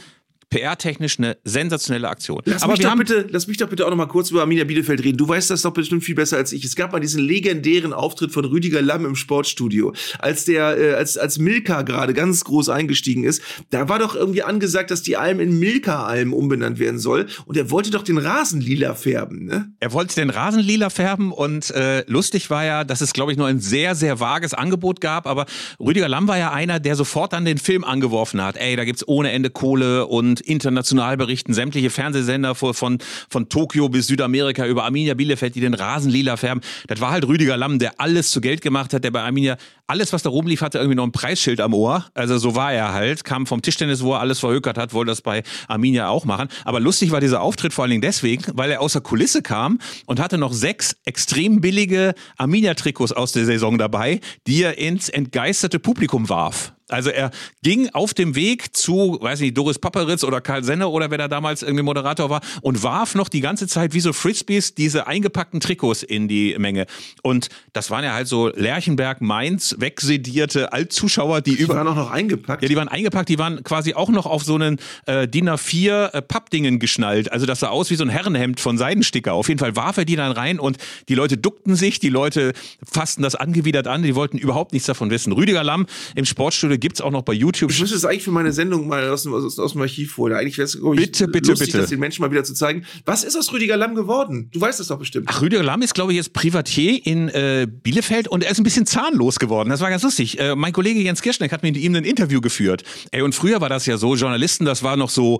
[0.53, 2.41] PR-technisch eine sensationelle Aktion.
[2.45, 4.65] Lass, Aber mich doch bitte, lass mich doch bitte auch noch mal kurz über Arminia
[4.65, 5.17] Bielefeld reden.
[5.17, 6.63] Du weißt das doch bestimmt viel besser als ich.
[6.63, 11.17] Es gab mal diesen legendären Auftritt von Rüdiger Lamm im Sportstudio, als der, äh, als,
[11.17, 13.41] als Milka gerade ganz groß eingestiegen ist.
[13.71, 17.25] Da war doch irgendwie angesagt, dass die Alm in Milka-Alm umbenannt werden soll.
[17.45, 19.71] Und er wollte doch den Rasen lila färben, ne?
[19.79, 23.39] Er wollte den Rasen lila färben und äh, lustig war ja, dass es, glaube ich,
[23.39, 25.25] nur ein sehr, sehr vages Angebot gab.
[25.25, 25.47] Aber
[25.79, 28.57] Rüdiger Lamm war ja einer, der sofort dann den Film angeworfen hat.
[28.57, 32.97] Ey, da gibt's ohne Ende Kohle und international berichten sämtliche Fernsehsender von, von,
[33.29, 36.61] von Tokio bis Südamerika über Arminia Bielefeld, die den Rasen lila färben.
[36.87, 39.57] Das war halt Rüdiger Lamm, der alles zu Geld gemacht hat, der bei Arminia
[39.93, 42.07] alles, was da rumlief, hatte irgendwie noch ein Preisschild am Ohr.
[42.15, 45.21] Also so war er halt, kam vom Tischtennis, wo er alles verhökert hat, wollte das
[45.21, 46.47] bei Arminia auch machen.
[46.65, 49.77] Aber lustig war dieser Auftritt vor allen Dingen deswegen, weil er aus der Kulisse kam
[50.07, 55.77] und hatte noch sechs extrem billige Arminia-Trikots aus der Saison dabei, die er ins entgeisterte
[55.77, 56.73] Publikum warf.
[56.89, 57.31] Also er
[57.63, 61.27] ging auf dem Weg zu, weiß nicht, Doris Papperitz oder Karl Senner oder wer da
[61.27, 65.59] damals irgendwie Moderator war und warf noch die ganze Zeit wie so Frisbees diese eingepackten
[65.59, 66.85] Trikots in die Menge.
[67.23, 71.73] Und das waren ja halt so Lerchenberg, Mainz, wegsedierte Altzuschauer, die, die über...
[71.73, 72.63] Die waren auch noch eingepackt?
[72.63, 76.13] Ja, die waren eingepackt, die waren quasi auch noch auf so einen äh, DIN A4
[76.13, 77.31] äh, Pappdingen geschnallt.
[77.31, 79.33] Also das sah aus wie so ein Herrenhemd von Seidensticker.
[79.33, 80.77] Auf jeden Fall warf er die dann rein und
[81.09, 85.09] die Leute duckten sich, die Leute fassten das angewidert an, die wollten überhaupt nichts davon
[85.09, 85.33] wissen.
[85.33, 87.71] Rüdiger Lamm im Sportstudio gibt es auch noch bei YouTube.
[87.71, 90.33] Ich müsste es eigentlich für meine Sendung mal aus dem, aus, aus dem Archiv holen.
[90.33, 91.79] Eigentlich wäre es bitte, bitte, lustig, bitte.
[91.79, 92.85] das den Menschen mal wieder zu zeigen.
[93.05, 94.49] Was ist aus Rüdiger Lamm geworden?
[94.53, 95.27] Du weißt es doch bestimmt.
[95.29, 98.63] Ach, Rüdiger Lamm ist, glaube ich, jetzt Privatier in äh, Bielefeld und er ist ein
[98.63, 99.62] bisschen zahnlos geworden.
[99.69, 100.39] Das war ganz lustig.
[100.39, 102.83] Äh, mein Kollege Jens Kirschneck hat mit ihm ein Interview geführt.
[103.11, 105.39] Ey, und früher war das ja so, Journalisten, das war noch so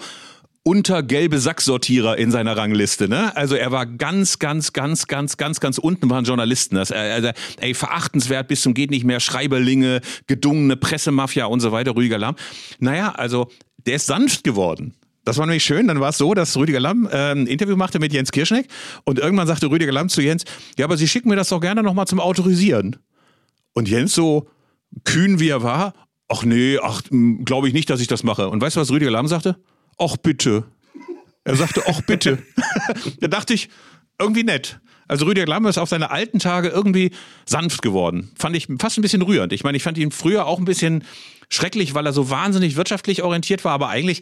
[0.64, 3.36] unter gelbe Sacksortierer in seiner Rangliste, ne?
[3.36, 6.76] Also er war ganz, ganz, ganz, ganz, ganz, ganz unten waren Journalisten.
[6.76, 11.96] Das, also, ey, verachtenswert bis zum geht nicht mehr, Schreiberlinge, gedungene Pressemafia und so weiter,
[11.96, 12.36] Rüdiger Lamm.
[12.80, 13.50] Naja, also
[13.86, 14.94] der ist sanft geworden.
[15.26, 15.88] Das war nämlich schön.
[15.88, 18.68] Dann war es so, dass Rüdiger Lamm äh, ein Interview machte mit Jens Kirschneck
[19.04, 20.46] und irgendwann sagte Rüdiger Lamm zu Jens,
[20.78, 22.98] ja, aber Sie schicken mir das doch gerne nochmal zum Autorisieren.
[23.74, 24.48] Und Jens so
[25.04, 25.94] kühn wie er war,
[26.28, 27.02] ach nee, ach,
[27.44, 28.50] glaube ich nicht, dass ich das mache.
[28.50, 29.58] Und weißt du, was Rüdiger Lamm sagte?
[29.98, 30.64] ach bitte.
[31.44, 32.40] Er sagte, ach bitte.
[33.20, 33.70] da dachte ich,
[34.20, 34.80] irgendwie nett.
[35.08, 37.12] Also Rüdiger Lamm ist auf seine alten Tage irgendwie
[37.46, 38.32] sanft geworden.
[38.38, 39.52] Fand ich fast ein bisschen rührend.
[39.52, 41.04] Ich meine, ich fand ihn früher auch ein bisschen
[41.50, 44.22] schrecklich, weil er so wahnsinnig wirtschaftlich orientiert war, aber eigentlich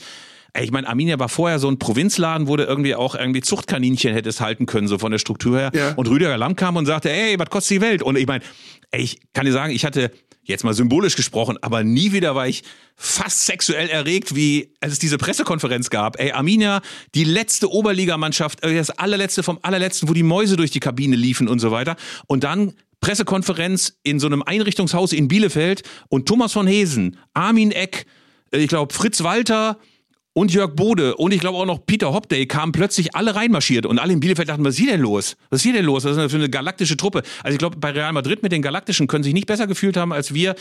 [0.53, 4.13] Ey, ich meine, Arminia war vorher so ein Provinzladen, wo du irgendwie auch irgendwie Zuchtkaninchen
[4.13, 5.71] hättest halten können, so von der Struktur her.
[5.73, 5.93] Ja.
[5.95, 8.03] Und Rüdiger Lamm kam und sagte, ey, was kostet die Welt?
[8.03, 8.43] Und ich meine,
[8.91, 10.11] ey, ich kann dir sagen, ich hatte
[10.43, 12.63] jetzt mal symbolisch gesprochen, aber nie wieder war ich
[12.95, 16.19] fast sexuell erregt, wie als es diese Pressekonferenz gab.
[16.19, 16.81] Ey, Arminia,
[17.15, 21.47] die letzte Oberligamannschaft, äh, das allerletzte vom allerletzten, wo die Mäuse durch die Kabine liefen
[21.47, 21.95] und so weiter.
[22.27, 28.05] Und dann Pressekonferenz in so einem Einrichtungshaus in Bielefeld und Thomas von Hesen, Armin Eck,
[28.51, 29.77] äh, ich glaube Fritz Walter
[30.33, 33.99] und Jörg Bode und ich glaube auch noch Peter Hopday kamen plötzlich alle reinmarschiert und
[33.99, 35.35] alle in Bielefeld dachten, was ist hier denn los?
[35.49, 36.03] Was ist hier denn los?
[36.03, 37.23] Was ist denn das für eine galaktische Truppe?
[37.43, 40.13] Also ich glaube, bei Real Madrid mit den Galaktischen können sich nicht besser gefühlt haben,
[40.13, 40.55] als wir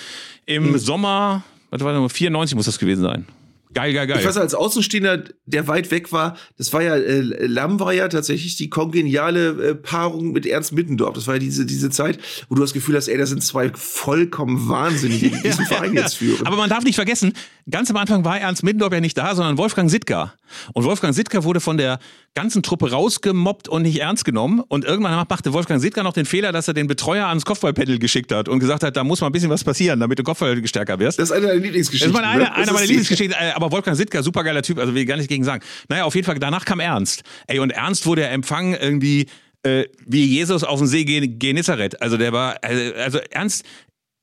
[0.47, 3.27] im Sommer, was war das, 94 muss das gewesen sein.
[3.73, 4.19] Geil, geil, geil.
[4.19, 8.09] Ich weiß als Außenstehender, der weit weg war, das war ja, äh, Lamm war ja
[8.09, 11.15] tatsächlich die kongeniale äh, Paarung mit Ernst Mittendorf.
[11.15, 12.19] Das war ja diese, diese Zeit,
[12.49, 16.17] wo du das Gefühl hast, ey, das sind zwei vollkommen Wahnsinnige, die diesen Verein jetzt
[16.17, 16.47] führen.
[16.47, 17.33] Aber man darf nicht vergessen,
[17.71, 20.35] ganz am Anfang war Ernst Middendorf ja nicht da, sondern Wolfgang Sittger.
[20.73, 22.01] Und Wolfgang Sittger wurde von der
[22.35, 24.61] ganzen Truppe rausgemobbt und nicht ernst genommen.
[24.61, 28.33] Und irgendwann machte Wolfgang Sittger noch den Fehler, dass er den Betreuer ans Kopfballpedal geschickt
[28.33, 30.99] hat und gesagt hat, da muss mal ein bisschen was passieren, damit du Kopfball stärker
[30.99, 31.19] wirst.
[31.19, 32.11] Das ist eine deiner Das Lieblingsgeschichten.
[32.11, 32.55] ist meine, eine, ne?
[32.55, 35.29] einer Das meiner Lieblingsgeschichten, äh, aber Wolfgang Sittger, supergeiler Typ, also will ich gar nicht
[35.29, 35.63] gegen sagen.
[35.89, 37.23] Naja, auf jeden Fall, danach kam Ernst.
[37.47, 39.27] Ey, und Ernst wurde ja empfangen irgendwie
[39.63, 42.01] äh, wie Jesus auf dem See Gen- Genezareth.
[42.01, 43.65] Also der war, also, also Ernst,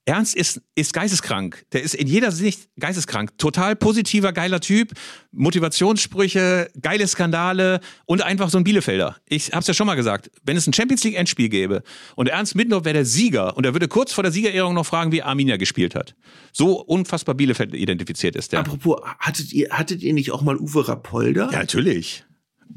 [0.08, 1.66] Ernst ist, ist geisteskrank.
[1.74, 3.38] Der ist in jeder Sicht geisteskrank.
[3.38, 4.94] Total positiver, geiler Typ.
[5.34, 9.18] Motivationssprüche, geile Skandale und einfach so ein Bielefelder.
[9.28, 10.32] Ich hab's ja schon mal gesagt.
[10.44, 11.84] Wenn es ein Champions League Endspiel gäbe
[12.16, 15.12] und Ernst Mittendorf wäre der Sieger und er würde kurz vor der Siegerehrung noch fragen,
[15.12, 16.16] wie Arminia gespielt hat.
[16.54, 18.62] So unfassbar Bielefeld identifiziert ist der.
[18.62, 21.50] Apropos, hattet ihr, hattet ihr nicht auch mal Uwe Rapolda?
[21.52, 22.24] Ja, natürlich.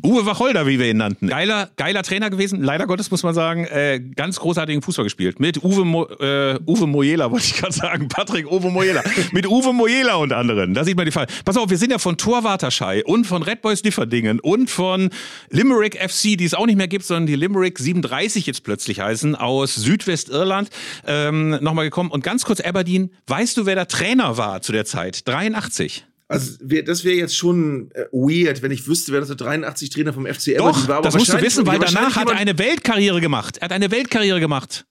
[0.02, 1.28] Uwe Wacholder, wie wir ihn nannten.
[1.28, 3.64] Geiler, geiler Trainer gewesen, leider Gottes muss man sagen.
[3.64, 5.40] Äh, ganz großartigen Fußball gespielt.
[5.40, 8.08] Mit Uwe, Mo, äh, Uwe Mojela, wollte ich gerade sagen.
[8.08, 9.02] Patrick Uwe Mojela.
[9.32, 10.74] Mit Uwe Mojela und anderen.
[10.74, 11.26] Da sieht man die Fall.
[11.44, 15.10] Pass auf, wir sind ja von Torwarterschei und von Red Boys Lieferdingen und von
[15.50, 19.34] Limerick FC, die es auch nicht mehr gibt, sondern die Limerick 37 jetzt plötzlich heißen,
[19.34, 20.70] aus Südwestirland,
[21.06, 22.10] ähm, nochmal gekommen.
[22.10, 25.28] Und ganz kurz Aberdeen, weißt du, wer der Trainer war zu der Zeit?
[25.28, 26.04] 83.
[26.30, 29.90] Also wär, das wäre jetzt schon äh, weird, wenn ich wüsste, wer das der 83
[29.90, 30.96] Trainer vom FC Doch, Aberdeen war.
[30.98, 33.58] aber das musst du wissen, weil danach hat er eine Weltkarriere gemacht.
[33.58, 34.86] Er hat eine Weltkarriere gemacht.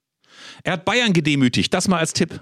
[0.64, 1.74] Er hat Bayern gedemütigt.
[1.74, 2.42] Das mal als Tipp.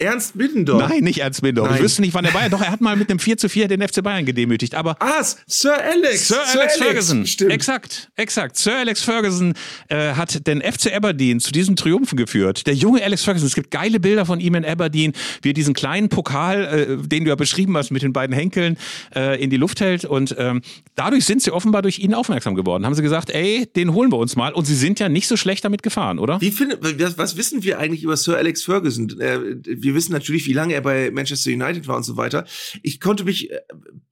[0.00, 0.88] Ernst Middendorf.
[0.88, 1.74] Nein, nicht Ernst Mindorf.
[1.74, 2.50] Ich wüsste nicht, wann er Bayern.
[2.50, 4.74] Doch, er hat mal mit einem 4 zu 4 den FC Bayern gedemütigt.
[4.74, 6.28] Aber Ah, Sir Alex.
[6.28, 7.26] Sir Alex Ferguson.
[7.26, 7.52] Stimmt.
[7.52, 8.56] Exakt, exakt.
[8.56, 9.54] Sir Alex Ferguson
[9.88, 12.66] äh, hat den FC Aberdeen zu diesem Triumphen geführt.
[12.66, 13.46] Der junge Alex Ferguson.
[13.46, 17.24] Es gibt geile Bilder von ihm in Aberdeen, wie er diesen kleinen Pokal, äh, den
[17.24, 18.76] du ja beschrieben hast, mit den beiden Henkeln
[19.14, 20.04] äh, in die Luft hält.
[20.04, 20.62] Und ähm,
[20.94, 22.84] dadurch sind sie offenbar durch ihn aufmerksam geworden.
[22.86, 24.52] Haben sie gesagt, ey, den holen wir uns mal.
[24.52, 26.40] Und sie sind ja nicht so schlecht damit gefahren, oder?
[26.40, 29.08] Wie find, was, was wissen wir eigentlich über Sir Alex Ferguson?
[29.20, 29.38] Äh,
[29.88, 32.44] wir wissen natürlich, wie lange er bei Manchester United war und so weiter.
[32.82, 33.60] Ich konnte mich äh,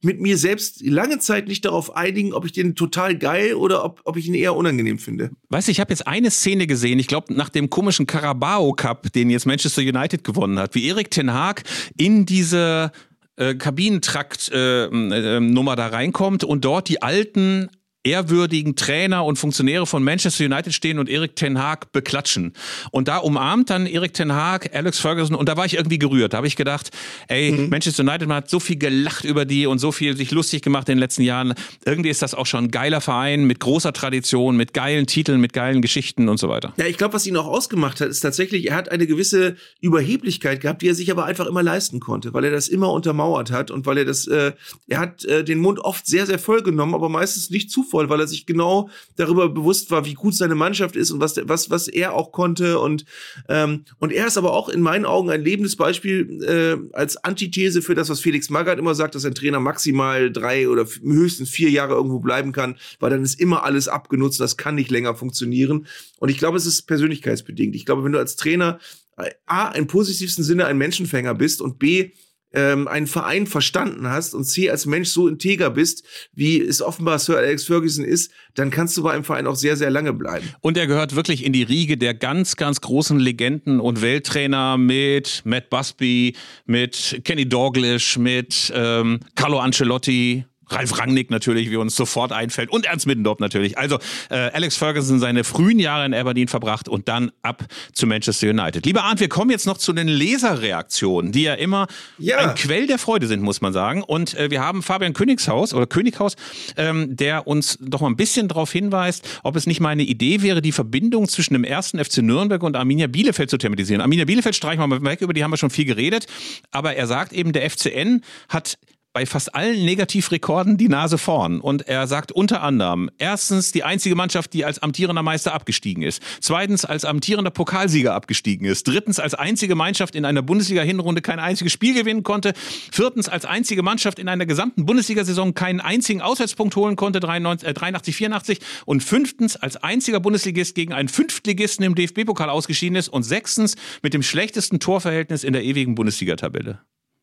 [0.01, 4.01] mit mir selbst lange Zeit nicht darauf einigen, ob ich den total geil oder ob,
[4.05, 5.33] ob ich ihn eher unangenehm finde.
[5.51, 9.13] Weißt du, ich habe jetzt eine Szene gesehen, ich glaube nach dem komischen Carabao Cup,
[9.13, 11.63] den jetzt Manchester United gewonnen hat, wie Erik Ten Haag
[11.99, 12.91] in diese
[13.37, 17.69] äh, Kabinentrakt-Nummer äh, äh, da reinkommt und dort die alten
[18.07, 22.53] ehrwürdigen Trainer und Funktionäre von Manchester United stehen und Erik Ten Haag beklatschen.
[22.93, 26.33] Und da umarmt dann Erik Ten Haag Alex Ferguson und da war ich irgendwie gerührt.
[26.33, 26.91] Da habe ich gedacht,
[27.29, 30.63] ey, Manchester United man hat so viel gelacht über die und so viel sich lustig
[30.63, 31.55] gemacht in den letzten Jahren.
[31.85, 35.53] Irgendwie ist das auch schon ein geiler Verein mit großer Tradition, mit geilen Titeln, mit
[35.53, 36.73] geilen Geschichten und so weiter.
[36.77, 40.61] Ja, ich glaube, was ihn auch ausgemacht hat, ist tatsächlich, er hat eine gewisse Überheblichkeit
[40.61, 43.71] gehabt, die er sich aber einfach immer leisten konnte, weil er das immer untermauert hat
[43.71, 44.53] und weil er das, äh,
[44.87, 47.96] er hat äh, den Mund oft sehr, sehr voll genommen, aber meistens nicht zu voll,
[48.09, 51.71] weil er sich genau darüber bewusst war, wie gut seine Mannschaft ist und was, was,
[51.71, 53.05] was er auch konnte und,
[53.49, 57.83] ähm, und er ist aber auch in meinen Augen ein lebendes Beispiel äh, als Antithese
[57.83, 61.71] für das, was Felix Magath immer sagt, dass ein Trainer maximal drei oder höchstens vier
[61.71, 65.87] Jahre irgendwo bleiben kann, weil dann ist immer alles abgenutzt, das kann nicht länger funktionieren.
[66.19, 67.75] Und ich glaube, es ist persönlichkeitsbedingt.
[67.75, 68.79] Ich glaube, wenn du als Trainer
[69.17, 72.11] äh, A, im positivsten Sinne ein Menschenfänger bist und B,
[72.57, 76.03] ähm, einen Verein verstanden hast und C, als Mensch so integer bist,
[76.33, 79.77] wie es offenbar Sir Alex Ferguson ist, dann kannst du bei einem Verein auch sehr,
[79.77, 80.49] sehr lange bleiben.
[80.61, 85.43] Und er gehört wirklich in die Riege der ganz, ganz großen Legenden und Welttrainer mit
[85.45, 86.35] Matt Busby,
[86.65, 90.47] mit Kenny Dalglish, mit ähm, Carlo Ancelotti.
[90.69, 92.71] Ralf Rangnick natürlich, wie uns sofort einfällt.
[92.71, 93.79] Und Ernst Middendorf natürlich.
[93.79, 93.99] Also
[94.31, 98.85] äh, Alex Ferguson seine frühen Jahre in Aberdeen verbracht und dann ab zu Manchester United.
[98.87, 101.87] Lieber Arndt, wir kommen jetzt noch zu den Leserreaktionen, die ja immer
[102.19, 102.39] Ja.
[102.39, 104.03] ein Quell der Freude sind, muss man sagen.
[104.03, 106.35] Und äh, wir haben Fabian Königshaus oder Könighaus,
[106.77, 110.43] ähm, der uns doch mal ein bisschen darauf hinweist, ob es nicht mal eine Idee
[110.43, 114.01] wäre, die Verbindung zwischen dem ersten FC Nürnberg und Arminia Bielefeld zu thematisieren.
[114.01, 116.27] Arminia Bielefeld streichen wir mal weg, über die haben wir schon viel geredet.
[116.71, 118.79] Aber er sagt eben, der FCN hat
[119.17, 121.63] bei fast allen Negativrekorden die Nase vorn.
[121.63, 126.23] Und er sagt unter anderem, erstens die einzige Mannschaft, die als amtierender Meister abgestiegen ist.
[126.41, 128.87] Zweitens als amtierender Pokalsieger abgestiegen ist.
[128.87, 132.53] Drittens als einzige Mannschaft in einer Bundesliga-Hinrunde kein einziges Spiel gewinnen konnte.
[132.93, 137.73] Viertens als einzige Mannschaft in einer gesamten Bundesliga-Saison keinen einzigen Auswärtspunkt holen konnte, 83, äh,
[137.73, 138.59] 83 84.
[138.85, 143.09] Und fünftens als einziger Bundesligist gegen einen Fünftligisten im DFB-Pokal ausgeschieden ist.
[143.09, 146.81] Und sechstens mit dem schlechtesten Torverhältnis in der ewigen Bundesliga-Tabelle.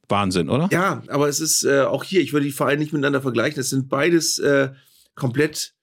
[0.10, 0.70] Wahnsinn, oder?
[0.72, 3.60] Ja, aber es ist äh, auch hier, ich würde die Vereine nicht miteinander vergleichen.
[3.60, 4.70] Es sind beides äh,
[5.16, 5.74] komplett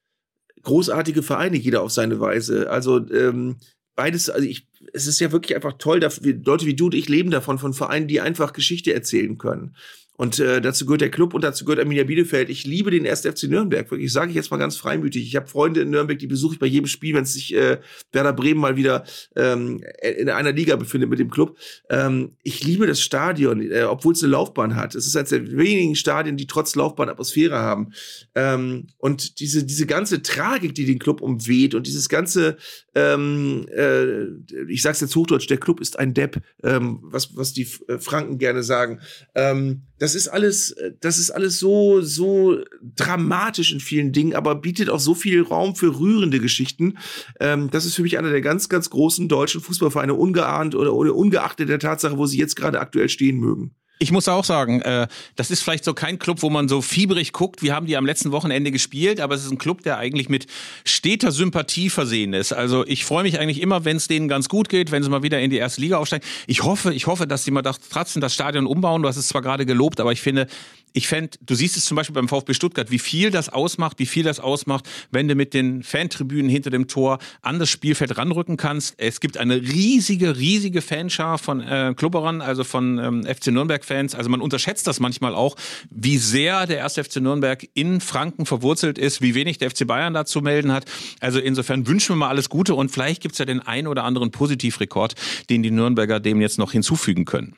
[0.63, 2.71] großartige Vereine, jeder auf seine Weise.
[2.71, 3.57] Also ähm,
[3.97, 7.09] beides, also ich, es ist ja wirklich einfach toll, dass Leute wie du und ich
[7.09, 9.75] leben davon, von Vereinen, die einfach Geschichte erzählen können.
[10.21, 12.51] Und äh, dazu gehört der Club und dazu gehört Arminia Bielefeld.
[12.51, 13.23] Ich liebe den 1.
[13.23, 13.91] FC Nürnberg.
[13.91, 15.27] Wirklich, sage ich jetzt mal ganz freimütig.
[15.27, 17.79] Ich habe Freunde in Nürnberg, die besuche ich bei jedem Spiel, wenn sich äh,
[18.13, 21.57] Werder Bremen mal wieder ähm, in einer Liga befindet mit dem Club.
[21.89, 24.95] Ähm, ich liebe das Stadion, äh, obwohl es eine Laufbahn hat.
[24.95, 27.95] Es ist eines der wenigen Stadien, die trotz Laufbahn Atmosphäre haben.
[28.35, 32.59] Ähm, und diese, diese ganze Tragik, die den Club umweht und dieses ganze,
[32.95, 34.25] ähm, äh,
[34.69, 38.37] ich sag's jetzt hochdeutsch, der Club ist ein Depp, ähm, was, was die äh, Franken
[38.37, 39.01] gerne sagen.
[39.35, 42.59] Ähm, das ist alles, äh, das ist alles so, so
[42.97, 46.99] dramatisch in vielen Dingen, aber bietet auch so viel Raum für rührende Geschichten.
[47.41, 51.15] Ähm, das ist für mich einer der ganz, ganz großen deutschen Fußballvereine, ungeahnt oder, oder
[51.15, 53.75] ungeachtet der Tatsache, wo sie jetzt gerade aktuell stehen mögen.
[54.03, 57.35] Ich muss auch sagen, äh, das ist vielleicht so kein Club, wo man so fiebrig
[57.35, 57.63] guckt.
[57.63, 60.47] Wir haben die am letzten Wochenende gespielt, aber es ist ein Club, der eigentlich mit
[60.87, 62.55] steter Sympathie versehen ist.
[62.55, 65.23] Also ich freue mich eigentlich immer, wenn es denen ganz gut geht, wenn sie mal
[65.23, 66.25] wieder in die erste Liga aufsteigen.
[66.47, 69.03] Ich hoffe, ich hoffe, dass sie mal trotzdem das Stadion umbauen.
[69.03, 70.47] Du hast es zwar gerade gelobt, aber ich finde,
[70.93, 74.07] ich fände, du siehst es zum Beispiel beim VfB Stuttgart, wie viel das ausmacht, wie
[74.07, 78.57] viel das ausmacht, wenn du mit den Fantribünen hinter dem Tor an das Spielfeld ranrücken
[78.57, 78.95] kannst.
[78.99, 84.15] Es gibt eine riesige, riesige Fanschar von äh, Klubberern, also von ähm, FC Nürnberg-Fans.
[84.15, 85.57] Also man unterschätzt das manchmal auch,
[85.91, 90.15] wie sehr der erste FC Nürnberg in Franken verwurzelt ist, wie wenig der FC Bayern
[90.15, 90.85] da zu melden hat.
[91.21, 94.31] Also insofern wünschen wir mal alles Gute und vielleicht gibt's ja den ein oder anderen
[94.31, 95.15] Positivrekord,
[95.49, 97.57] den die Nürnberger dem jetzt noch hinzufügen können.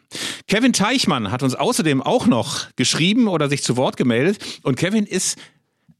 [0.48, 4.38] Kevin Teichmann hat uns außerdem auch noch geschrieben, geschrieben oder sich zu Wort gemeldet.
[4.62, 5.38] Und Kevin ist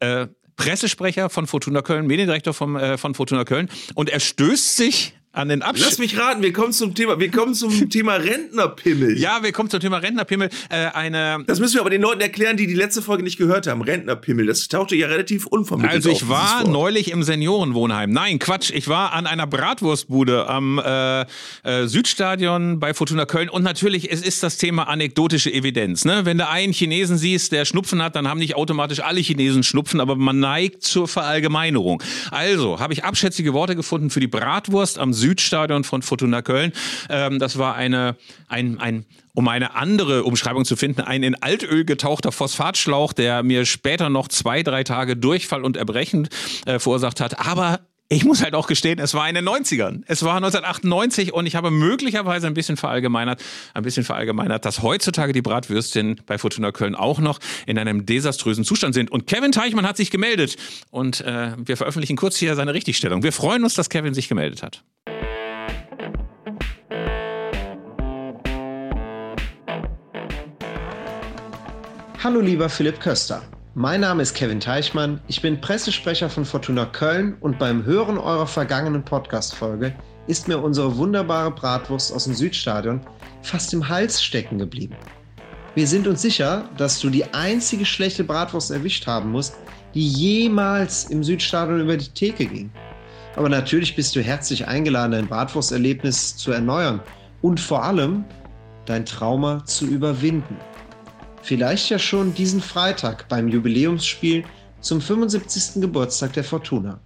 [0.00, 0.26] äh,
[0.56, 3.68] Pressesprecher von Fortuna Köln, Mediendirektor vom, äh, von Fortuna Köln.
[3.94, 5.90] Und er stößt sich an den Abschluss.
[5.90, 9.18] Lass mich raten, wir kommen zum Thema, wir kommen zum Thema Rentnerpimmel.
[9.18, 10.50] Ja, wir kommen zum Thema Rentnerpimmel.
[10.68, 13.66] Äh, eine das müssen wir aber den Leuten erklären, die die letzte Folge nicht gehört
[13.66, 13.80] haben.
[13.80, 18.10] Rentnerpimmel, das tauchte ja relativ unvermittelt Also ich auf, war neulich im Seniorenwohnheim.
[18.10, 23.62] Nein, Quatsch, ich war an einer Bratwurstbude am äh, äh, Südstadion bei Fortuna Köln und
[23.62, 26.04] natürlich, es ist das Thema anekdotische Evidenz.
[26.04, 26.26] Ne?
[26.26, 30.00] Wenn du einen Chinesen siehst, der Schnupfen hat, dann haben nicht automatisch alle Chinesen Schnupfen,
[30.00, 32.02] aber man neigt zur Verallgemeinerung.
[32.30, 35.21] Also habe ich abschätzige Worte gefunden für die Bratwurst am Südstadion
[35.84, 36.72] von Fortuna Köln.
[37.08, 38.16] Ähm, das war eine,
[38.48, 43.64] ein, ein um eine andere Umschreibung zu finden, ein in Altöl getauchter Phosphatschlauch, der mir
[43.64, 46.28] später noch zwei, drei Tage Durchfall und Erbrechen
[46.66, 47.38] äh, verursacht hat.
[47.38, 47.80] Aber
[48.12, 50.02] ich muss halt auch gestehen, es war in den 90ern.
[50.06, 53.42] Es war 1998 und ich habe möglicherweise ein bisschen verallgemeinert,
[53.72, 58.64] ein bisschen verallgemeinert, dass heutzutage die Bratwürstchen bei Fortuna Köln auch noch in einem desaströsen
[58.64, 59.10] Zustand sind.
[59.10, 60.56] Und Kevin Teichmann hat sich gemeldet
[60.90, 63.22] und äh, wir veröffentlichen kurz hier seine Richtigstellung.
[63.22, 64.84] Wir freuen uns, dass Kevin sich gemeldet hat.
[72.24, 73.42] Hallo lieber Philipp Köster.
[73.74, 78.46] Mein Name ist Kevin Teichmann, ich bin Pressesprecher von Fortuna Köln und beim Hören eurer
[78.46, 79.92] vergangenen Podcast-Folge
[80.28, 83.00] ist mir unsere wunderbare Bratwurst aus dem Südstadion
[83.42, 84.94] fast im Hals stecken geblieben.
[85.74, 89.56] Wir sind uns sicher, dass du die einzige schlechte Bratwurst erwischt haben musst,
[89.92, 92.70] die jemals im Südstadion über die Theke ging.
[93.34, 97.00] Aber natürlich bist du herzlich eingeladen, dein Bratwursterlebnis zu erneuern
[97.40, 98.24] und vor allem
[98.86, 100.56] dein Trauma zu überwinden.
[101.42, 104.44] Vielleicht ja schon diesen Freitag beim Jubiläumsspiel
[104.80, 105.80] zum 75.
[105.80, 107.00] Geburtstag der Fortuna.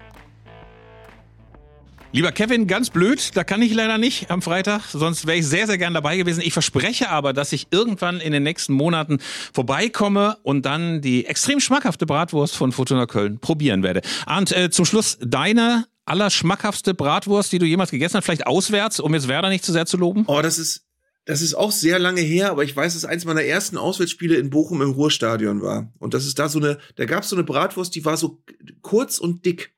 [2.12, 5.66] Lieber Kevin, ganz blöd, da kann ich leider nicht am Freitag, sonst wäre ich sehr,
[5.66, 6.40] sehr gern dabei gewesen.
[6.42, 9.18] Ich verspreche aber, dass ich irgendwann in den nächsten Monaten
[9.52, 14.02] vorbeikomme und dann die extrem schmackhafte Bratwurst von Fortuna Köln probieren werde.
[14.26, 19.12] Und äh, zum Schluss deine allerschmackhaftste Bratwurst, die du jemals gegessen hast, vielleicht auswärts, um
[19.12, 20.24] jetzt Werder nicht zu sehr zu loben?
[20.26, 20.85] Oh, das ist
[21.26, 24.48] das ist auch sehr lange her, aber ich weiß, dass eins meiner ersten Auswärtsspiele in
[24.48, 25.92] Bochum im Ruhrstadion war.
[25.98, 28.42] Und das ist da so eine, da gab es so eine Bratwurst, die war so
[28.80, 29.75] kurz und dick.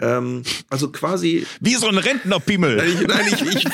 [0.00, 1.46] Ähm, also quasi.
[1.60, 2.76] Wie so ein Rentnerpimmel.
[2.76, 3.66] Nein, ich, nein, ich,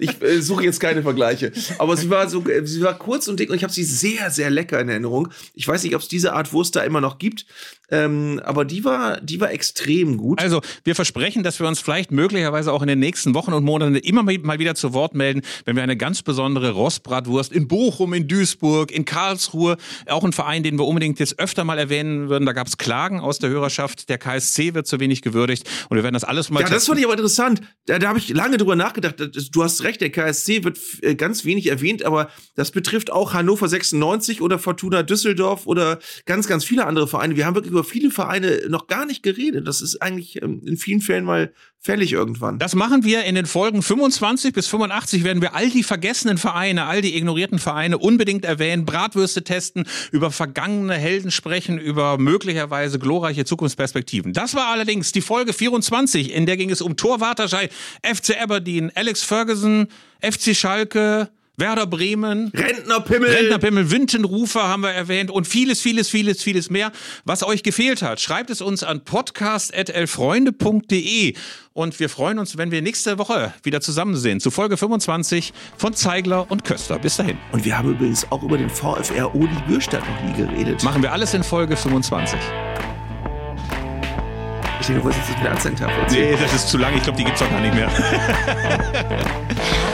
[0.00, 1.52] ich, ich, suche jetzt keine Vergleiche.
[1.78, 4.50] Aber sie war so, sie war kurz und dick und ich habe sie sehr, sehr
[4.50, 5.28] lecker in Erinnerung.
[5.54, 7.46] Ich weiß nicht, ob es diese Art Wurst da immer noch gibt.
[7.90, 10.40] Ähm, aber die war, die war extrem gut.
[10.40, 13.94] Also, wir versprechen, dass wir uns vielleicht möglicherweise auch in den nächsten Wochen und Monaten
[13.96, 18.26] immer mal wieder zu Wort melden, wenn wir eine ganz besondere Rostbratwurst in Bochum, in
[18.26, 19.76] Duisburg, in Karlsruhe,
[20.06, 22.46] auch ein Verein, den wir unbedingt jetzt öfter mal erwähnen würden.
[22.46, 24.08] Da gab es Klagen aus der Hörerschaft.
[24.08, 26.60] Der KSC wird zu wenig gewürdigt und wir werden das alles mal.
[26.60, 27.60] Ja, das fand ich aber interessant.
[27.86, 29.16] Da, da habe ich lange drüber nachgedacht.
[29.52, 33.68] Du hast recht, der KSC wird äh, ganz wenig erwähnt, aber das betrifft auch Hannover
[33.68, 37.36] 96 oder Fortuna Düsseldorf oder ganz, ganz viele andere Vereine.
[37.36, 39.66] Wir haben wirklich über viele Vereine noch gar nicht geredet.
[39.66, 41.52] Das ist eigentlich ähm, in vielen Fällen mal
[41.84, 42.58] fällig irgendwann.
[42.58, 46.86] Das machen wir in den Folgen 25 bis 85 werden wir all die vergessenen Vereine,
[46.86, 53.44] all die ignorierten Vereine unbedingt erwähnen, Bratwürste testen, über vergangene Helden sprechen, über möglicherweise glorreiche
[53.44, 54.32] Zukunftsperspektiven.
[54.32, 59.22] Das war allerdings die Folge 24, in der ging es um Thor FC Aberdeen, Alex
[59.22, 59.88] Ferguson,
[60.22, 66.68] FC Schalke, Werder Bremen, Rentnerpimmel, Rentnerpimmel, Wintenrufer haben wir erwähnt und vieles, vieles, vieles, vieles
[66.68, 66.90] mehr.
[67.24, 71.34] Was euch gefehlt hat, schreibt es uns an podcast.elfreunde.de
[71.72, 75.94] und wir freuen uns, wenn wir nächste Woche wieder zusammen sind zu Folge 25 von
[75.94, 76.98] Zeigler und Köster.
[76.98, 77.38] Bis dahin.
[77.52, 80.82] Und wir haben übrigens auch über den VfR Odi Bürstadt noch nie geredet.
[80.82, 82.36] Machen wir alles in Folge 25.
[84.80, 85.92] Ich denke, du wolltest jetzt Akzent haben.
[86.10, 86.96] Nee, das ist zu lang.
[86.96, 87.88] Ich glaube, die gibt's doch gar nicht mehr.